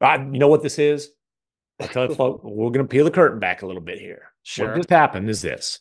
I, 0.01 0.16
you 0.16 0.38
know 0.38 0.48
what 0.48 0.62
this 0.62 0.79
is? 0.79 1.11
I 1.81 1.87
tell 1.87 2.09
you, 2.09 2.14
folks, 2.14 2.42
we're 2.44 2.70
going 2.70 2.85
to 2.85 2.90
peel 2.90 3.05
the 3.05 3.11
curtain 3.11 3.38
back 3.38 3.62
a 3.62 3.66
little 3.66 3.83
bit 3.83 3.98
here. 3.98 4.33
Sure. 4.42 4.68
What 4.68 4.77
just 4.77 4.90
happened 4.90 5.31
is 5.31 5.42
this: 5.42 5.81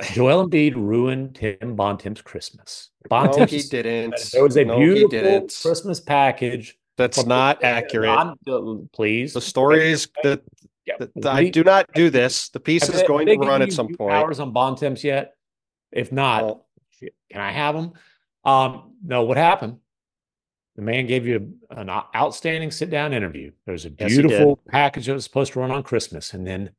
Joel 0.12 0.48
Embiid 0.48 0.74
ruined 0.74 1.34
Tim 1.34 1.76
Bontemps' 1.76 2.22
Christmas. 2.22 2.90
No, 3.04 3.08
Bontemps, 3.10 3.52
he 3.52 3.62
didn't. 3.62 4.14
there 4.32 4.42
was 4.42 4.56
a 4.56 4.64
No, 4.64 4.78
beautiful. 4.78 5.48
Christmas 5.62 6.00
package. 6.00 6.78
That's 6.96 7.24
not 7.26 7.62
accurate. 7.62 8.38
Please. 8.92 9.34
The 9.34 9.40
story 9.40 9.90
is 9.90 10.08
that, 10.22 10.42
Yeah, 10.86 10.94
I 11.26 11.48
do 11.48 11.62
not 11.64 11.92
do 11.94 12.10
this. 12.10 12.48
The 12.50 12.60
piece 12.60 12.88
is 12.88 13.02
going 13.04 13.26
to 13.26 13.36
run 13.36 13.62
at 13.62 13.72
some 13.72 13.88
point. 13.94 14.12
Hours 14.14 14.40
on 14.40 14.52
Bontemps 14.52 15.02
yet? 15.04 15.34
If 15.90 16.10
not, 16.12 16.44
Well, 16.44 16.66
can 17.30 17.40
I 17.40 17.50
have 17.52 17.74
them? 17.74 17.92
Um, 18.44 18.92
no, 19.04 19.22
what 19.24 19.36
happened? 19.36 19.78
The 20.76 20.82
man 20.82 21.06
gave 21.06 21.26
you 21.26 21.54
an 21.70 21.90
outstanding 21.90 22.70
sit 22.70 22.88
down 22.88 23.12
interview. 23.12 23.52
There's 23.66 23.84
a 23.84 23.90
Yes, 23.90 24.08
beautiful 24.10 24.58
package 24.68 25.06
that 25.06 25.12
was 25.14 25.24
supposed 25.24 25.52
to 25.52 25.60
run 25.60 25.70
on 25.70 25.82
Christmas, 25.82 26.32
and 26.32 26.46
then 26.46 26.70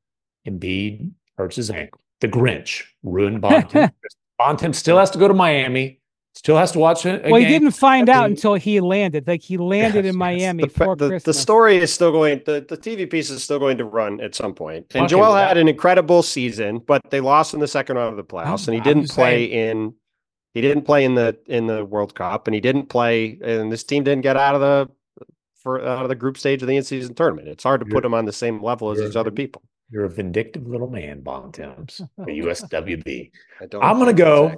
Embiid 0.47 1.11
hurts 1.37 1.57
his 1.57 1.69
ankle. 1.69 2.01
The 2.23 2.29
Grinch 2.29 2.83
ruined 3.03 3.41
Bontemps. 3.41 3.93
Bontemps 4.39 4.77
still 4.77 4.97
has 4.97 5.11
to 5.11 5.19
go 5.19 5.27
to 5.27 5.33
Miami. 5.33 5.99
Still 6.35 6.55
has 6.57 6.71
to 6.71 6.79
watch 6.79 7.05
it. 7.05 7.21
well, 7.29 7.35
he 7.39 7.45
didn't 7.47 7.71
find 7.71 8.07
out 8.09 8.27
until 8.29 8.53
he 8.55 8.79
landed. 8.79 9.27
Like 9.27 9.41
he 9.41 9.57
landed 9.57 10.05
Yes, 10.05 10.13
in 10.13 10.19
yes. 10.19 10.19
Miami 10.19 10.63
the, 10.63 10.69
for 10.69 10.95
the, 10.95 11.21
the 11.23 11.33
story 11.33 11.75
is 11.77 11.93
still 11.93 12.13
going 12.13 12.41
the, 12.45 12.65
the 12.67 12.77
TV 12.77 13.07
piece 13.11 13.29
is 13.29 13.43
still 13.43 13.59
going 13.59 13.77
to 13.77 13.83
run 13.85 14.21
at 14.21 14.33
some 14.35 14.53
point. 14.55 14.87
And 14.95 15.01
Okay, 15.03 15.09
Joel 15.11 15.35
had 15.35 15.57
an 15.57 15.67
incredible 15.67 16.23
season, 16.23 16.79
but 16.79 17.01
they 17.11 17.19
lost 17.19 17.53
in 17.53 17.59
the 17.59 17.67
second 17.67 17.97
round 17.97 18.11
of 18.11 18.17
the 18.17 18.23
playoffs, 18.23 18.67
oh, 18.67 18.71
and 18.71 18.75
he 18.75 18.77
I'm 18.77 18.83
didn't 18.83 19.09
play 19.11 19.49
saying- 19.49 19.69
in 19.69 19.93
he 20.53 20.61
didn't 20.61 20.83
play 20.83 21.03
in 21.03 21.15
the 21.15 21.37
in 21.47 21.67
the 21.67 21.83
World 21.83 22.15
Cup, 22.15 22.47
and 22.47 22.55
he 22.55 22.61
didn't 22.61 22.87
play, 22.87 23.37
and 23.43 23.69
this 23.71 23.83
team 23.83 24.03
didn't 24.05 24.23
get 24.23 24.37
out 24.37 24.55
of 24.55 24.61
the 24.61 24.89
for 25.55 25.85
out 25.85 26.03
of 26.03 26.09
the 26.09 26.15
group 26.15 26.37
stage 26.37 26.61
of 26.61 26.67
the 26.69 26.77
in 26.77 26.83
season 26.83 27.13
tournament. 27.15 27.47
It's 27.49 27.63
hard 27.63 27.81
to 27.81 27.85
put 27.85 27.95
You're- 27.95 28.05
him 28.07 28.13
on 28.13 28.25
the 28.25 28.33
same 28.33 28.63
level 28.63 28.89
as 28.91 28.97
you're 28.97 29.07
these 29.07 29.15
other 29.15 29.29
people. 29.31 29.61
You're 29.93 30.05
a 30.05 30.09
vindictive 30.09 30.65
little 30.65 30.89
man, 30.89 31.21
Bontemps, 31.21 32.01
the 32.17 32.39
USWB. 32.39 33.29
I 33.61 33.65
don't 33.67 33.83
I'm 33.83 33.99
gonna 33.99 34.11
go- 34.11 34.51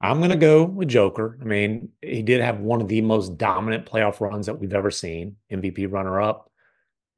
I'm 0.00 0.18
going 0.18 0.30
to 0.30 0.36
go 0.36 0.64
with 0.64 0.88
Joker. 0.88 1.38
I 1.40 1.44
mean, 1.44 1.88
he 2.02 2.22
did 2.22 2.40
have 2.40 2.58
one 2.58 2.80
of 2.80 2.88
the 2.88 3.00
most 3.00 3.38
dominant 3.38 3.86
playoff 3.86 4.20
runs 4.20 4.46
that 4.46 4.58
we've 4.58 4.74
ever 4.74 4.90
seen. 4.90 5.36
MVP 5.52 5.90
runner 5.92 6.20
up, 6.20 6.50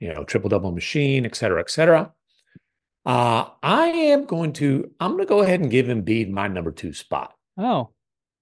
you 0.01 0.13
know, 0.13 0.23
triple 0.25 0.51
double 0.51 0.71
machine, 0.71 1.25
et 1.25 1.35
cetera, 1.35 1.61
et 1.61 1.71
cetera. 1.71 2.13
Uh, 3.07 3.47
I 3.63 3.87
am 3.87 4.27
going 4.27 4.53
to, 4.55 4.91
I'm 5.01 5.13
going 5.13 5.25
to 5.25 5.29
go 5.29 5.41
ahead 5.41 5.61
and 5.61 5.71
give 5.71 5.87
Embiid 5.87 6.29
my 6.31 6.47
number 6.47 6.71
two 6.71 6.93
spot. 6.93 7.35
oh, 7.57 7.91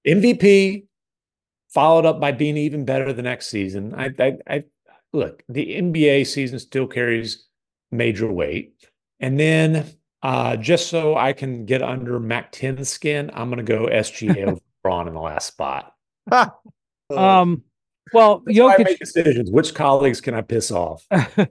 MVP, 0.05 0.87
followed 1.73 2.05
up 2.05 2.21
by 2.21 2.33
being 2.33 2.57
even 2.57 2.85
better 2.85 3.13
the 3.13 3.23
next 3.23 3.49
season. 3.49 3.95
I, 3.95 4.11
I, 4.19 4.39
I 4.49 4.65
look, 5.13 5.45
the 5.49 5.77
NBA 5.77 6.27
season 6.27 6.59
still 6.59 6.89
carries 6.89 7.47
major 7.93 8.31
weight. 8.33 8.75
And 9.23 9.41
then 9.41 9.87
uh, 10.23 10.57
just 10.57 10.89
so 10.89 11.17
I 11.17 11.33
can 11.33 11.65
get 11.65 11.83
under 11.83 12.21
Mac 12.21 12.53
10 12.53 12.85
skin, 12.85 13.31
I'm 13.33 13.49
going 13.49 13.65
to 13.65 13.73
go 13.73 13.87
SGA 13.87 14.47
over 14.47 14.61
Bron 14.83 15.09
in 15.09 15.15
the 15.15 15.21
last 15.21 15.47
spot. 15.47 15.95
Um, 17.11 17.63
well, 18.15 18.43
That's 18.47 18.59
why 18.59 18.73
I 18.73 18.77
Jokic. 18.79 18.85
make 18.85 18.99
decisions. 18.99 19.51
Which 19.51 19.75
colleagues 19.75 20.23
can 20.23 20.33
I 20.33 20.41
piss 20.41 20.71
off? 20.71 21.07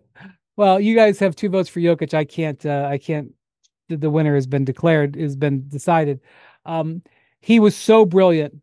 well, 0.58 0.80
you 0.80 0.96
guys 0.96 1.20
have 1.20 1.36
two 1.36 1.50
votes 1.50 1.70
for 1.70 1.80
Jokic. 1.80 2.16
I 2.16 2.26
can't. 2.26 2.66
Uh, 2.66 2.88
I 2.90 2.98
can't. 2.98 3.32
The, 3.90 3.98
the 3.98 4.10
winner 4.10 4.34
has 4.34 4.48
been 4.48 4.66
declared. 4.66 5.16
Has 5.18 5.36
been 5.36 5.68
decided. 5.70 6.22
Um, 6.66 7.04
he 7.42 7.60
was 7.60 7.76
so 7.76 8.06
brilliant 8.06 8.56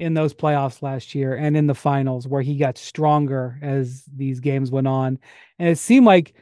in 0.00 0.14
those 0.14 0.34
playoffs 0.34 0.82
last 0.82 1.14
year 1.14 1.36
and 1.36 1.56
in 1.56 1.68
the 1.68 1.74
finals, 1.74 2.26
where 2.26 2.42
he 2.42 2.56
got 2.56 2.78
stronger 2.78 3.60
as 3.62 4.02
these 4.12 4.40
games 4.40 4.72
went 4.72 4.88
on, 4.88 5.20
and 5.60 5.68
it 5.68 5.78
seemed 5.78 6.06
like, 6.06 6.34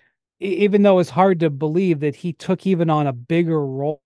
even 0.43 0.83
though 0.83 0.99
it's 0.99 1.11
hard 1.11 1.41
to 1.41 1.51
believe 1.51 2.01
that 2.01 2.17
he 2.17 2.33
took 2.33 2.67
even 2.67 2.91
on 2.91 3.07
a 3.07 3.13
bigger 3.13 3.65
role 3.65 4.03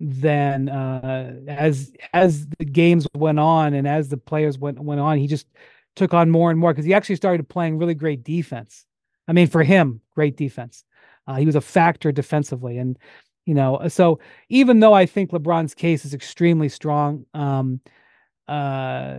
than 0.00 0.68
uh, 0.68 1.34
as 1.48 1.92
as 2.12 2.46
the 2.58 2.64
games 2.64 3.06
went 3.14 3.38
on 3.38 3.74
and 3.74 3.86
as 3.86 4.08
the 4.08 4.16
players 4.16 4.58
went 4.58 4.78
went 4.80 5.00
on, 5.00 5.18
he 5.18 5.26
just 5.26 5.46
took 5.96 6.14
on 6.14 6.30
more 6.30 6.50
and 6.50 6.58
more 6.58 6.72
because 6.72 6.86
he 6.86 6.94
actually 6.94 7.16
started 7.16 7.48
playing 7.48 7.78
really 7.78 7.94
great 7.94 8.24
defense. 8.24 8.86
I 9.26 9.32
mean, 9.32 9.48
for 9.48 9.62
him, 9.62 10.00
great 10.14 10.36
defense. 10.36 10.84
Uh, 11.26 11.36
he 11.36 11.44
was 11.44 11.56
a 11.56 11.60
factor 11.60 12.10
defensively, 12.10 12.78
and 12.78 12.98
you 13.44 13.54
know, 13.54 13.86
so 13.88 14.20
even 14.48 14.80
though 14.80 14.94
I 14.94 15.04
think 15.06 15.30
LeBron's 15.30 15.74
case 15.74 16.04
is 16.04 16.14
extremely 16.14 16.68
strong, 16.68 17.26
um, 17.34 17.80
uh, 18.46 19.18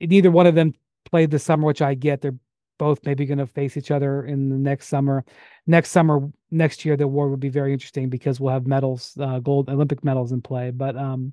neither 0.00 0.30
one 0.30 0.46
of 0.46 0.54
them 0.54 0.74
played 1.04 1.30
this 1.30 1.44
summer, 1.44 1.66
which 1.66 1.82
I 1.82 1.94
get. 1.94 2.22
They're 2.22 2.34
both 2.82 2.98
maybe 3.04 3.24
going 3.24 3.38
to 3.38 3.46
face 3.46 3.76
each 3.76 3.92
other 3.92 4.24
in 4.24 4.48
the 4.48 4.58
next 4.58 4.88
summer. 4.88 5.24
Next 5.68 5.92
summer, 5.92 6.28
next 6.50 6.84
year, 6.84 6.96
the 6.96 7.06
war 7.06 7.28
would 7.28 7.38
be 7.38 7.48
very 7.48 7.72
interesting 7.72 8.08
because 8.08 8.40
we'll 8.40 8.52
have 8.52 8.66
medals, 8.66 9.16
uh, 9.20 9.38
gold 9.38 9.68
Olympic 9.68 10.02
medals 10.02 10.32
in 10.32 10.42
play. 10.42 10.72
But 10.72 10.96
um, 10.96 11.32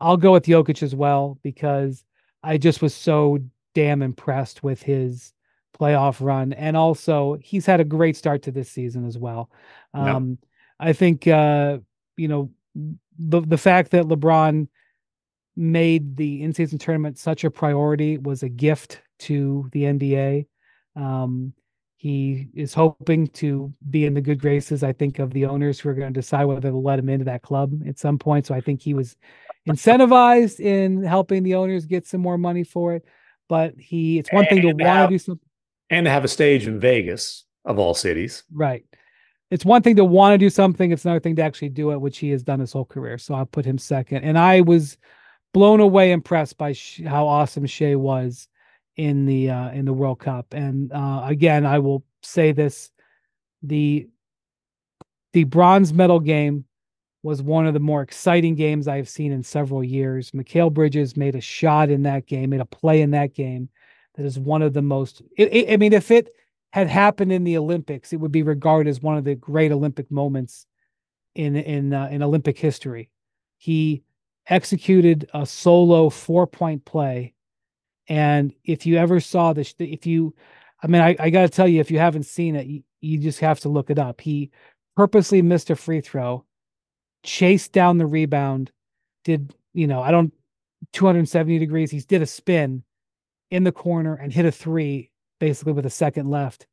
I'll 0.00 0.16
go 0.16 0.32
with 0.32 0.46
Jokic 0.46 0.82
as 0.82 0.94
well 0.94 1.38
because 1.42 2.02
I 2.42 2.56
just 2.56 2.80
was 2.80 2.94
so 2.94 3.38
damn 3.74 4.00
impressed 4.00 4.62
with 4.62 4.82
his 4.82 5.34
playoff 5.78 6.24
run, 6.24 6.54
and 6.54 6.74
also 6.74 7.36
he's 7.42 7.66
had 7.66 7.80
a 7.80 7.84
great 7.84 8.16
start 8.16 8.44
to 8.44 8.50
this 8.50 8.70
season 8.70 9.06
as 9.06 9.18
well. 9.18 9.50
Yeah. 9.94 10.16
Um, 10.16 10.38
I 10.80 10.94
think 10.94 11.28
uh, 11.28 11.80
you 12.16 12.28
know 12.28 12.50
the 13.18 13.42
the 13.42 13.58
fact 13.58 13.90
that 13.90 14.06
LeBron 14.06 14.68
made 15.54 16.16
the 16.16 16.42
in-season 16.42 16.78
tournament 16.78 17.18
such 17.18 17.44
a 17.44 17.50
priority 17.50 18.16
was 18.16 18.42
a 18.42 18.48
gift 18.48 19.02
to 19.18 19.68
the 19.72 19.82
NBA. 19.82 20.46
Um, 20.98 21.52
he 21.96 22.48
is 22.54 22.74
hoping 22.74 23.26
to 23.28 23.72
be 23.90 24.06
in 24.06 24.14
the 24.14 24.20
good 24.20 24.40
graces, 24.40 24.82
I 24.82 24.92
think, 24.92 25.18
of 25.18 25.32
the 25.32 25.46
owners 25.46 25.80
who 25.80 25.88
are 25.88 25.94
going 25.94 26.12
to 26.12 26.20
decide 26.20 26.44
whether 26.44 26.70
to 26.70 26.76
let 26.76 26.98
him 26.98 27.08
into 27.08 27.24
that 27.24 27.42
club 27.42 27.72
at 27.88 27.98
some 27.98 28.18
point. 28.18 28.46
So 28.46 28.54
I 28.54 28.60
think 28.60 28.80
he 28.80 28.94
was 28.94 29.16
incentivized 29.68 30.60
in 30.60 31.02
helping 31.02 31.42
the 31.42 31.56
owners 31.56 31.86
get 31.86 32.06
some 32.06 32.20
more 32.20 32.38
money 32.38 32.62
for 32.62 32.94
it. 32.94 33.04
But 33.48 33.74
he, 33.78 34.18
it's 34.18 34.32
one 34.32 34.46
thing 34.46 34.62
to 34.62 34.68
And 34.68 34.80
want 34.80 35.10
to 35.10 35.14
do 35.14 35.18
something. 35.18 35.48
And 35.90 36.04
to 36.06 36.10
have 36.10 36.24
a 36.24 36.28
stage 36.28 36.66
in 36.66 36.78
Vegas, 36.78 37.44
of 37.64 37.78
all 37.78 37.94
cities. 37.94 38.44
Right. 38.52 38.84
It's 39.50 39.64
one 39.64 39.82
thing 39.82 39.96
to 39.96 40.04
want 40.04 40.34
to 40.34 40.38
do 40.38 40.50
something. 40.50 40.90
It's 40.90 41.04
another 41.04 41.20
thing 41.20 41.36
to 41.36 41.42
actually 41.42 41.70
do 41.70 41.92
it, 41.92 42.00
which 42.00 42.18
he 42.18 42.30
has 42.30 42.42
done 42.42 42.60
his 42.60 42.72
whole 42.72 42.84
career. 42.84 43.18
So 43.18 43.34
I'll 43.34 43.46
put 43.46 43.64
him 43.64 43.78
second. 43.78 44.24
And 44.24 44.38
I 44.38 44.60
was 44.60 44.98
blown 45.54 45.80
away, 45.80 46.12
impressed 46.12 46.58
by 46.58 46.72
sh- 46.72 47.02
how 47.06 47.26
awesome 47.26 47.66
Shai 47.66 47.94
was 47.94 48.47
in 48.98 49.24
the 49.24 49.50
uh, 49.50 49.70
in 49.70 49.86
the 49.86 49.92
World 49.94 50.18
Cup. 50.20 50.52
And 50.52 50.92
uh, 50.92 51.22
again, 51.24 51.64
I 51.64 51.78
will 51.78 52.04
say 52.22 52.52
this: 52.52 52.90
the 53.62 54.08
the 55.32 55.44
bronze 55.44 55.92
medal 55.92 56.20
game 56.20 56.64
was 57.22 57.42
one 57.42 57.66
of 57.66 57.74
the 57.74 57.80
more 57.80 58.02
exciting 58.02 58.54
games 58.54 58.86
I've 58.88 59.08
seen 59.08 59.32
in 59.32 59.42
several 59.42 59.82
years. 59.82 60.30
Mikal 60.32 60.72
Bridges 60.72 61.16
made 61.16 61.34
a 61.34 61.40
shot 61.40 61.90
in 61.90 62.02
that 62.04 62.26
game, 62.26 62.50
made 62.50 62.60
a 62.60 62.64
play 62.66 63.02
in 63.02 63.10
that 63.12 63.34
game. 63.34 63.68
That 64.16 64.26
is 64.26 64.38
one 64.38 64.62
of 64.62 64.72
the 64.72 64.82
most. 64.82 65.22
It, 65.36 65.52
it- 65.52 65.72
I 65.72 65.76
mean, 65.76 65.92
if 65.92 66.10
it 66.10 66.28
had 66.72 66.88
happened 66.88 67.32
in 67.32 67.44
the 67.44 67.56
Olympics, 67.56 68.12
it 68.12 68.16
would 68.16 68.32
be 68.32 68.42
regarded 68.42 68.90
as 68.90 69.00
one 69.00 69.16
of 69.16 69.24
the 69.24 69.34
great 69.34 69.72
Olympic 69.72 70.10
moments 70.10 70.66
in 71.34 71.56
in 71.56 71.92
uh, 71.94 72.08
in 72.10 72.22
Olympic 72.22 72.58
history. 72.58 73.10
He 73.58 74.02
executed 74.48 75.28
a 75.34 75.46
solo 75.46 76.10
four 76.10 76.46
point 76.46 76.84
play, 76.84 77.34
and 78.08 78.54
if 78.64 78.86
you 78.86 78.96
ever 78.96 79.20
saw 79.20 79.52
this, 79.52 79.74
if 79.78 80.06
you, 80.06 80.34
I 80.82 80.86
mean, 80.86 81.02
I, 81.02 81.16
I 81.18 81.30
got 81.30 81.42
to 81.42 81.48
tell 81.48 81.68
you, 81.68 81.80
if 81.80 81.90
you 81.90 81.98
haven't 81.98 82.24
seen 82.24 82.56
it, 82.56 82.66
you, 82.66 82.82
you 83.00 83.18
just 83.18 83.40
have 83.40 83.60
to 83.60 83.68
look 83.68 83.90
it 83.90 83.98
up. 83.98 84.20
He 84.20 84.50
purposely 84.96 85.42
missed 85.42 85.70
a 85.70 85.76
free 85.76 86.00
throw, 86.00 86.44
chased 87.22 87.72
down 87.72 87.98
the 87.98 88.06
rebound, 88.06 88.72
did 89.24 89.54
you 89.74 89.86
know? 89.86 90.02
I 90.02 90.10
don't 90.10 90.32
270 90.92 91.58
degrees. 91.58 91.90
He 91.90 92.00
did 92.00 92.22
a 92.22 92.26
spin 92.26 92.82
in 93.50 93.64
the 93.64 93.72
corner 93.72 94.14
and 94.14 94.32
hit 94.32 94.46
a 94.46 94.52
three 94.52 95.10
basically 95.38 95.72
with 95.72 95.86
a 95.86 95.90
second 95.90 96.30
left 96.30 96.66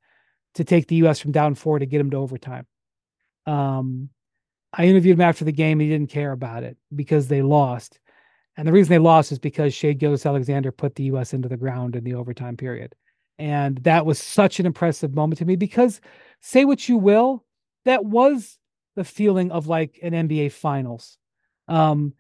to 0.55 0.63
take 0.63 0.87
the 0.87 0.95
US 1.07 1.19
from 1.19 1.31
down 1.31 1.55
four 1.55 1.79
to 1.79 1.85
get 1.85 2.01
him 2.01 2.11
to 2.11 2.17
overtime. 2.17 2.65
Um, 3.45 4.09
I 4.73 4.85
interviewed 4.85 5.17
him 5.17 5.21
after 5.21 5.45
the 5.45 5.51
game. 5.51 5.79
He 5.79 5.89
didn't 5.89 6.09
care 6.09 6.31
about 6.31 6.63
it 6.63 6.77
because 6.93 7.27
they 7.27 7.41
lost. 7.41 7.99
And 8.57 8.67
the 8.67 8.71
reason 8.71 8.89
they 8.89 8.99
lost 8.99 9.31
is 9.31 9.39
because 9.39 9.73
Shai 9.73 9.93
Gilgeous-Alexander 9.93 10.71
put 10.71 10.95
the 10.95 11.03
US 11.05 11.33
into 11.33 11.49
the 11.49 11.57
ground 11.57 11.95
in 11.95 12.03
the 12.03 12.13
overtime 12.13 12.55
period. 12.55 12.95
And 13.37 13.77
that 13.79 14.05
was 14.05 14.17
such 14.17 14.59
an 14.59 14.65
impressive 14.65 15.13
moment 15.13 15.39
to 15.39 15.45
me 15.45 15.55
because 15.55 15.99
say 16.41 16.63
what 16.63 16.87
you 16.87 16.97
will, 16.97 17.43
that 17.83 18.05
was 18.05 18.57
the 18.95 19.03
feeling 19.03 19.51
of 19.51 19.67
like 19.67 19.99
an 20.01 20.13
NBA 20.13 20.53
finals. 20.53 21.17
Um, 21.67 22.13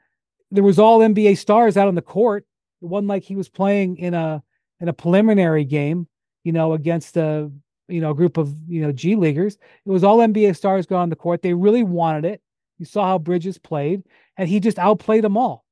there 0.51 0.63
was 0.63 0.79
all 0.79 0.99
NBA 0.99 1.37
stars 1.37 1.77
out 1.77 1.87
on 1.87 1.95
the 1.95 2.01
court. 2.01 2.45
It 2.81 2.85
wasn't 2.85 3.07
like 3.07 3.23
he 3.23 3.35
was 3.35 3.49
playing 3.49 3.97
in 3.97 4.13
a 4.13 4.43
in 4.79 4.89
a 4.89 4.93
preliminary 4.93 5.63
game, 5.63 6.07
you 6.43 6.51
know, 6.51 6.73
against 6.73 7.17
a 7.17 7.51
you 7.87 8.01
know 8.01 8.13
group 8.13 8.37
of 8.37 8.55
you 8.67 8.81
know 8.81 8.91
G 8.91 9.15
leaguers. 9.15 9.57
It 9.85 9.89
was 9.89 10.03
all 10.03 10.19
NBA 10.19 10.55
stars 10.55 10.85
going 10.85 11.01
on 11.01 11.09
the 11.09 11.15
court. 11.15 11.41
They 11.41 11.53
really 11.53 11.83
wanted 11.83 12.25
it. 12.25 12.41
You 12.77 12.85
saw 12.85 13.05
how 13.05 13.19
Bridges 13.19 13.57
played, 13.57 14.03
and 14.37 14.49
he 14.49 14.59
just 14.59 14.79
outplayed 14.79 15.23
them 15.23 15.37
all. 15.37 15.64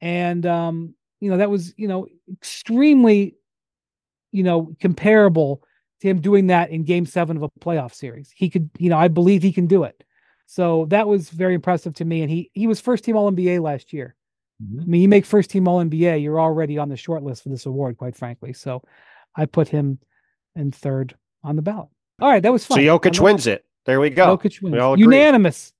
And 0.00 0.44
um, 0.46 0.94
you 1.20 1.30
know 1.30 1.38
that 1.38 1.50
was 1.50 1.74
you 1.76 1.88
know 1.88 2.06
extremely, 2.32 3.36
you 4.32 4.42
know, 4.42 4.74
comparable 4.80 5.62
to 6.00 6.08
him 6.08 6.20
doing 6.20 6.48
that 6.48 6.70
in 6.70 6.84
Game 6.84 7.06
Seven 7.06 7.36
of 7.36 7.42
a 7.42 7.48
playoff 7.60 7.94
series. 7.94 8.30
He 8.34 8.50
could, 8.50 8.68
you 8.78 8.90
know, 8.90 8.98
I 8.98 9.08
believe 9.08 9.42
he 9.42 9.52
can 9.52 9.66
do 9.66 9.84
it. 9.84 10.02
So 10.46 10.84
that 10.90 11.08
was 11.08 11.30
very 11.30 11.54
impressive 11.54 11.94
to 11.94 12.04
me. 12.04 12.22
And 12.22 12.30
he 12.30 12.50
he 12.52 12.66
was 12.66 12.80
first 12.80 13.04
team 13.04 13.16
All 13.16 13.30
NBA 13.32 13.60
last 13.62 13.92
year. 13.92 14.14
Mhm. 14.62 14.82
I 14.82 14.84
mean, 14.84 15.02
you 15.02 15.08
make 15.08 15.24
first 15.26 15.50
team 15.50 15.66
All 15.68 15.80
NBA, 15.82 16.22
you're 16.22 16.40
already 16.40 16.78
on 16.78 16.88
the 16.88 16.96
short 16.96 17.22
list 17.22 17.42
for 17.42 17.48
this 17.48 17.66
award, 17.66 17.96
quite 17.96 18.14
frankly. 18.16 18.52
So 18.52 18.82
I 19.34 19.46
put 19.46 19.68
him 19.68 19.98
in 20.54 20.70
third 20.72 21.14
on 21.42 21.56
the 21.56 21.62
ballot. 21.62 21.88
All 22.20 22.30
right, 22.30 22.42
that 22.42 22.52
was 22.52 22.62
So 22.62 22.74
fun. 22.74 22.84
Jokic 22.84 23.16
I'm- 23.16 23.24
wins 23.24 23.46
it. 23.46 23.64
There 23.86 24.00
we 24.00 24.10
go. 24.10 24.36
Jokic 24.36 24.60
wins. 24.62 24.72
We 24.74 24.78
all 24.80 24.94
agree. 24.94 25.04
unanimous. 25.04 25.72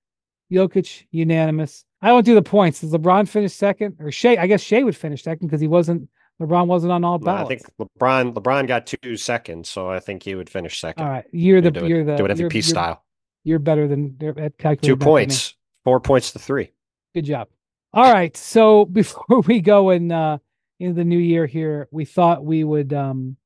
Jokic 0.52 1.04
unanimous. 1.10 1.84
I 2.06 2.10
don't 2.10 2.24
do 2.24 2.36
the 2.36 2.42
points. 2.42 2.82
Does 2.82 2.92
LeBron 2.92 3.26
finish 3.28 3.52
second 3.52 3.96
or 3.98 4.12
Shai? 4.12 4.36
I 4.36 4.46
guess 4.46 4.62
Shai 4.62 4.84
would 4.84 4.96
finish 4.96 5.24
second 5.24 5.48
because 5.48 5.60
he 5.60 5.66
wasn't. 5.66 6.08
LeBron 6.40 6.68
wasn't 6.68 6.92
on 6.92 7.02
all 7.02 7.18
No, 7.18 7.32
I 7.32 7.44
think 7.46 7.62
LeBron 7.80 8.32
LeBron 8.32 8.68
got 8.68 8.86
two 8.86 9.16
seconds, 9.16 9.68
so 9.68 9.90
I 9.90 9.98
think 9.98 10.22
he 10.22 10.36
would 10.36 10.48
finish 10.48 10.78
second. 10.80 11.02
all 11.02 11.10
right, 11.10 11.24
you're 11.32 11.60
the 11.60 11.84
you're 11.84 12.04
the 12.04 12.14
do 12.14 12.26
it 12.26 12.30
MVP 12.30 12.52
you're- 12.52 12.62
style. 12.62 13.02
You're 13.42 13.58
better 13.58 13.88
than 13.88 14.16
at 14.36 14.56
calculating. 14.56 14.78
Two 14.82 14.92
that 14.94 14.98
than 14.98 14.98
me. 14.98 15.04
points, 15.04 15.54
four 15.82 15.98
points 15.98 16.30
to 16.32 16.38
three. 16.38 16.70
Good 17.12 17.24
job. 17.24 17.48
All 17.92 18.12
right. 18.12 18.36
So 18.36 18.84
before 19.00 19.40
we 19.40 19.60
go 19.60 19.90
in 19.90 20.12
uh 20.12 20.38
into 20.78 20.94
the 20.94 21.04
new 21.04 21.18
year 21.18 21.46
here, 21.46 21.88
we 21.90 22.04
thought 22.04 22.44
we 22.44 22.62
would 22.62 22.92
um 22.92 23.36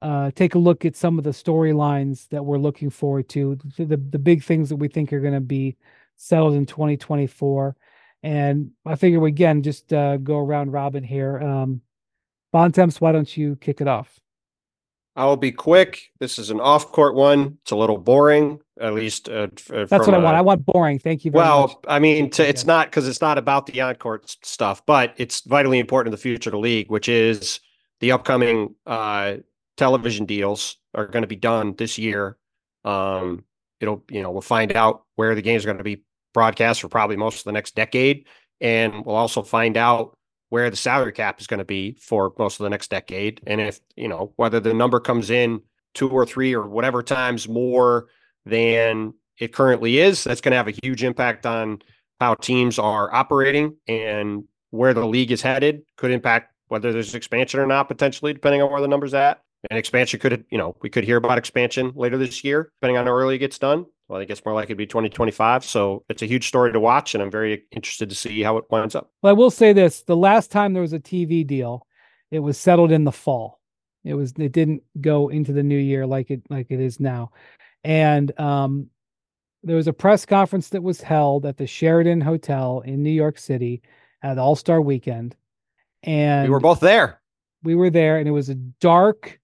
uh 0.00 0.30
take 0.36 0.54
a 0.54 0.58
look 0.60 0.84
at 0.84 0.94
some 0.94 1.18
of 1.18 1.24
the 1.24 1.30
storylines 1.30 2.28
that 2.28 2.44
we're 2.44 2.58
looking 2.58 2.90
forward 2.90 3.28
to, 3.30 3.56
the 3.78 3.84
the, 3.86 3.96
the 3.96 4.18
big 4.20 4.44
things 4.44 4.68
that 4.68 4.76
we 4.76 4.86
think 4.86 5.12
are 5.12 5.20
going 5.20 5.34
to 5.34 5.40
be 5.40 5.76
settled 6.16 6.54
in 6.54 6.66
2024. 6.66 7.74
And 8.26 8.72
I 8.84 8.96
figure 8.96 9.20
we 9.20 9.28
again 9.28 9.62
just 9.62 9.92
uh 9.92 10.16
go 10.16 10.38
around 10.38 10.72
robin 10.72 11.04
here. 11.04 11.38
Um 11.38 11.80
Bontemps, 12.52 13.00
why 13.00 13.12
don't 13.12 13.36
you 13.36 13.56
kick 13.56 13.80
it 13.80 13.86
off? 13.88 14.18
I 15.14 15.24
will 15.26 15.36
be 15.36 15.52
quick. 15.52 16.10
This 16.20 16.38
is 16.38 16.50
an 16.50 16.60
off-court 16.60 17.14
one. 17.14 17.58
It's 17.62 17.70
a 17.70 17.76
little 17.76 17.98
boring, 17.98 18.60
at 18.80 18.94
least. 18.94 19.28
Uh, 19.28 19.48
uh, 19.72 19.84
That's 19.86 20.06
what 20.06 20.14
I 20.14 20.18
a- 20.18 20.20
want. 20.20 20.36
I 20.36 20.40
want 20.42 20.64
boring. 20.66 20.98
Thank 20.98 21.24
you 21.24 21.30
very 21.30 21.42
well, 21.42 21.68
much. 21.68 21.76
I 21.88 21.98
mean, 21.98 22.30
to, 22.30 22.46
it's 22.46 22.62
Yeah. 22.64 22.66
not 22.74 22.86
because 22.88 23.08
it's 23.08 23.20
not 23.20 23.36
about 23.38 23.66
the 23.66 23.80
on-court 23.80 24.36
stuff, 24.42 24.84
but 24.86 25.14
it's 25.16 25.40
vitally 25.42 25.78
important 25.78 26.12
to 26.12 26.16
the 26.16 26.20
future 26.22 26.50
of 26.50 26.52
the 26.52 26.58
league, 26.58 26.90
which 26.90 27.08
is 27.08 27.60
the 28.00 28.12
upcoming 28.12 28.74
uh, 28.86 29.36
television 29.76 30.24
deals 30.26 30.76
are 30.94 31.06
going 31.06 31.22
to 31.22 31.28
be 31.28 31.36
done 31.36 31.74
this 31.76 31.98
year. 31.98 32.36
Um, 32.84 33.44
it'll, 33.80 34.02
you 34.10 34.22
know, 34.22 34.30
we'll 34.30 34.40
find 34.42 34.72
out 34.72 35.04
where 35.16 35.34
the 35.34 35.42
games 35.42 35.64
are 35.64 35.68
going 35.68 35.78
to 35.78 35.84
be 35.84 36.02
broadcast 36.36 36.82
for 36.82 36.88
probably 36.88 37.16
most 37.16 37.38
of 37.38 37.44
the 37.44 37.52
next 37.52 37.74
decade, 37.74 38.26
and 38.60 39.06
we'll 39.06 39.16
also 39.16 39.42
find 39.42 39.78
out 39.78 40.18
where 40.50 40.68
the 40.68 40.76
salary 40.76 41.12
cap 41.12 41.40
is 41.40 41.46
going 41.46 41.58
to 41.58 41.64
be 41.64 41.96
for 41.98 42.34
most 42.38 42.60
of 42.60 42.64
the 42.64 42.70
next 42.70 42.90
decade, 42.90 43.40
and 43.46 43.58
if 43.58 43.80
you 43.96 44.06
know 44.06 44.34
whether 44.36 44.60
the 44.60 44.74
number 44.74 45.00
comes 45.00 45.30
in 45.30 45.62
two 45.94 46.10
or 46.10 46.26
three 46.26 46.54
or 46.54 46.68
whatever 46.68 47.02
times 47.02 47.48
more 47.48 48.08
than 48.44 49.14
it 49.38 49.54
currently 49.54 49.98
is, 49.98 50.24
that's 50.24 50.42
going 50.42 50.52
to 50.52 50.58
have 50.58 50.68
a 50.68 50.78
huge 50.82 51.02
impact 51.02 51.46
on 51.46 51.80
how 52.20 52.34
teams 52.34 52.78
are 52.78 53.12
operating 53.14 53.74
and 53.88 54.44
where 54.70 54.92
the 54.92 55.06
league 55.06 55.32
is 55.32 55.40
headed. 55.40 55.82
Could 55.96 56.10
impact 56.10 56.52
whether 56.68 56.92
there's 56.92 57.14
expansion 57.14 57.60
or 57.60 57.66
not, 57.66 57.88
potentially, 57.88 58.34
depending 58.34 58.60
on 58.60 58.70
where 58.70 58.82
the 58.82 58.88
numbers 58.88 59.14
at. 59.14 59.40
And 59.70 59.78
expansion 59.78 60.20
could, 60.20 60.44
you 60.50 60.58
know, 60.58 60.76
we 60.82 60.90
could 60.90 61.04
hear 61.04 61.16
about 61.16 61.38
expansion 61.38 61.92
later 61.94 62.18
this 62.18 62.44
year, 62.44 62.70
depending 62.80 62.96
on 62.96 63.06
how 63.06 63.12
early 63.12 63.36
it 63.36 63.38
gets 63.38 63.58
done. 63.58 63.86
Well, 64.08 64.18
I 64.18 64.22
think 64.22 64.30
it's 64.30 64.44
more 64.44 64.54
likely 64.54 64.74
to 64.74 64.76
be 64.76 64.86
2025. 64.86 65.64
So 65.64 66.04
it's 66.08 66.22
a 66.22 66.26
huge 66.26 66.46
story 66.46 66.72
to 66.72 66.78
watch, 66.78 67.14
and 67.14 67.22
I'm 67.22 67.30
very 67.30 67.64
interested 67.72 68.08
to 68.08 68.14
see 68.14 68.42
how 68.42 68.56
it 68.58 68.64
winds 68.70 68.94
up. 68.94 69.10
Well, 69.22 69.30
I 69.30 69.34
will 69.34 69.50
say 69.50 69.72
this: 69.72 70.02
the 70.02 70.16
last 70.16 70.52
time 70.52 70.72
there 70.72 70.82
was 70.82 70.92
a 70.92 71.00
TV 71.00 71.44
deal, 71.44 71.86
it 72.30 72.38
was 72.38 72.58
settled 72.58 72.92
in 72.92 73.04
the 73.04 73.12
fall. 73.12 73.60
It 74.04 74.14
was 74.14 74.32
it 74.38 74.52
didn't 74.52 74.84
go 75.00 75.28
into 75.28 75.52
the 75.52 75.64
new 75.64 75.78
year 75.78 76.06
like 76.06 76.30
it 76.30 76.42
like 76.48 76.68
it 76.70 76.80
is 76.80 77.00
now, 77.00 77.32
and 77.82 78.38
um, 78.38 78.90
there 79.64 79.74
was 79.74 79.88
a 79.88 79.92
press 79.92 80.24
conference 80.24 80.68
that 80.68 80.82
was 80.82 81.00
held 81.00 81.44
at 81.44 81.56
the 81.56 81.66
Sheraton 81.66 82.20
Hotel 82.20 82.82
in 82.86 83.02
New 83.02 83.10
York 83.10 83.38
City 83.38 83.82
at 84.22 84.38
All 84.38 84.54
Star 84.54 84.80
Weekend, 84.80 85.34
and 86.04 86.44
we 86.44 86.50
were 86.50 86.60
both 86.60 86.78
there. 86.78 87.20
we 87.64 87.74
were 87.74 87.90
there, 87.90 88.18
and 88.18 88.28
it 88.28 88.32
was 88.32 88.48
a 88.48 88.54
dark, 88.54 89.40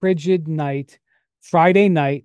frigid 0.00 0.48
night, 0.48 0.98
Friday 1.40 1.88
night. 1.88 2.24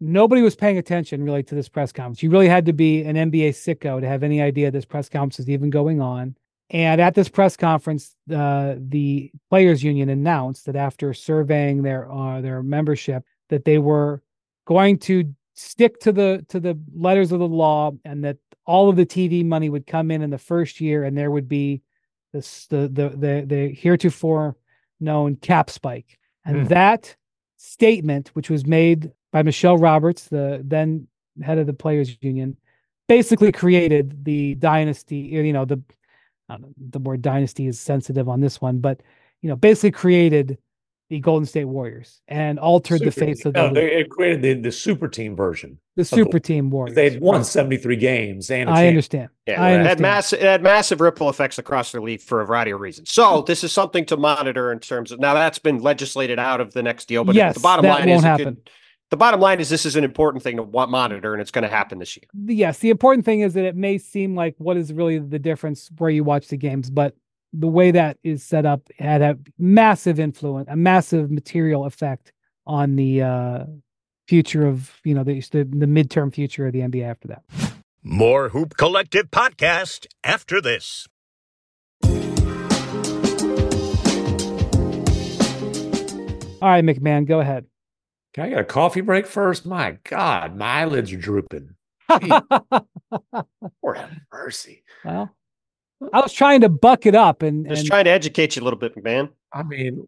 Nobody 0.00 0.42
was 0.42 0.54
paying 0.54 0.78
attention 0.78 1.24
really 1.24 1.42
to 1.42 1.54
this 1.54 1.68
press 1.68 1.90
conference. 1.90 2.22
You 2.22 2.30
really 2.30 2.48
had 2.48 2.66
to 2.66 2.72
be 2.72 3.02
an 3.02 3.16
NBA 3.16 3.50
sicko 3.50 4.00
to 4.00 4.06
have 4.06 4.22
any 4.22 4.40
idea 4.40 4.70
this 4.70 4.84
press 4.84 5.08
conference 5.08 5.40
is 5.40 5.50
even 5.50 5.70
going 5.70 6.00
on. 6.00 6.36
And 6.70 7.00
at 7.00 7.14
this 7.14 7.28
press 7.28 7.56
conference, 7.56 8.14
uh, 8.32 8.74
the 8.78 9.32
players' 9.48 9.82
union 9.82 10.08
announced 10.10 10.66
that 10.66 10.76
after 10.76 11.14
surveying 11.14 11.82
their 11.82 12.10
uh, 12.10 12.40
their 12.40 12.62
membership, 12.62 13.24
that 13.48 13.64
they 13.64 13.78
were 13.78 14.22
going 14.66 14.98
to 14.98 15.34
stick 15.54 15.98
to 16.00 16.12
the 16.12 16.44
to 16.50 16.60
the 16.60 16.78
letters 16.94 17.32
of 17.32 17.38
the 17.38 17.48
law, 17.48 17.92
and 18.04 18.22
that 18.24 18.36
all 18.66 18.90
of 18.90 18.96
the 18.96 19.06
TV 19.06 19.44
money 19.44 19.70
would 19.70 19.86
come 19.86 20.10
in 20.10 20.20
in 20.20 20.28
the 20.28 20.38
first 20.38 20.80
year, 20.80 21.04
and 21.04 21.16
there 21.16 21.30
would 21.30 21.48
be 21.48 21.80
this 22.34 22.66
the 22.66 22.88
the 22.88 23.08
the, 23.08 23.44
the 23.46 23.68
heretofore 23.74 24.54
known 25.00 25.36
cap 25.36 25.70
spike. 25.70 26.17
And 26.48 26.62
Hmm. 26.62 26.68
that 26.68 27.16
statement, 27.58 28.30
which 28.34 28.50
was 28.50 28.66
made 28.66 29.12
by 29.32 29.42
Michelle 29.42 29.78
Roberts, 29.78 30.28
the 30.28 30.62
then 30.64 31.06
head 31.42 31.58
of 31.58 31.66
the 31.66 31.74
players 31.74 32.16
union, 32.20 32.56
basically 33.06 33.52
created 33.52 34.24
the 34.24 34.56
dynasty, 34.56 35.16
you 35.16 35.52
know, 35.52 35.64
the 35.64 35.80
know, 36.48 36.58
the 36.90 36.98
word 36.98 37.22
dynasty 37.22 37.66
is 37.66 37.78
sensitive 37.78 38.28
on 38.28 38.40
this 38.40 38.60
one, 38.60 38.78
but 38.78 39.02
you 39.42 39.48
know, 39.48 39.56
basically 39.56 39.92
created 39.92 40.58
the 41.10 41.20
Golden 41.20 41.46
State 41.46 41.64
Warriors 41.64 42.20
and 42.28 42.58
altered 42.58 43.00
the 43.00 43.10
Super 43.10 43.26
face 43.26 43.38
team. 43.42 43.46
of 43.48 43.52
the, 43.54 43.60
No, 43.60 43.64
league, 43.66 43.74
they 43.74 43.94
it 44.00 44.10
created 44.10 44.42
the, 44.42 44.54
the 44.68 44.72
super 44.72 45.08
team 45.08 45.34
version. 45.34 45.78
the 45.96 46.04
super 46.04 46.38
team 46.38 46.68
Warriors. 46.70 46.94
They'd 46.94 47.20
won 47.20 47.44
73 47.44 47.96
games 47.96 48.50
and 48.50 48.68
I 48.68 48.88
understand. 48.88 49.30
Yeah, 49.46 49.62
I 49.62 49.70
it 49.70 49.72
had 49.72 49.78
understand. 49.80 50.00
massive 50.02 50.38
it 50.40 50.44
had 50.44 50.62
massive 50.62 51.00
ripple 51.00 51.30
effects 51.30 51.58
across 51.58 51.92
the 51.92 52.00
league 52.00 52.20
for 52.20 52.40
a 52.42 52.46
variety 52.46 52.72
of 52.72 52.80
reasons. 52.80 53.10
So 53.10 53.42
this 53.46 53.64
is 53.64 53.72
something 53.72 54.04
to 54.06 54.16
monitor 54.18 54.70
in 54.70 54.80
terms 54.80 55.10
of 55.10 55.18
now 55.18 55.32
that's 55.34 55.58
been 55.58 55.78
legislated 55.78 56.38
out 56.38 56.60
of 56.60 56.74
the 56.74 56.82
next 56.82 57.08
deal, 57.08 57.24
but 57.24 57.34
Yes, 57.34 57.54
the 57.54 57.60
bottom 57.60 57.84
that 57.84 58.00
line 58.00 58.08
won't 58.08 58.18
is 58.18 58.24
happen. 58.24 58.44
could- 58.56 58.70
the 59.10 59.16
bottom 59.16 59.40
line 59.40 59.58
is 59.58 59.70
this 59.70 59.86
is 59.86 59.96
an 59.96 60.04
important 60.04 60.42
thing 60.44 60.56
to 60.56 60.62
wa- 60.62 60.84
monitor, 60.86 61.32
and 61.32 61.40
it's 61.40 61.50
going 61.50 61.62
to 61.62 61.68
happen 61.74 61.98
this 61.98 62.14
year. 62.18 62.26
yes, 62.54 62.80
the 62.80 62.90
important 62.90 63.24
thing 63.24 63.40
is 63.40 63.54
that 63.54 63.64
it 63.64 63.74
may 63.74 63.96
seem 63.96 64.34
like 64.36 64.54
what 64.58 64.76
is 64.76 64.92
really 64.92 65.18
the 65.18 65.38
difference 65.38 65.90
where 65.96 66.10
you 66.10 66.22
watch 66.22 66.48
the 66.48 66.58
games, 66.58 66.90
but 66.90 67.16
the 67.52 67.68
way 67.68 67.90
that 67.90 68.18
is 68.22 68.42
set 68.42 68.66
up 68.66 68.82
had 68.98 69.22
a 69.22 69.38
massive 69.58 70.20
influence, 70.20 70.68
a 70.70 70.76
massive 70.76 71.30
material 71.30 71.84
effect 71.86 72.32
on 72.66 72.96
the 72.96 73.22
uh, 73.22 73.64
future 74.26 74.66
of 74.66 75.00
you 75.04 75.14
know 75.14 75.24
the, 75.24 75.40
the 75.50 75.64
the 75.64 75.86
midterm 75.86 76.32
future 76.32 76.66
of 76.66 76.72
the 76.72 76.80
NBA 76.80 77.04
after 77.04 77.28
that. 77.28 77.42
More 78.02 78.50
Hoop 78.50 78.76
Collective 78.76 79.30
podcast 79.30 80.06
after 80.22 80.60
this. 80.60 81.08
All 86.60 86.68
right, 86.68 86.84
MacMahon, 86.84 87.24
go 87.24 87.38
ahead. 87.38 87.66
Can 88.34 88.44
I 88.44 88.48
get 88.50 88.58
a 88.58 88.64
coffee 88.64 89.00
break 89.00 89.26
first? 89.26 89.64
My 89.64 89.98
God, 90.02 90.56
my 90.56 90.66
eyelids 90.66 91.12
are 91.12 91.16
drooping. 91.16 91.76
Lord 93.82 93.96
have 93.96 94.10
mercy. 94.32 94.82
well, 95.04 95.36
I 96.12 96.20
was 96.20 96.32
trying 96.32 96.60
to 96.62 96.68
buck 96.68 97.06
it 97.06 97.14
up 97.14 97.42
and, 97.42 97.66
Just 97.68 97.80
and 97.80 97.88
trying 97.88 98.04
to 98.04 98.10
educate 98.10 98.56
you 98.56 98.62
a 98.62 98.64
little 98.64 98.78
bit, 98.78 99.02
man. 99.02 99.30
I 99.52 99.62
mean, 99.62 100.06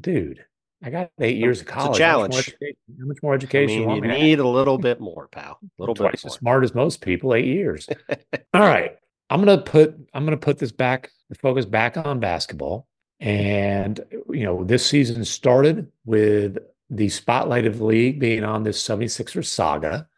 dude, 0.00 0.44
I 0.82 0.90
got 0.90 1.10
eight 1.20 1.36
years 1.36 1.60
of 1.60 1.66
It's 1.66 1.70
a 1.70 1.74
college. 1.74 1.98
challenge. 1.98 2.34
How 2.34 2.38
much 2.38 2.48
more 2.60 2.66
education, 2.66 3.08
much 3.08 3.18
more 3.22 3.32
I 3.32 3.36
education 3.36 3.74
you 3.74 3.80
mean, 3.80 3.88
want 3.88 4.04
you 4.04 4.10
me 4.10 4.20
need 4.22 4.38
a 4.38 4.46
little 4.48 4.78
bit 4.78 5.00
more, 5.00 5.28
pal. 5.28 5.58
A 5.62 5.66
little 5.78 5.94
twice 5.94 6.12
bit 6.12 6.14
as 6.20 6.24
more. 6.24 6.36
smart 6.38 6.64
as 6.64 6.74
most 6.74 7.00
people, 7.00 7.34
eight 7.34 7.46
years. 7.46 7.88
All 8.54 8.60
right. 8.60 8.96
I'm 9.30 9.40
gonna 9.40 9.58
put 9.62 9.94
I'm 10.12 10.24
gonna 10.24 10.36
put 10.36 10.58
this 10.58 10.72
back, 10.72 11.10
the 11.28 11.36
focus 11.36 11.64
back 11.64 11.96
on 11.96 12.18
basketball. 12.20 12.86
And 13.20 14.00
you 14.30 14.44
know, 14.44 14.64
this 14.64 14.84
season 14.84 15.24
started 15.24 15.90
with 16.04 16.58
the 16.90 17.08
spotlight 17.08 17.66
of 17.66 17.78
the 17.78 17.84
league 17.84 18.18
being 18.18 18.42
on 18.44 18.64
this 18.64 18.82
76ers 18.82 19.46
saga. 19.46 20.08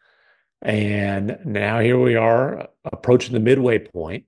And 0.63 1.37
now 1.45 1.79
here 1.79 1.99
we 1.99 2.15
are 2.15 2.67
approaching 2.85 3.33
the 3.33 3.39
midway 3.39 3.79
point. 3.79 4.25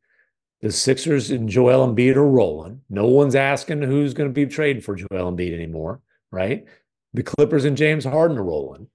The 0.66 0.72
Sixers 0.72 1.30
and 1.30 1.48
Joel 1.48 1.88
Embiid 1.88 2.16
are 2.16 2.28
rolling. 2.28 2.82
No 2.90 3.06
one's 3.06 3.36
asking 3.36 3.84
who's 3.84 4.16
going 4.16 4.28
to 4.28 4.34
be 4.34 4.48
trading 4.48 4.82
for 4.82 4.96
Joel 4.96 5.32
Embiid 5.32 5.54
anymore, 5.54 6.02
right? 6.32 6.66
The 7.14 7.22
Clippers 7.22 7.66
and 7.66 7.78
James 7.78 8.04
Harden 8.04 8.40
are 8.40 8.44
rolling. 8.44 8.88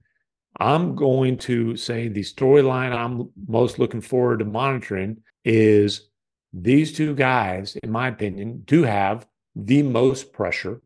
I'm 0.59 0.95
going 0.95 1.37
to 1.37 1.77
say 1.77 2.09
the 2.09 2.23
storyline 2.23 2.93
I'm 2.93 3.29
most 3.47 3.79
looking 3.79 4.01
forward 4.01 4.39
to 4.39 4.45
monitoring 4.45 5.21
is 5.45 6.09
these 6.51 6.91
two 6.91 7.15
guys, 7.15 7.77
in 7.77 7.89
my 7.89 8.09
opinion, 8.09 8.63
do 8.65 8.83
have 8.83 9.25
the 9.55 9.81
most 9.81 10.33
pressure 10.33 10.81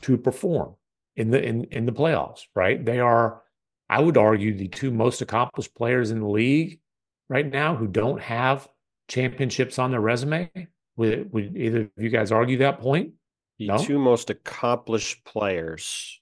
to 0.00 0.16
perform 0.16 0.74
in 1.16 1.30
the 1.30 1.44
in, 1.44 1.64
in 1.64 1.84
the 1.84 1.92
playoffs, 1.92 2.44
right? 2.54 2.82
They 2.82 2.98
are, 2.98 3.42
I 3.90 4.00
would 4.00 4.16
argue, 4.16 4.54
the 4.54 4.68
two 4.68 4.90
most 4.90 5.20
accomplished 5.20 5.74
players 5.74 6.10
in 6.10 6.20
the 6.20 6.28
league 6.28 6.80
right 7.28 7.46
now 7.46 7.76
who 7.76 7.86
don't 7.86 8.22
have 8.22 8.66
championships 9.10 9.78
on 9.78 9.90
their 9.90 10.00
resume. 10.00 10.50
Would, 10.96 11.32
would 11.32 11.56
either 11.56 11.82
of 11.82 11.90
you 12.02 12.08
guys 12.08 12.32
argue 12.32 12.58
that 12.58 12.80
point? 12.80 13.12
The 13.58 13.66
No? 13.66 13.78
two 13.78 13.98
most 13.98 14.30
accomplished 14.30 15.24
players, 15.24 16.20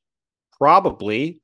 probably. 0.58 1.40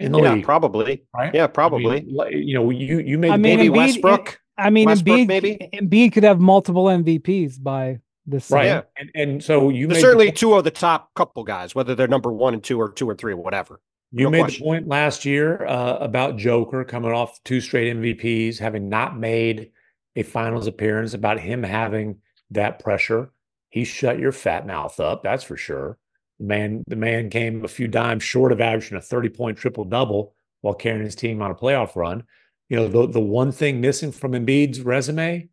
in 0.00 0.10
the 0.10 0.20
Yeah, 0.20 0.34
league. 0.34 0.44
probably. 0.44 1.04
right? 1.14 1.32
Yeah, 1.32 1.44
I 1.44 1.46
probably. 1.46 2.00
mean, 2.02 2.16
you 2.32 2.54
know, 2.54 2.70
you 2.70 2.98
you 2.98 3.18
made 3.18 3.30
I 3.30 3.36
mean, 3.36 3.56
Maybe 3.56 3.68
Embiid- 3.68 3.76
Westbrook. 3.76 4.40
I 4.58 4.70
mean, 4.70 4.86
Westbrook, 4.86 5.20
Embiid, 5.20 5.26
maybe? 5.28 5.68
Embiid 5.74 6.12
could 6.12 6.24
have 6.24 6.40
multiple 6.40 6.86
MVPs 6.86 7.62
by 7.62 8.00
this 8.26 8.50
right. 8.50 8.64
Yeah. 8.66 8.82
and 8.96 9.10
and 9.14 9.44
so 9.44 9.68
you 9.68 9.86
There's 9.86 9.88
made 9.88 9.94
the 9.96 10.00
certainly 10.00 10.26
point- 10.26 10.38
two 10.38 10.54
of 10.54 10.64
the 10.64 10.72
top 10.72 11.14
couple 11.14 11.44
guys, 11.44 11.74
whether 11.76 11.94
they're 11.94 12.08
number 12.08 12.32
one 12.32 12.52
and 12.54 12.64
two 12.64 12.80
or 12.80 12.90
two 12.90 13.08
or 13.08 13.14
three, 13.14 13.32
or 13.32 13.36
whatever. 13.36 13.80
You 14.10 14.24
No 14.24 14.30
made 14.30 14.40
question. 14.40 14.64
the 14.64 14.68
point 14.68 14.88
last 14.88 15.24
year 15.24 15.64
uh, 15.66 15.98
about 15.98 16.36
Joker 16.36 16.82
coming 16.84 17.12
off 17.12 17.40
two 17.44 17.60
straight 17.60 17.94
MVPs, 17.96 18.58
having 18.58 18.88
not 18.88 19.16
made 19.18 19.70
a 20.16 20.22
finals 20.22 20.66
appearance, 20.66 21.14
about 21.14 21.40
him 21.40 21.62
having 21.62 22.18
that 22.50 22.78
pressure. 22.78 23.32
He 23.70 23.84
shut 23.84 24.18
your 24.18 24.32
fat 24.32 24.66
mouth 24.66 25.00
up, 25.00 25.22
that's 25.22 25.44
for 25.44 25.56
sure. 25.56 25.98
The 26.38 26.44
man, 26.46 26.84
the 26.86 26.96
man 26.96 27.30
came 27.30 27.64
a 27.64 27.68
few 27.68 27.88
dimes 27.88 28.22
short 28.22 28.52
of 28.52 28.60
averaging 28.60 28.98
a 28.98 29.00
30 29.00 29.28
point 29.30 29.58
triple 29.58 29.84
double 29.84 30.34
while 30.60 30.74
carrying 30.74 31.04
his 31.04 31.14
team 31.14 31.40
on 31.40 31.50
a 31.50 31.54
playoff 31.54 31.96
run. 31.96 32.24
You 32.68 32.76
know, 32.76 32.88
the, 32.88 33.06
the 33.06 33.20
one 33.20 33.52
thing 33.52 33.80
missing 33.80 34.12
from 34.12 34.32
Embiid's 34.32 34.80
resume 34.80 35.48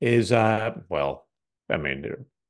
is, 0.00 0.32
uh, 0.32 0.74
well, 0.88 1.26
I 1.68 1.76
mean, 1.76 2.04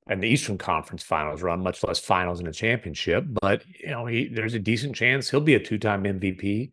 an 0.06 0.24
Eastern 0.24 0.58
Conference 0.58 1.02
Finals 1.02 1.42
run, 1.42 1.62
much 1.62 1.82
less 1.84 2.00
finals 2.00 2.40
in 2.40 2.46
a 2.46 2.52
championship. 2.52 3.24
But 3.40 3.62
you 3.78 3.90
know, 3.90 4.06
he, 4.06 4.28
there's 4.28 4.54
a 4.54 4.58
decent 4.58 4.96
chance 4.96 5.30
he'll 5.30 5.40
be 5.40 5.54
a 5.54 5.60
two-time 5.60 6.04
MVP 6.04 6.72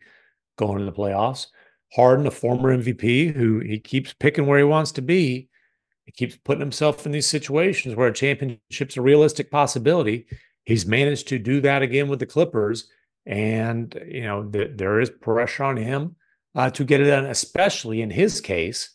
going 0.57 0.79
in 0.79 0.85
the 0.85 0.91
playoffs. 0.91 1.47
Harden, 1.93 2.27
a 2.27 2.31
former 2.31 2.75
MVP, 2.75 3.33
who 3.33 3.59
he 3.59 3.79
keeps 3.79 4.13
picking 4.13 4.45
where 4.45 4.57
he 4.57 4.63
wants 4.63 4.91
to 4.93 5.01
be. 5.01 5.49
He 6.05 6.11
keeps 6.11 6.37
putting 6.37 6.61
himself 6.61 7.05
in 7.05 7.11
these 7.11 7.27
situations 7.27 7.95
where 7.95 8.07
a 8.07 8.13
championship's 8.13 8.97
a 8.97 9.01
realistic 9.01 9.51
possibility. 9.51 10.25
He's 10.63 10.85
managed 10.85 11.27
to 11.29 11.39
do 11.39 11.61
that 11.61 11.81
again 11.81 12.07
with 12.07 12.19
the 12.19 12.25
Clippers, 12.25 12.89
and 13.25 13.97
you 14.07 14.23
know 14.23 14.43
th- 14.43 14.71
there 14.75 14.99
is 14.99 15.09
pressure 15.09 15.63
on 15.63 15.77
him 15.77 16.15
uh, 16.55 16.69
to 16.71 16.83
get 16.83 17.01
it 17.01 17.05
done, 17.05 17.25
especially 17.25 18.01
in 18.01 18.09
his 18.09 18.41
case, 18.41 18.89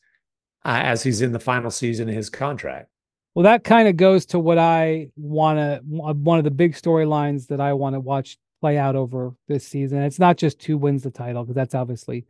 uh, 0.64 0.80
as 0.82 1.02
he's 1.02 1.22
in 1.22 1.32
the 1.32 1.38
final 1.38 1.70
season 1.70 2.08
of 2.08 2.14
his 2.14 2.30
contract. 2.30 2.88
Well, 3.34 3.44
that 3.44 3.64
kind 3.64 3.88
of 3.88 3.96
goes 3.96 4.26
to 4.26 4.38
what 4.38 4.58
I 4.58 5.08
want 5.16 5.58
to, 5.58 5.80
one 5.86 6.38
of 6.38 6.44
the 6.44 6.50
big 6.50 6.74
storylines 6.74 7.46
that 7.46 7.60
I 7.60 7.72
want 7.72 7.94
to 7.94 8.00
watch 8.00 8.36
play 8.60 8.76
out 8.76 8.94
over 8.94 9.34
this 9.48 9.66
season. 9.66 10.02
It's 10.02 10.18
not 10.18 10.36
just 10.36 10.62
who 10.62 10.76
wins 10.76 11.02
the 11.02 11.10
title, 11.10 11.42
because 11.42 11.54
that's 11.54 11.74
obviously 11.74 12.26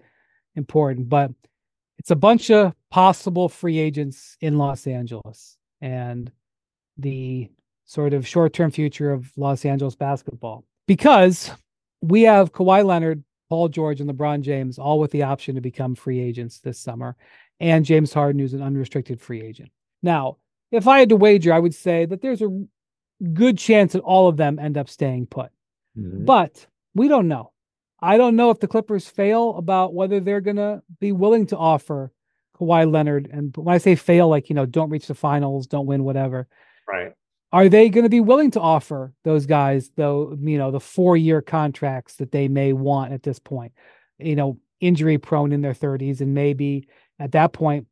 important, 0.56 1.08
but 1.08 1.30
it's 1.98 2.10
a 2.10 2.16
bunch 2.16 2.50
of 2.50 2.74
possible 2.90 3.48
free 3.48 3.78
agents 3.78 4.36
in 4.40 4.58
Los 4.58 4.86
Angeles 4.86 5.56
and 5.80 6.30
the 6.98 7.50
sort 7.84 8.14
of 8.14 8.26
short 8.26 8.52
term 8.52 8.70
future 8.70 9.12
of 9.12 9.30
Los 9.36 9.64
Angeles 9.64 9.94
basketball. 9.94 10.64
Because 10.86 11.50
we 12.00 12.22
have 12.22 12.52
Kawhi 12.52 12.84
Leonard, 12.84 13.22
Paul 13.48 13.68
George, 13.68 14.00
and 14.00 14.10
LeBron 14.10 14.42
James 14.42 14.78
all 14.78 14.98
with 14.98 15.10
the 15.10 15.22
option 15.22 15.54
to 15.54 15.60
become 15.60 15.94
free 15.94 16.20
agents 16.20 16.58
this 16.58 16.78
summer, 16.78 17.16
and 17.60 17.84
James 17.84 18.12
Harden, 18.12 18.40
who's 18.40 18.54
an 18.54 18.62
unrestricted 18.62 19.20
free 19.20 19.42
agent. 19.42 19.70
Now, 20.02 20.38
if 20.70 20.88
I 20.88 20.98
had 20.98 21.10
to 21.10 21.16
wager, 21.16 21.52
I 21.52 21.58
would 21.58 21.74
say 21.74 22.06
that 22.06 22.22
there's 22.22 22.42
a 22.42 22.64
good 23.32 23.58
chance 23.58 23.92
that 23.92 24.00
all 24.00 24.28
of 24.28 24.36
them 24.36 24.58
end 24.58 24.76
up 24.76 24.88
staying 24.88 25.26
put. 25.26 25.50
Mm-hmm. 25.96 26.24
But 26.24 26.66
we 26.94 27.08
don't 27.08 27.28
know. 27.28 27.51
I 28.02 28.16
don't 28.16 28.34
know 28.34 28.50
if 28.50 28.58
the 28.58 28.68
Clippers 28.68 29.08
fail 29.08 29.56
about 29.56 29.94
whether 29.94 30.18
they're 30.18 30.40
going 30.40 30.56
to 30.56 30.82
be 31.00 31.12
willing 31.12 31.46
to 31.46 31.56
offer 31.56 32.12
Kawhi 32.58 32.90
Leonard. 32.90 33.28
And 33.32 33.56
when 33.56 33.72
I 33.72 33.78
say 33.78 33.94
fail, 33.94 34.28
like, 34.28 34.48
you 34.48 34.54
know, 34.54 34.66
don't 34.66 34.90
reach 34.90 35.06
the 35.06 35.14
finals, 35.14 35.68
don't 35.68 35.86
win, 35.86 36.02
whatever. 36.02 36.48
Right. 36.88 37.12
Are 37.52 37.68
they 37.68 37.88
going 37.90 38.04
to 38.04 38.10
be 38.10 38.20
willing 38.20 38.50
to 38.52 38.60
offer 38.60 39.12
those 39.24 39.46
guys, 39.46 39.90
though, 39.96 40.36
you 40.40 40.58
know, 40.58 40.70
the 40.70 40.80
four 40.80 41.16
year 41.16 41.40
contracts 41.42 42.16
that 42.16 42.32
they 42.32 42.48
may 42.48 42.72
want 42.72 43.12
at 43.12 43.22
this 43.22 43.38
point? 43.38 43.72
You 44.18 44.34
know, 44.36 44.58
injury 44.80 45.18
prone 45.18 45.52
in 45.52 45.60
their 45.60 45.74
30s, 45.74 46.20
and 46.20 46.34
maybe 46.34 46.88
at 47.18 47.32
that 47.32 47.52
point, 47.52 47.86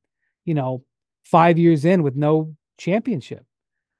you 0.44 0.54
know, 0.54 0.82
five 1.24 1.58
years 1.58 1.84
in 1.84 2.02
with 2.02 2.16
no 2.16 2.56
championship, 2.78 3.44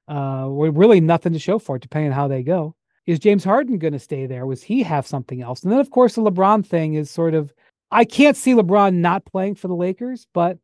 uh, 0.07 0.47
with 0.49 0.75
really 0.75 0.99
nothing 0.99 1.31
to 1.33 1.39
show 1.39 1.57
for 1.57 1.77
it, 1.77 1.81
depending 1.81 2.11
on 2.11 2.15
how 2.15 2.27
they 2.27 2.43
go. 2.43 2.75
Is 3.07 3.19
James 3.19 3.43
Harden 3.43 3.79
going 3.79 3.93
to 3.93 3.99
stay 3.99 4.25
there? 4.25 4.45
Was 4.45 4.63
he 4.63 4.83
have 4.83 5.07
something 5.07 5.41
else? 5.41 5.63
And 5.63 5.71
then, 5.71 5.79
of 5.79 5.89
course, 5.89 6.15
the 6.15 6.21
LeBron 6.21 6.65
thing 6.65 6.93
is 6.93 7.09
sort 7.09 7.33
of, 7.33 7.53
I 7.91 8.05
can't 8.05 8.37
see 8.37 8.53
LeBron 8.53 8.95
not 8.95 9.25
playing 9.25 9.55
for 9.55 9.67
the 9.67 9.75
Lakers, 9.75 10.27
but 10.33 10.57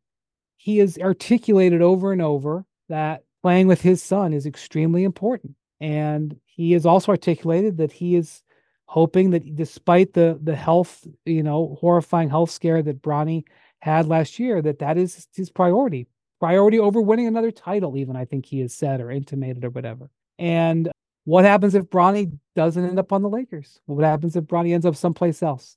he 0.56 0.78
has 0.78 0.98
articulated 0.98 1.82
over 1.82 2.12
and 2.12 2.22
over 2.22 2.64
that 2.88 3.24
playing 3.42 3.66
with 3.66 3.80
his 3.80 4.02
son 4.02 4.32
is 4.32 4.46
extremely 4.46 5.04
important. 5.04 5.54
And 5.80 6.36
he 6.44 6.72
has 6.72 6.86
also 6.86 7.12
articulated 7.12 7.76
that 7.78 7.92
he 7.92 8.16
is 8.16 8.42
hoping 8.86 9.30
that 9.30 9.54
despite 9.54 10.14
the 10.14 10.38
the 10.42 10.56
health, 10.56 11.06
you 11.24 11.42
know, 11.42 11.76
horrifying 11.80 12.30
health 12.30 12.50
scare 12.50 12.82
that 12.82 13.02
Bronny 13.02 13.44
had 13.80 14.06
last 14.06 14.38
year, 14.38 14.60
that 14.62 14.80
that 14.80 14.98
is 14.98 15.28
his 15.34 15.50
priority. 15.50 16.08
Priority 16.40 16.78
over 16.78 17.00
winning 17.00 17.26
another 17.26 17.50
title, 17.50 17.96
even 17.96 18.16
I 18.16 18.24
think 18.24 18.46
he 18.46 18.60
has 18.60 18.72
said 18.72 19.00
or 19.00 19.10
intimated 19.10 19.64
or 19.64 19.70
whatever. 19.70 20.10
And 20.38 20.90
what 21.28 21.44
happens 21.44 21.74
if 21.74 21.84
Bronny 21.84 22.32
doesn't 22.56 22.82
end 22.82 22.98
up 22.98 23.12
on 23.12 23.20
the 23.20 23.28
Lakers? 23.28 23.80
What 23.84 24.02
happens 24.02 24.34
if 24.34 24.44
Bronny 24.44 24.72
ends 24.72 24.86
up 24.86 24.96
someplace 24.96 25.42
else 25.42 25.76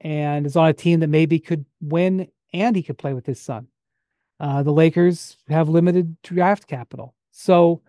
and 0.00 0.46
is 0.46 0.56
on 0.56 0.70
a 0.70 0.72
team 0.72 1.00
that 1.00 1.08
maybe 1.08 1.38
could 1.38 1.66
win 1.82 2.28
and 2.54 2.74
he 2.74 2.82
could 2.82 2.96
play 2.96 3.12
with 3.12 3.26
his 3.26 3.38
son? 3.38 3.66
Uh, 4.40 4.62
the 4.62 4.72
Lakers 4.72 5.36
have 5.50 5.68
limited 5.68 6.16
draft 6.22 6.66
capital. 6.66 7.14
So 7.30 7.82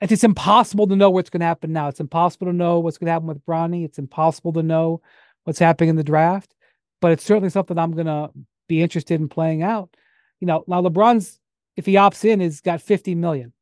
it's 0.00 0.22
impossible 0.22 0.86
to 0.86 0.94
know 0.94 1.10
what's 1.10 1.30
going 1.30 1.40
to 1.40 1.46
happen 1.46 1.72
now. 1.72 1.88
It's 1.88 1.98
impossible 1.98 2.46
to 2.46 2.52
know 2.52 2.78
what's 2.78 2.96
going 2.96 3.06
to 3.06 3.12
happen 3.12 3.26
with 3.26 3.44
Bronny. 3.44 3.84
It's 3.84 3.98
impossible 3.98 4.52
to 4.52 4.62
know 4.62 5.02
what's 5.42 5.58
happening 5.58 5.90
in 5.90 5.96
the 5.96 6.04
draft, 6.04 6.54
but 7.00 7.10
it's 7.10 7.24
certainly 7.24 7.50
something 7.50 7.76
I'm 7.76 7.90
going 7.90 8.06
to 8.06 8.30
be 8.68 8.82
interested 8.82 9.20
in 9.20 9.28
playing 9.28 9.64
out. 9.64 9.96
You 10.38 10.46
know, 10.46 10.62
now 10.68 10.80
LeBron's, 10.80 11.40
if 11.74 11.86
he 11.86 11.94
opts 11.94 12.24
in, 12.24 12.38
has 12.38 12.60
got 12.60 12.80
50 12.80 13.16
million. 13.16 13.52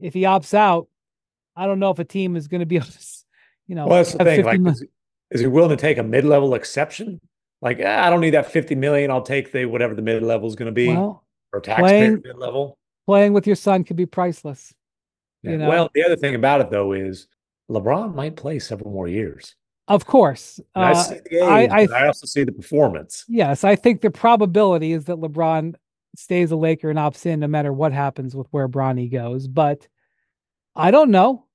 If 0.00 0.14
he 0.14 0.22
opts 0.22 0.54
out, 0.54 0.88
I 1.56 1.66
don't 1.66 1.78
know 1.78 1.90
if 1.90 1.98
a 1.98 2.04
team 2.04 2.36
is 2.36 2.48
going 2.48 2.60
to 2.60 2.66
be 2.66 2.76
able 2.76 2.86
to, 2.86 3.06
you 3.66 3.74
know, 3.74 3.86
Well, 3.86 3.96
that's 4.04 4.12
the 4.12 4.24
thing. 4.24 4.44
Like, 4.44 4.60
is, 4.66 4.84
is 5.30 5.40
he 5.40 5.46
willing 5.46 5.70
to 5.70 5.76
take 5.80 5.98
a 5.98 6.02
mid-level 6.02 6.54
exception? 6.54 7.20
Like, 7.62 7.80
"Ah, 7.82 8.06
I 8.06 8.10
don't 8.10 8.20
need 8.20 8.34
that 8.34 8.50
fifty 8.52 8.74
million. 8.74 9.10
I'll 9.10 9.22
take 9.22 9.50
the 9.52 9.64
whatever 9.64 9.94
the 9.94 10.02
mid-level 10.02 10.46
is 10.48 10.54
going 10.56 10.66
to 10.66 10.72
be, 10.72 10.88
well, 10.88 11.24
or 11.52 11.60
taxpayer 11.60 11.88
playing- 11.88 12.22
mid-level. 12.24 12.78
playing 13.06 13.32
with 13.32 13.46
your 13.46 13.56
son 13.56 13.82
could 13.84 13.96
be 13.96 14.06
priceless. 14.06 14.74
you 15.42 15.56
know. 15.56 15.68
Well, 15.68 15.90
the 15.94 16.04
other 16.04 16.16
thing 16.16 16.34
about 16.34 16.60
it 16.60 16.70
though 16.70 16.92
is 16.92 17.28
LeBron 17.70 18.14
might 18.14 18.36
play 18.36 18.58
several 18.58 18.90
more 18.92 19.08
years. 19.08 19.54
Of 19.88 20.04
course. 20.04 20.58
And 20.74 20.84
I 20.84 20.90
Uh, 20.90 20.94
see 20.94 21.14
the 21.30 21.36
age, 21.36 21.70
I- 21.70 21.82
I- 21.82 22.02
I 22.02 22.06
also 22.08 22.26
see 22.26 22.42
the 22.44 22.52
performance. 22.52 23.24
Yes, 23.28 23.62
I 23.64 23.74
think 23.76 24.00
the 24.02 24.10
probability 24.10 24.92
is 24.92 25.04
that 25.06 25.16
LeBron 25.16 25.76
stays 26.16 26.50
a 26.50 26.56
Laker 26.56 26.90
and 26.90 26.98
opts 26.98 27.24
in 27.26 27.40
no 27.40 27.46
matter 27.46 27.72
what 27.72 27.92
happens 27.92 28.34
with 28.36 28.48
where 28.50 28.68
Bronny 28.68 29.10
goes. 29.10 29.46
But 29.48 29.86
I 30.74 30.90
don't 30.90 31.10
know. 31.10 31.45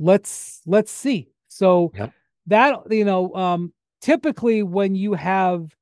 Let's 0.00 0.62
let's 0.66 0.90
see. 0.90 1.30
So 1.48 1.92
Yep. 1.94 2.12
that 2.46 2.90
you 2.90 3.04
know, 3.04 3.34
um, 3.34 3.72
typically 4.00 4.62
when 4.62 4.94
you 4.94 5.12
have 5.12 5.76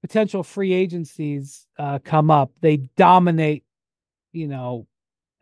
potential 0.00 0.42
free 0.42 0.72
agencies 0.72 1.66
uh, 1.78 1.98
come 2.02 2.30
up, 2.30 2.50
they 2.60 2.78
dominate, 2.96 3.64
you 4.32 4.48
know, 4.48 4.86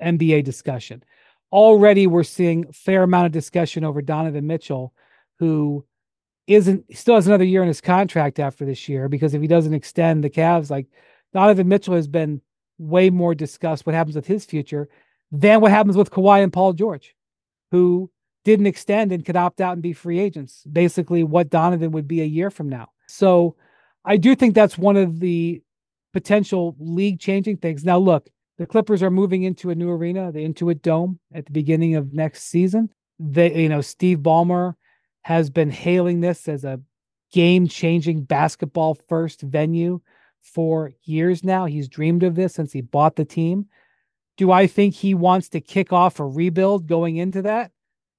NBA 0.02 0.44
discussion. 0.44 1.02
Already, 1.52 2.06
we're 2.08 2.24
seeing 2.24 2.66
a 2.68 2.72
fair 2.72 3.04
amount 3.04 3.26
of 3.26 3.32
discussion 3.32 3.84
over 3.84 4.02
Donovan 4.02 4.46
Mitchell, 4.46 4.92
who 5.38 5.86
isn't 6.48 6.84
still 6.96 7.14
has 7.14 7.26
another 7.26 7.44
year 7.44 7.62
in 7.62 7.68
his 7.68 7.80
contract 7.80 8.38
after 8.38 8.64
this 8.64 8.88
year 8.88 9.08
because 9.08 9.34
if 9.34 9.42
he 9.42 9.48
doesn't 9.48 9.74
extend 9.74 10.22
the 10.22 10.30
Cavs, 10.30 10.70
like 10.70 10.86
Donovan 11.32 11.68
Mitchell 11.68 11.94
has 11.94 12.08
been 12.08 12.40
way 12.78 13.10
more 13.10 13.34
discussed 13.34 13.86
what 13.86 13.94
happens 13.94 14.16
with 14.16 14.26
his 14.26 14.44
future 14.44 14.88
than 15.32 15.60
what 15.60 15.70
happens 15.70 15.96
with 15.96 16.10
Kawhi 16.10 16.42
and 16.42 16.52
Paul 16.52 16.72
George, 16.72 17.14
who 17.70 18.10
didn't 18.46 18.68
extend 18.68 19.10
and 19.10 19.24
could 19.24 19.34
opt 19.34 19.60
out 19.60 19.72
and 19.72 19.82
be 19.82 19.92
free 19.92 20.20
agents. 20.20 20.62
Basically, 20.70 21.24
what 21.24 21.50
Donovan 21.50 21.90
would 21.90 22.06
be 22.06 22.22
a 22.22 22.24
year 22.24 22.48
from 22.48 22.68
now. 22.68 22.90
So 23.08 23.56
I 24.04 24.16
do 24.18 24.36
think 24.36 24.54
that's 24.54 24.78
one 24.78 24.96
of 24.96 25.18
the 25.18 25.60
potential 26.12 26.76
league 26.78 27.18
changing 27.18 27.56
things. 27.56 27.84
Now, 27.84 27.98
look, 27.98 28.28
the 28.56 28.64
Clippers 28.64 29.02
are 29.02 29.10
moving 29.10 29.42
into 29.42 29.70
a 29.70 29.74
new 29.74 29.90
arena, 29.90 30.30
the 30.30 30.48
Intuit 30.48 30.80
Dome, 30.80 31.18
at 31.34 31.46
the 31.46 31.50
beginning 31.50 31.96
of 31.96 32.12
next 32.14 32.44
season. 32.44 32.88
They, 33.18 33.62
you 33.62 33.68
know, 33.68 33.80
Steve 33.80 34.18
Ballmer 34.18 34.76
has 35.22 35.50
been 35.50 35.70
hailing 35.70 36.20
this 36.20 36.46
as 36.46 36.64
a 36.64 36.80
game 37.32 37.66
changing 37.66 38.22
basketball 38.22 38.96
first 39.08 39.42
venue 39.42 40.00
for 40.40 40.92
years 41.02 41.42
now. 41.42 41.64
He's 41.64 41.88
dreamed 41.88 42.22
of 42.22 42.36
this 42.36 42.54
since 42.54 42.72
he 42.72 42.80
bought 42.80 43.16
the 43.16 43.24
team. 43.24 43.66
Do 44.36 44.52
I 44.52 44.68
think 44.68 44.94
he 44.94 45.14
wants 45.14 45.48
to 45.48 45.60
kick 45.60 45.92
off 45.92 46.20
a 46.20 46.24
rebuild 46.24 46.86
going 46.86 47.16
into 47.16 47.42
that? 47.42 47.72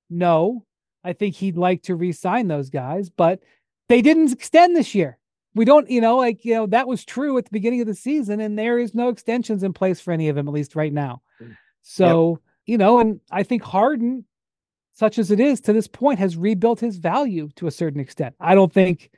No. 0.10 0.66
I 1.03 1.14
think 1.14 1.36
he'd 1.36 1.58
like 1.58 1.84
to 1.84 1.95
re 1.95 2.12
sign 2.12 2.47
those 2.47 2.70
guys, 2.70 3.10
but 3.10 3.41
they 3.88 4.01
didn't 4.01 4.34
extend 4.34 4.76
this 4.76 4.93
year. 4.93 5.18
We 5.55 5.66
don't, 5.66 5.89
you 5.89 6.01
know, 6.01 6.18
like, 6.18 6.43
you 6.43 6.53
know, 6.53 6.68
that 6.68 6.88
was 6.88 7.05
true 7.05 7.38
at 7.38 7.45
the 7.45 7.51
beginning 7.51 7.82
of 7.82 7.88
the 7.88 7.95
season, 7.95 8.39
and 8.39 8.60
there 8.60 8.78
is 8.78 8.93
no 8.93 9.10
extensions 9.10 9.64
in 9.64 9.74
place 9.74 9.99
for 9.99 10.12
any 10.12 10.30
of 10.30 10.36
them, 10.36 10.47
at 10.47 10.53
least 10.53 10.76
right 10.76 10.93
now. 10.93 11.22
Mm. 11.41 11.55
So, 11.82 12.39
you 12.66 12.78
know, 12.78 12.99
and 12.99 13.22
I 13.32 13.43
think 13.43 13.64
Harden, 13.64 14.26
such 14.93 15.18
as 15.18 15.32
it 15.32 15.39
is 15.39 15.62
to 15.62 15.74
this 15.74 15.88
point, 15.88 16.20
has 16.20 16.36
rebuilt 16.36 16.80
his 16.80 16.97
value 16.97 17.49
to 17.55 17.68
a 17.68 17.72
certain 17.72 17.99
extent. 17.99 18.36
I 18.39 18.53
don't 18.53 18.72
think 18.72 19.10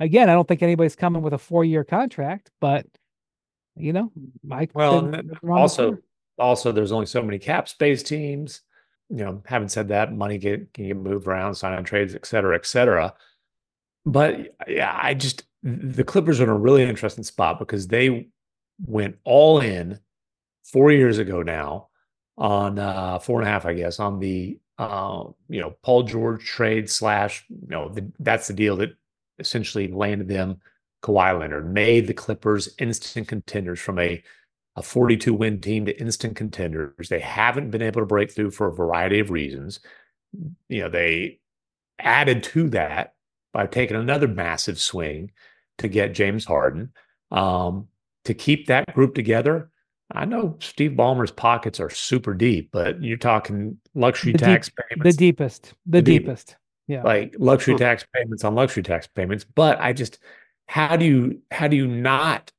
again, 0.00 0.28
I 0.28 0.34
don't 0.34 0.46
think 0.46 0.62
anybody's 0.62 0.96
coming 0.96 1.22
with 1.22 1.32
a 1.32 1.38
four 1.38 1.64
year 1.64 1.84
contract, 1.84 2.50
but 2.60 2.86
you 3.76 3.92
know, 3.92 4.10
Mike. 4.42 4.70
Well, 4.74 5.14
also, 5.48 5.98
also, 6.38 6.72
there's 6.72 6.92
only 6.92 7.06
so 7.06 7.22
many 7.22 7.38
cap 7.38 7.68
space 7.68 8.02
teams. 8.02 8.62
You 9.10 9.24
know, 9.24 9.42
having 9.46 9.68
said 9.68 9.88
that, 9.88 10.12
money 10.12 10.38
get, 10.38 10.72
can 10.74 10.86
get 10.86 10.96
moved 10.96 11.26
around, 11.26 11.54
sign 11.54 11.72
on 11.72 11.84
trades, 11.84 12.14
et 12.14 12.26
cetera, 12.26 12.54
et 12.54 12.66
cetera. 12.66 13.14
But 14.04 14.54
yeah, 14.66 14.98
I 15.00 15.14
just 15.14 15.44
the 15.62 16.04
Clippers 16.04 16.40
are 16.40 16.44
in 16.44 16.50
a 16.50 16.56
really 16.56 16.82
interesting 16.82 17.24
spot 17.24 17.58
because 17.58 17.88
they 17.88 18.28
went 18.84 19.16
all 19.24 19.60
in 19.60 19.98
four 20.64 20.92
years 20.92 21.18
ago 21.18 21.42
now 21.42 21.88
on 22.36 22.78
uh, 22.78 23.18
four 23.18 23.40
and 23.40 23.48
a 23.48 23.50
half, 23.50 23.66
I 23.66 23.74
guess, 23.74 23.98
on 23.98 24.20
the 24.20 24.58
uh, 24.78 25.24
you 25.48 25.60
know 25.60 25.76
Paul 25.82 26.04
George 26.04 26.44
trade 26.44 26.88
slash 26.88 27.44
you 27.48 27.68
know 27.68 27.88
the, 27.88 28.10
that's 28.20 28.46
the 28.48 28.54
deal 28.54 28.76
that 28.76 28.90
essentially 29.38 29.88
landed 29.88 30.28
them 30.28 30.60
Kawhi 31.02 31.38
Leonard, 31.38 31.72
made 31.72 32.06
the 32.06 32.14
Clippers 32.14 32.74
instant 32.78 33.28
contenders 33.28 33.80
from 33.80 33.98
a 33.98 34.22
a 34.78 34.82
42 34.82 35.34
win 35.34 35.60
team 35.60 35.86
to 35.86 36.00
instant 36.00 36.36
contenders. 36.36 37.08
They 37.08 37.18
haven't 37.18 37.70
been 37.70 37.82
able 37.82 38.00
to 38.00 38.06
break 38.06 38.32
through 38.32 38.52
for 38.52 38.68
a 38.68 38.74
variety 38.74 39.18
of 39.18 39.30
reasons. 39.30 39.80
You 40.68 40.82
know, 40.82 40.88
they 40.88 41.40
added 41.98 42.44
to 42.44 42.68
that 42.70 43.14
by 43.52 43.66
taking 43.66 43.96
another 43.96 44.28
massive 44.28 44.78
swing 44.78 45.32
to 45.78 45.88
get 45.88 46.14
James 46.14 46.44
Harden. 46.44 46.92
Um, 47.32 47.88
to 48.24 48.34
keep 48.34 48.68
that 48.68 48.94
group 48.94 49.16
together, 49.16 49.70
I 50.12 50.26
know 50.26 50.56
Steve 50.60 50.92
Ballmer's 50.92 51.32
pockets 51.32 51.80
are 51.80 51.90
super 51.90 52.32
deep, 52.32 52.70
but 52.72 53.02
you're 53.02 53.16
talking 53.16 53.78
luxury 53.96 54.32
the 54.32 54.38
tax 54.38 54.68
deep, 54.68 54.76
payments. 54.88 55.16
The 55.16 55.18
deepest. 55.18 55.62
The, 55.86 55.98
the 55.98 56.02
deepest. 56.02 56.46
deepest. 56.46 56.56
Yeah. 56.86 57.02
Like 57.02 57.34
luxury 57.38 57.74
tax 57.74 58.06
payments 58.14 58.44
on 58.44 58.54
luxury 58.54 58.84
tax 58.84 59.08
payments. 59.08 59.44
But 59.44 59.80
I 59.80 59.92
just 59.92 60.20
how 60.66 60.96
do 60.96 61.04
you 61.04 61.42
how 61.50 61.66
do 61.66 61.76
you 61.76 61.88
not 61.88 62.52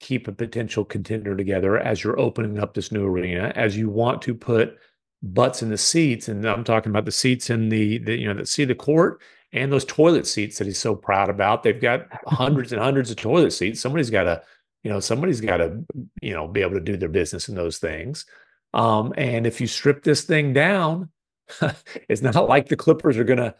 keep 0.00 0.26
a 0.26 0.32
potential 0.32 0.84
contender 0.84 1.36
together 1.36 1.78
as 1.78 2.02
you're 2.02 2.18
opening 2.18 2.58
up 2.58 2.74
this 2.74 2.90
new 2.90 3.06
arena, 3.06 3.52
as 3.54 3.76
you 3.76 3.88
want 3.88 4.22
to 4.22 4.34
put 4.34 4.76
butts 5.22 5.62
in 5.62 5.68
the 5.68 5.78
seats, 5.78 6.28
and 6.28 6.44
I'm 6.44 6.64
talking 6.64 6.90
about 6.90 7.04
the 7.04 7.12
seats 7.12 7.50
in 7.50 7.68
the, 7.68 7.98
the 7.98 8.16
you 8.16 8.26
know 8.26 8.34
that 8.34 8.48
see 8.48 8.64
the 8.64 8.74
court 8.74 9.20
and 9.52 9.72
those 9.72 9.84
toilet 9.84 10.26
seats 10.26 10.58
that 10.58 10.66
he's 10.66 10.78
so 10.78 10.94
proud 10.94 11.28
about. 11.28 11.62
They've 11.62 11.80
got 11.80 12.06
hundreds 12.26 12.72
and 12.72 12.80
hundreds 12.80 13.10
of 13.10 13.16
toilet 13.16 13.52
seats. 13.52 13.80
Somebody's 13.80 14.10
got 14.10 14.24
to 14.24 14.42
you 14.82 14.90
know 14.90 15.00
somebody's 15.00 15.40
got 15.40 15.58
to 15.58 15.84
you 16.22 16.32
know 16.32 16.48
be 16.48 16.60
able 16.60 16.74
to 16.74 16.80
do 16.80 16.96
their 16.96 17.08
business 17.08 17.48
in 17.48 17.54
those 17.54 17.78
things 17.78 18.26
um, 18.74 19.12
and 19.16 19.46
if 19.46 19.60
you 19.60 19.66
strip 19.66 20.02
this 20.02 20.22
thing 20.22 20.52
down 20.52 21.10
it's 22.08 22.22
not 22.22 22.48
like 22.48 22.68
the 22.68 22.76
clippers 22.76 23.18
are 23.18 23.24
going 23.24 23.38
to 23.38 23.54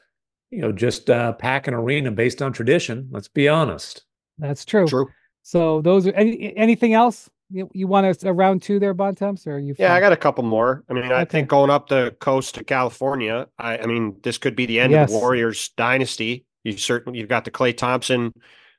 you 0.50 0.60
know 0.60 0.72
just 0.72 1.10
uh, 1.10 1.32
pack 1.32 1.66
an 1.66 1.74
arena 1.74 2.10
based 2.10 2.42
on 2.42 2.52
tradition 2.52 3.08
let's 3.10 3.28
be 3.28 3.48
honest 3.48 4.04
that's 4.38 4.64
true 4.64 4.86
true 4.86 5.08
so 5.42 5.80
those 5.82 6.06
are 6.06 6.12
any, 6.12 6.56
anything 6.56 6.94
else 6.94 7.28
you, 7.50 7.68
you 7.72 7.86
want 7.86 8.06
us 8.06 8.24
around 8.24 8.62
two 8.62 8.78
there 8.78 8.94
bontemps 8.94 9.46
or 9.46 9.58
you 9.58 9.74
yeah 9.78 9.88
fine? 9.88 9.96
i 9.96 10.00
got 10.00 10.12
a 10.12 10.16
couple 10.16 10.44
more 10.44 10.84
i 10.88 10.92
mean 10.92 11.04
okay. 11.04 11.14
i 11.14 11.24
think 11.24 11.48
going 11.48 11.70
up 11.70 11.88
the 11.88 12.14
coast 12.20 12.54
to 12.54 12.64
california 12.64 13.46
i, 13.58 13.78
I 13.78 13.86
mean 13.86 14.16
this 14.22 14.38
could 14.38 14.54
be 14.54 14.66
the 14.66 14.80
end 14.80 14.92
yes. 14.92 15.08
of 15.08 15.10
the 15.10 15.18
warriors 15.18 15.70
dynasty 15.76 16.44
you 16.64 16.76
certainly 16.76 17.18
you've 17.18 17.28
got 17.28 17.44
the 17.44 17.50
Klay 17.50 17.76
thompson 17.76 18.32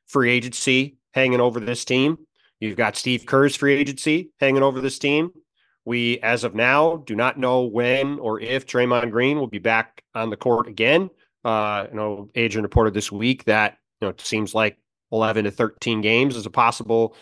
free 0.07 0.31
agency 0.31 0.97
hanging 1.13 1.41
over 1.41 1.59
this 1.59 1.83
team 1.83 2.17
You've 2.61 2.77
got 2.77 2.95
Steve 2.95 3.25
Kerr's 3.25 3.55
free 3.55 3.73
agency 3.73 4.29
hanging 4.39 4.61
over 4.61 4.79
this 4.79 4.99
team. 4.99 5.31
We, 5.83 6.19
as 6.19 6.43
of 6.43 6.53
now, 6.53 6.97
do 7.07 7.15
not 7.15 7.39
know 7.39 7.63
when 7.63 8.19
or 8.19 8.39
if 8.39 8.67
Draymond 8.67 9.09
Green 9.09 9.39
will 9.39 9.47
be 9.47 9.57
back 9.57 10.03
on 10.13 10.29
the 10.29 10.37
court 10.37 10.67
again. 10.67 11.09
Uh, 11.43 11.87
you 11.89 11.97
know, 11.97 12.29
Adrian 12.35 12.61
reported 12.61 12.93
this 12.93 13.11
week 13.11 13.45
that 13.45 13.79
you 13.99 14.05
know 14.05 14.09
it 14.09 14.21
seems 14.21 14.53
like 14.53 14.77
11 15.11 15.45
to 15.45 15.51
13 15.51 16.01
games 16.01 16.35
is 16.35 16.45
a 16.45 16.51
possible 16.51 17.15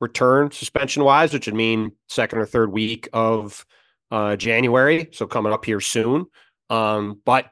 return 0.00 0.50
suspension 0.50 1.04
wise, 1.04 1.32
which 1.32 1.46
would 1.46 1.54
mean 1.54 1.92
second 2.08 2.38
or 2.38 2.46
third 2.46 2.72
week 2.72 3.08
of 3.12 3.64
uh, 4.10 4.36
January. 4.36 5.08
So 5.12 5.26
coming 5.26 5.52
up 5.52 5.64
here 5.64 5.80
soon. 5.80 6.26
Um, 6.70 7.20
but 7.24 7.46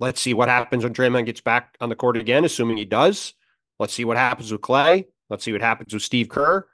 let's 0.00 0.20
see 0.20 0.34
what 0.34 0.48
happens 0.48 0.84
when 0.84 0.94
Draymond 0.94 1.26
gets 1.26 1.40
back 1.40 1.76
on 1.80 1.88
the 1.88 1.96
court 1.96 2.16
again, 2.16 2.44
assuming 2.44 2.76
he 2.76 2.84
does. 2.84 3.34
Let's 3.78 3.94
see 3.94 4.04
what 4.04 4.16
happens 4.16 4.52
with 4.52 4.60
Klay. 4.60 5.04
Let's 5.30 5.44
see 5.44 5.52
what 5.52 5.60
happens 5.60 5.92
with 5.92 6.02
Steve 6.02 6.28
Kerr. 6.28 6.66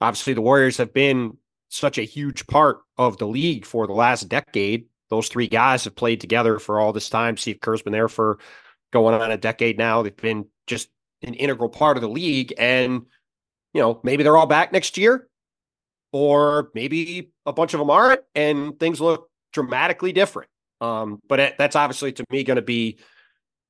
Obviously, 0.00 0.34
the 0.34 0.42
Warriors 0.42 0.76
have 0.76 0.92
been 0.92 1.36
such 1.68 1.98
a 1.98 2.02
huge 2.02 2.46
part 2.46 2.78
of 2.96 3.18
the 3.18 3.26
league 3.26 3.64
for 3.64 3.86
the 3.86 3.92
last 3.92 4.28
decade. 4.28 4.86
Those 5.10 5.28
three 5.28 5.48
guys 5.48 5.84
have 5.84 5.96
played 5.96 6.20
together 6.20 6.58
for 6.58 6.80
all 6.80 6.92
this 6.92 7.08
time. 7.08 7.36
Steve 7.36 7.60
Kerr's 7.60 7.82
been 7.82 7.92
there 7.92 8.08
for 8.08 8.38
going 8.92 9.14
on 9.20 9.30
a 9.30 9.36
decade 9.36 9.78
now. 9.78 10.02
They've 10.02 10.16
been 10.16 10.46
just 10.66 10.88
an 11.26 11.34
integral 11.34 11.68
part 11.68 11.96
of 11.96 12.00
the 12.00 12.08
league. 12.08 12.54
And, 12.56 13.02
you 13.74 13.80
know, 13.80 14.00
maybe 14.02 14.22
they're 14.22 14.36
all 14.36 14.46
back 14.46 14.72
next 14.72 14.96
year, 14.96 15.28
or 16.12 16.70
maybe 16.74 17.32
a 17.44 17.52
bunch 17.52 17.74
of 17.74 17.80
them 17.80 17.90
aren't, 17.90 18.22
and 18.34 18.78
things 18.80 19.00
look 19.00 19.28
dramatically 19.52 20.12
different. 20.12 20.50
Um, 20.80 21.20
but 21.28 21.54
that's 21.58 21.76
obviously 21.76 22.12
to 22.12 22.24
me 22.30 22.44
going 22.44 22.56
to 22.56 22.62
be 22.62 22.98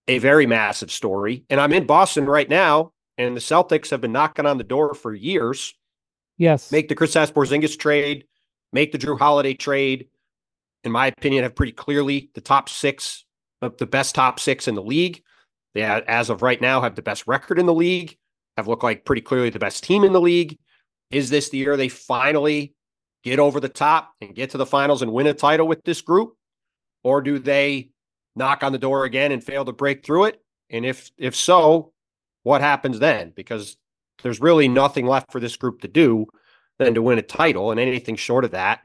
a 0.08 0.18
very 0.18 0.46
massive 0.46 0.90
story. 0.90 1.44
And 1.50 1.60
I'm 1.60 1.72
in 1.72 1.86
Boston 1.86 2.26
right 2.26 2.48
now, 2.48 2.92
and 3.18 3.36
the 3.36 3.40
Celtics 3.40 3.90
have 3.90 4.00
been 4.00 4.12
knocking 4.12 4.46
on 4.46 4.58
the 4.58 4.64
door 4.64 4.94
for 4.94 5.12
years 5.12 5.74
Yes. 6.38 6.70
Make 6.70 6.88
the 6.88 6.94
Chris 6.94 7.14
Porzingis 7.14 7.78
trade, 7.78 8.26
make 8.72 8.92
the 8.92 8.98
Jrue 8.98 9.18
Holiday 9.18 9.54
trade. 9.54 10.08
In 10.84 10.92
my 10.92 11.06
opinion, 11.06 11.42
have 11.42 11.56
pretty 11.56 11.72
clearly 11.72 12.30
the 12.34 12.40
top 12.40 12.68
six 12.68 13.24
of 13.62 13.76
the 13.78 13.86
best 13.86 14.14
top 14.14 14.38
six 14.38 14.68
in 14.68 14.74
the 14.74 14.82
league. 14.82 15.22
They, 15.76 15.82
as 15.82 16.30
of 16.30 16.40
right 16.40 16.58
now, 16.58 16.80
have 16.80 16.94
the 16.94 17.02
best 17.02 17.26
record 17.26 17.58
in 17.58 17.66
the 17.66 17.74
league, 17.74 18.16
have 18.56 18.66
looked 18.66 18.82
like 18.82 19.04
pretty 19.04 19.20
clearly 19.20 19.50
the 19.50 19.58
best 19.58 19.84
team 19.84 20.04
in 20.04 20.14
the 20.14 20.20
league. 20.22 20.56
Is 21.10 21.28
this 21.28 21.50
the 21.50 21.58
year 21.58 21.76
they 21.76 21.90
finally 21.90 22.74
get 23.22 23.38
over 23.38 23.60
the 23.60 23.68
top 23.68 24.14
and 24.22 24.34
get 24.34 24.50
to 24.50 24.56
the 24.56 24.64
finals 24.64 25.02
and 25.02 25.12
win 25.12 25.26
a 25.26 25.34
title 25.34 25.68
with 25.68 25.84
this 25.84 26.00
group? 26.00 26.32
Or 27.04 27.20
do 27.20 27.38
they 27.38 27.90
knock 28.34 28.62
on 28.62 28.72
the 28.72 28.78
door 28.78 29.04
again 29.04 29.32
and 29.32 29.44
fail 29.44 29.66
to 29.66 29.72
break 29.72 30.02
through 30.02 30.24
it? 30.24 30.42
And 30.70 30.86
if 30.86 31.10
if 31.18 31.36
so, 31.36 31.92
what 32.42 32.62
happens 32.62 32.98
then? 32.98 33.34
Because 33.36 33.76
there's 34.22 34.40
really 34.40 34.68
nothing 34.68 35.04
left 35.06 35.30
for 35.30 35.40
this 35.40 35.56
group 35.56 35.82
to 35.82 35.88
do 35.88 36.24
than 36.78 36.94
to 36.94 37.02
win 37.02 37.18
a 37.18 37.22
title, 37.22 37.70
and 37.70 37.78
anything 37.78 38.16
short 38.16 38.46
of 38.46 38.52
that 38.52 38.80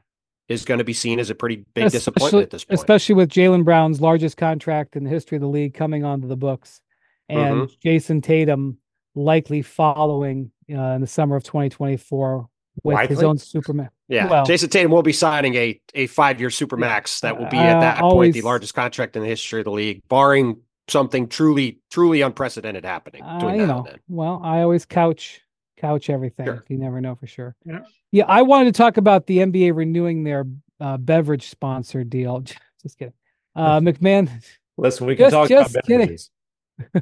is 0.52 0.64
going 0.64 0.78
to 0.78 0.84
be 0.84 0.92
seen 0.92 1.18
as 1.18 1.30
a 1.30 1.34
pretty 1.34 1.64
big 1.74 1.86
especially, 1.86 1.98
disappointment 1.98 2.42
at 2.44 2.50
this 2.50 2.64
point. 2.64 2.78
Especially 2.78 3.14
with 3.14 3.30
Jaylen 3.30 3.64
Brown's 3.64 4.00
largest 4.00 4.36
contract 4.36 4.96
in 4.96 5.04
the 5.04 5.10
history 5.10 5.36
of 5.36 5.42
the 5.42 5.48
league 5.48 5.74
coming 5.74 6.04
onto 6.04 6.28
the 6.28 6.36
books, 6.36 6.80
and 7.28 7.62
mm-hmm. 7.62 7.88
Jayson 7.88 8.22
Tatum 8.22 8.78
likely 9.14 9.62
following 9.62 10.50
uh, 10.70 10.80
in 10.80 11.00
the 11.00 11.06
summer 11.06 11.36
of 11.36 11.44
2024 11.44 12.48
with 12.82 12.94
likely? 12.94 13.14
his 13.14 13.22
own 13.22 13.36
supermax. 13.36 13.90
Yeah, 14.08 14.28
well, 14.28 14.46
Jayson 14.46 14.70
Tatum 14.70 14.90
will 14.90 15.02
be 15.02 15.12
signing 15.12 15.54
a 15.54 15.80
a 15.94 16.06
five 16.06 16.40
year 16.40 16.50
supermax 16.50 17.20
that 17.20 17.38
will 17.38 17.48
be 17.48 17.58
at 17.58 17.80
that 17.80 18.00
uh, 18.00 18.04
always, 18.04 18.28
point 18.28 18.34
the 18.34 18.42
largest 18.42 18.74
contract 18.74 19.16
in 19.16 19.22
the 19.22 19.28
history 19.28 19.60
of 19.60 19.64
the 19.64 19.70
league, 19.70 20.02
barring 20.08 20.60
something 20.88 21.28
truly, 21.28 21.80
truly 21.90 22.20
unprecedented 22.20 22.84
happening. 22.84 23.22
Uh, 23.22 23.54
you 23.54 23.66
know, 23.66 23.86
well, 24.08 24.40
I 24.44 24.62
always 24.62 24.84
couch 24.84 25.40
couch 25.82 26.08
everything. 26.08 26.46
Sure. 26.46 26.64
You 26.68 26.78
never 26.78 27.00
know 27.00 27.14
for 27.16 27.26
sure. 27.26 27.54
Yeah. 27.64 27.80
yeah, 28.12 28.24
I 28.26 28.42
wanted 28.42 28.72
to 28.72 28.78
talk 28.78 28.96
about 28.96 29.26
the 29.26 29.38
NBA 29.38 29.74
renewing 29.74 30.22
their 30.24 30.46
uh, 30.80 30.96
beverage 30.96 31.48
sponsor 31.48 32.04
deal. 32.04 32.40
Just 32.82 32.98
kidding. 32.98 33.14
Uh, 33.54 33.80
MacMahon. 33.80 34.30
Listen, 34.78 35.06
we 35.06 35.16
can 35.16 35.30
just, 35.30 35.34
talk 35.34 35.48
just 35.48 35.74
about 35.74 35.86
beverages. 35.86 36.30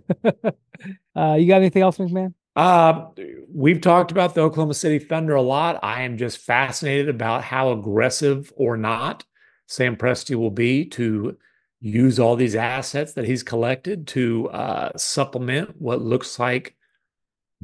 uh, 1.15 1.37
you 1.39 1.47
got 1.47 1.59
anything 1.59 1.83
else, 1.83 1.99
MacMahon? 1.99 2.35
Uh, 2.57 3.07
we've 3.55 3.81
talked 3.81 4.11
about 4.11 4.35
the 4.35 4.41
Oklahoma 4.41 4.75
City 4.75 4.99
Thunder 4.99 5.37
a 5.37 5.41
lot. 5.41 5.79
I 5.83 6.03
am 6.03 6.19
just 6.19 6.39
fascinated 6.39 7.09
about 7.09 7.45
how 7.45 7.71
aggressive 7.71 8.53
or 8.57 8.77
not 8.77 9.25
Sam 9.69 9.97
Presti 9.97 10.35
will 10.35 10.51
be 10.51 10.85
to 10.87 11.39
use 11.81 12.19
all 12.19 12.35
these 12.35 12.57
assets 12.57 13.13
that 13.15 13.25
he's 13.25 13.45
collected 13.45 14.09
to 14.09 14.51
uh, 14.51 14.91
supplement 14.99 15.81
what 15.81 16.03
looks 16.03 16.41
like 16.41 16.75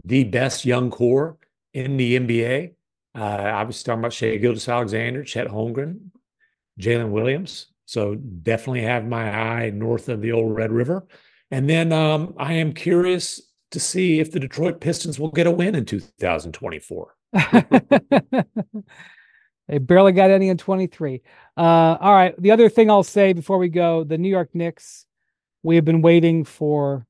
the 0.05 0.25
best 0.25 0.65
young 0.65 0.91
core 0.91 1.39
in 1.73 1.97
the 1.97 2.19
NBA. 2.19 2.73
Uh, 3.15 3.21
I 3.21 3.63
was 3.65 3.83
talking 3.83 4.01
about 4.01 4.13
Shai 4.13 4.37
Gilgeous-Alexander, 4.37 5.25
Chet 5.25 5.49
Holmgren, 5.49 6.11
Jalen 6.81 7.11
Williams. 7.11 7.67
So 7.87 8.15
definitely 8.15 8.83
have 8.83 9.07
my 9.07 9.31
eye 9.31 9.71
north 9.71 10.09
of 10.09 10.21
the 10.21 10.33
old 10.33 10.55
Red 10.55 10.73
River. 10.73 11.07
And 11.51 11.71
then 11.71 11.93
um, 11.93 12.35
I 12.37 12.55
am 12.55 12.73
curious 12.73 13.41
to 13.71 13.81
see 13.81 14.21
if 14.21 14.33
the 14.33 14.41
Detroit 14.41 14.81
Pistons 14.81 15.19
will 15.19 15.31
get 15.31 15.47
a 15.47 15.51
win 15.51 15.75
in 15.75 15.85
2024. 15.85 17.15
They 19.69 19.79
barely 19.79 20.13
got 20.13 20.31
any 20.31 20.49
in 20.49 20.59
23. 20.59 21.23
Uh, 21.57 21.61
all 21.61 22.15
right. 22.15 22.41
The 22.41 22.53
other 22.53 22.69
thing 22.69 22.91
I'll 22.91 23.03
say 23.03 23.33
before 23.33 23.59
we 23.59 23.69
go 23.69 24.05
the 24.05 24.19
New 24.19 24.29
York 24.29 24.51
Knicks, 24.55 25.07
we 25.63 25.75
have 25.77 25.85
been 25.85 26.03
waiting 26.03 26.45
for 26.45 27.07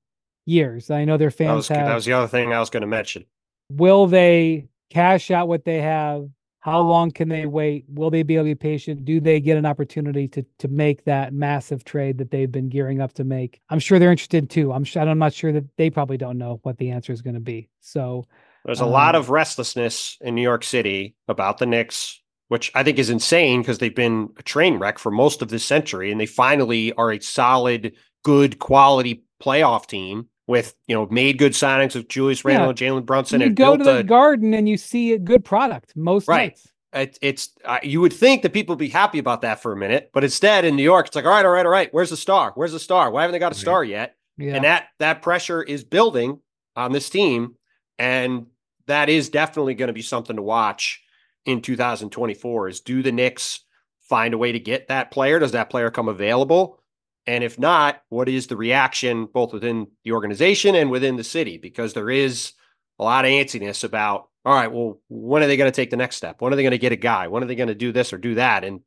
years. 0.46 0.90
I 0.90 1.04
know 1.04 1.16
their 1.16 1.30
fans 1.30 1.48
that 1.48 1.54
was, 1.56 1.68
have. 1.68 1.86
That 1.86 1.94
was 1.94 2.04
the 2.06 2.12
other 2.14 2.28
thing 2.28 2.52
I 2.52 2.60
was 2.60 2.70
going 2.70 2.80
to 2.82 2.86
mention. 2.86 3.26
Will 3.68 4.06
they 4.06 4.68
cash 4.90 5.30
out 5.30 5.48
what 5.48 5.64
they 5.64 5.82
have? 5.82 6.28
How 6.60 6.80
long 6.80 7.12
can 7.12 7.28
they 7.28 7.46
wait? 7.46 7.84
Will 7.88 8.10
they 8.10 8.24
be 8.24 8.34
able 8.34 8.46
to 8.46 8.50
be 8.50 8.54
patient? 8.56 9.04
Do 9.04 9.20
they 9.20 9.38
get 9.38 9.56
an 9.56 9.66
opportunity 9.66 10.26
to 10.28 10.44
to 10.58 10.68
make 10.68 11.04
that 11.04 11.32
massive 11.32 11.84
trade 11.84 12.18
that 12.18 12.30
they've 12.30 12.50
been 12.50 12.68
gearing 12.68 13.00
up 13.00 13.12
to 13.14 13.24
make? 13.24 13.60
I'm 13.68 13.78
sure 13.78 13.98
they're 13.98 14.10
interested 14.10 14.50
too. 14.50 14.72
I'm 14.72 14.82
sure, 14.82 15.02
I'm 15.02 15.18
not 15.18 15.32
sure 15.32 15.52
that 15.52 15.64
they 15.76 15.90
probably 15.90 16.16
don't 16.16 16.38
know 16.38 16.58
what 16.62 16.78
the 16.78 16.90
answer 16.90 17.12
is 17.12 17.22
going 17.22 17.34
to 17.34 17.40
be. 17.40 17.68
So 17.80 18.24
there's 18.64 18.80
a 18.80 18.84
um, 18.84 18.90
lot 18.90 19.14
of 19.14 19.28
um, 19.28 19.34
restlessness 19.34 20.18
in 20.20 20.34
New 20.34 20.42
York 20.42 20.64
City 20.64 21.14
about 21.28 21.58
the 21.58 21.66
Knicks, 21.66 22.20
which 22.48 22.72
I 22.74 22.82
think 22.82 22.98
is 22.98 23.10
insane 23.10 23.62
because 23.62 23.78
they've 23.78 23.94
been 23.94 24.30
a 24.36 24.42
train 24.42 24.78
wreck 24.78 24.98
for 24.98 25.12
most 25.12 25.42
of 25.42 25.50
this 25.50 25.64
century, 25.64 26.10
and 26.10 26.20
they 26.20 26.26
finally 26.26 26.92
are 26.94 27.12
a 27.12 27.20
solid, 27.20 27.92
good, 28.24 28.58
quality 28.58 29.22
playoff 29.40 29.86
team 29.86 30.30
with 30.46 30.74
you 30.86 30.94
know 30.94 31.06
made 31.06 31.38
good 31.38 31.52
signings 31.52 31.94
with 31.94 32.08
Julius 32.08 32.44
Randle 32.44 32.70
and 32.70 32.78
Jalen 32.78 33.04
Brunson. 33.04 33.40
You 33.40 33.50
go 33.50 33.76
to 33.76 33.84
the 33.84 33.98
a, 33.98 34.02
Garden 34.02 34.54
and 34.54 34.68
you 34.68 34.76
see 34.76 35.12
a 35.12 35.18
good 35.18 35.44
product 35.44 35.94
most 35.96 36.28
right. 36.28 36.50
nights. 36.50 36.68
It, 36.92 37.18
it's 37.20 37.50
uh, 37.64 37.78
you 37.82 38.00
would 38.00 38.12
think 38.12 38.42
that 38.42 38.52
people 38.52 38.74
would 38.74 38.80
be 38.80 38.88
happy 38.88 39.18
about 39.18 39.42
that 39.42 39.60
for 39.60 39.72
a 39.72 39.76
minute, 39.76 40.10
but 40.14 40.24
instead 40.24 40.64
in 40.64 40.76
New 40.76 40.82
York, 40.82 41.08
it's 41.08 41.16
like 41.16 41.24
all 41.24 41.30
right, 41.30 41.44
all 41.44 41.50
right, 41.50 41.66
all 41.66 41.72
right. 41.72 41.92
Where's 41.92 42.10
the 42.10 42.16
star? 42.16 42.52
Where's 42.54 42.72
the 42.72 42.80
star? 42.80 43.10
Why 43.10 43.22
haven't 43.22 43.32
they 43.32 43.38
got 43.38 43.52
a 43.52 43.56
star 43.56 43.84
yet? 43.84 44.16
Yeah. 44.38 44.54
And 44.54 44.64
that 44.64 44.88
that 44.98 45.22
pressure 45.22 45.62
is 45.62 45.84
building 45.84 46.40
on 46.74 46.92
this 46.92 47.10
team, 47.10 47.56
and 47.98 48.46
that 48.86 49.08
is 49.08 49.28
definitely 49.28 49.74
going 49.74 49.88
to 49.88 49.92
be 49.92 50.02
something 50.02 50.36
to 50.36 50.42
watch 50.42 51.02
in 51.44 51.60
2024. 51.60 52.68
Is 52.68 52.80
do 52.80 53.02
the 53.02 53.12
Knicks 53.12 53.60
find 54.00 54.32
a 54.32 54.38
way 54.38 54.52
to 54.52 54.60
get 54.60 54.88
that 54.88 55.10
player? 55.10 55.38
Does 55.38 55.52
that 55.52 55.70
player 55.70 55.90
come 55.90 56.08
available? 56.08 56.80
And 57.26 57.42
if 57.42 57.58
not, 57.58 58.02
what 58.08 58.28
is 58.28 58.46
the 58.46 58.56
reaction 58.56 59.26
both 59.26 59.52
within 59.52 59.88
the 60.04 60.12
organization 60.12 60.74
and 60.74 60.90
within 60.90 61.16
the 61.16 61.24
city? 61.24 61.58
Because 61.58 61.92
there 61.92 62.10
is 62.10 62.52
a 62.98 63.04
lot 63.04 63.24
of 63.24 63.30
antsiness 63.30 63.82
about, 63.82 64.28
all 64.44 64.54
right, 64.54 64.70
well, 64.70 65.00
when 65.08 65.42
are 65.42 65.46
they 65.46 65.56
going 65.56 65.70
to 65.70 65.74
take 65.74 65.90
the 65.90 65.96
next 65.96 66.16
step? 66.16 66.40
When 66.40 66.52
are 66.52 66.56
they 66.56 66.62
going 66.62 66.70
to 66.70 66.78
get 66.78 66.92
a 66.92 66.96
guy? 66.96 67.26
When 67.26 67.42
are 67.42 67.46
they 67.46 67.56
going 67.56 67.68
to 67.68 67.74
do 67.74 67.90
this 67.90 68.12
or 68.12 68.18
do 68.18 68.36
that? 68.36 68.62
And 68.64 68.80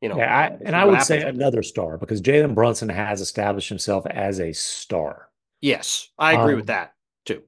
you 0.00 0.10
know, 0.10 0.18
yeah, 0.18 0.36
I, 0.36 0.64
and 0.64 0.76
I 0.76 0.84
would 0.84 1.02
say 1.02 1.22
another 1.22 1.62
star 1.62 1.96
because 1.96 2.20
Jalen 2.20 2.54
Brunson 2.54 2.90
has 2.90 3.22
established 3.22 3.70
himself 3.70 4.04
as 4.06 4.40
a 4.40 4.52
star. 4.52 5.30
Yes, 5.62 6.10
I 6.18 6.34
agree 6.34 6.52
um, 6.52 6.58
with 6.58 6.66
that 6.66 6.92
too. 7.24 7.42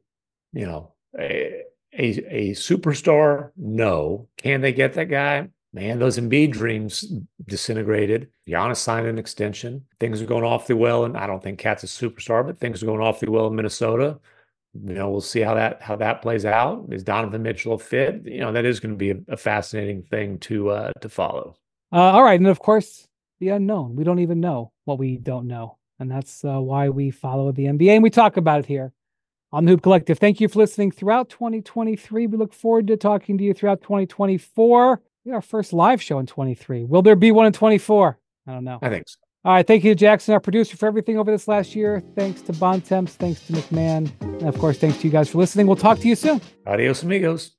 You 0.54 0.66
know, 0.66 0.94
a, 1.18 1.62
a 1.92 2.06
a 2.06 2.50
superstar, 2.52 3.50
no. 3.56 4.28
Can 4.38 4.62
they 4.62 4.72
get 4.72 4.94
that 4.94 5.06
guy? 5.06 5.48
Man, 5.72 5.98
those 5.98 6.18
Embiid 6.18 6.52
dreams 6.52 7.12
disintegrated. 7.46 8.28
Giannis 8.48 8.76
signed 8.76 9.06
an 9.06 9.18
extension. 9.18 9.84
Things 10.00 10.22
are 10.22 10.26
going 10.26 10.44
awfully 10.44 10.76
well, 10.76 11.04
and 11.04 11.16
I 11.16 11.26
don't 11.26 11.42
think 11.42 11.58
KAT's 11.58 11.84
a 11.84 11.86
superstar, 11.86 12.44
but 12.44 12.58
things 12.58 12.82
are 12.82 12.86
going 12.86 13.00
awfully 13.00 13.30
well 13.30 13.46
in 13.46 13.56
Minnesota. 13.56 14.18
You 14.74 14.94
know, 14.94 15.10
we'll 15.10 15.20
see 15.20 15.40
how 15.40 15.54
that 15.54 15.82
how 15.82 15.96
that 15.96 16.22
plays 16.22 16.44
out. 16.44 16.86
Is 16.90 17.02
Donovan 17.02 17.42
Mitchell 17.42 17.74
a 17.74 17.78
fit? 17.78 18.22
You 18.24 18.40
know, 18.40 18.52
that 18.52 18.64
is 18.64 18.80
going 18.80 18.92
to 18.92 18.98
be 18.98 19.10
a, 19.10 19.16
a 19.28 19.36
fascinating 19.36 20.02
thing 20.02 20.38
to 20.40 20.70
uh, 20.70 20.92
to 21.00 21.08
follow. 21.08 21.56
Uh, 21.92 21.96
all 21.96 22.22
right, 22.22 22.38
and 22.38 22.48
of 22.48 22.58
course, 22.58 23.06
the 23.40 23.48
unknown. 23.48 23.96
We 23.96 24.04
don't 24.04 24.18
even 24.18 24.40
know 24.40 24.72
what 24.84 24.98
we 24.98 25.16
don't 25.16 25.46
know, 25.46 25.78
and 25.98 26.10
that's 26.10 26.44
uh, 26.44 26.60
why 26.60 26.90
we 26.90 27.10
follow 27.10 27.50
the 27.52 27.64
NBA 27.64 27.94
and 27.94 28.02
we 28.02 28.10
talk 28.10 28.36
about 28.36 28.60
it 28.60 28.66
here 28.66 28.92
on 29.52 29.64
the 29.64 29.70
Hoop 29.72 29.82
Collective. 29.82 30.18
Thank 30.18 30.40
you 30.40 30.48
for 30.48 30.58
listening 30.58 30.90
throughout 30.90 31.30
2023. 31.30 32.26
We 32.26 32.36
look 32.36 32.52
forward 32.52 32.86
to 32.88 32.96
talking 32.96 33.38
to 33.38 33.44
you 33.44 33.54
throughout 33.54 33.80
2024 33.80 35.00
our 35.34 35.42
first 35.42 35.72
live 35.72 36.02
show 36.02 36.18
in 36.18 36.26
23. 36.26 36.84
Will 36.84 37.02
there 37.02 37.16
be 37.16 37.30
one 37.30 37.46
in 37.46 37.52
24? 37.52 38.18
I 38.46 38.52
don't 38.52 38.64
know. 38.64 38.78
I 38.82 38.88
think 38.88 39.08
so. 39.08 39.18
All 39.44 39.52
right. 39.52 39.66
Thank 39.66 39.84
you 39.84 39.92
to 39.92 39.94
Jackson, 39.94 40.34
our 40.34 40.40
producer, 40.40 40.76
for 40.76 40.86
everything 40.86 41.18
over 41.18 41.30
this 41.30 41.48
last 41.48 41.74
year. 41.74 42.02
Thanks 42.16 42.42
to 42.42 42.52
Bontemps. 42.52 43.14
Thanks 43.14 43.46
to 43.46 43.52
MacMahon. 43.52 44.10
And 44.20 44.48
of 44.48 44.58
course, 44.58 44.78
thanks 44.78 44.98
to 44.98 45.06
you 45.06 45.10
guys 45.10 45.30
for 45.30 45.38
listening. 45.38 45.66
We'll 45.66 45.76
talk 45.76 45.98
to 46.00 46.08
you 46.08 46.16
soon. 46.16 46.40
Adios, 46.66 47.02
amigos. 47.02 47.52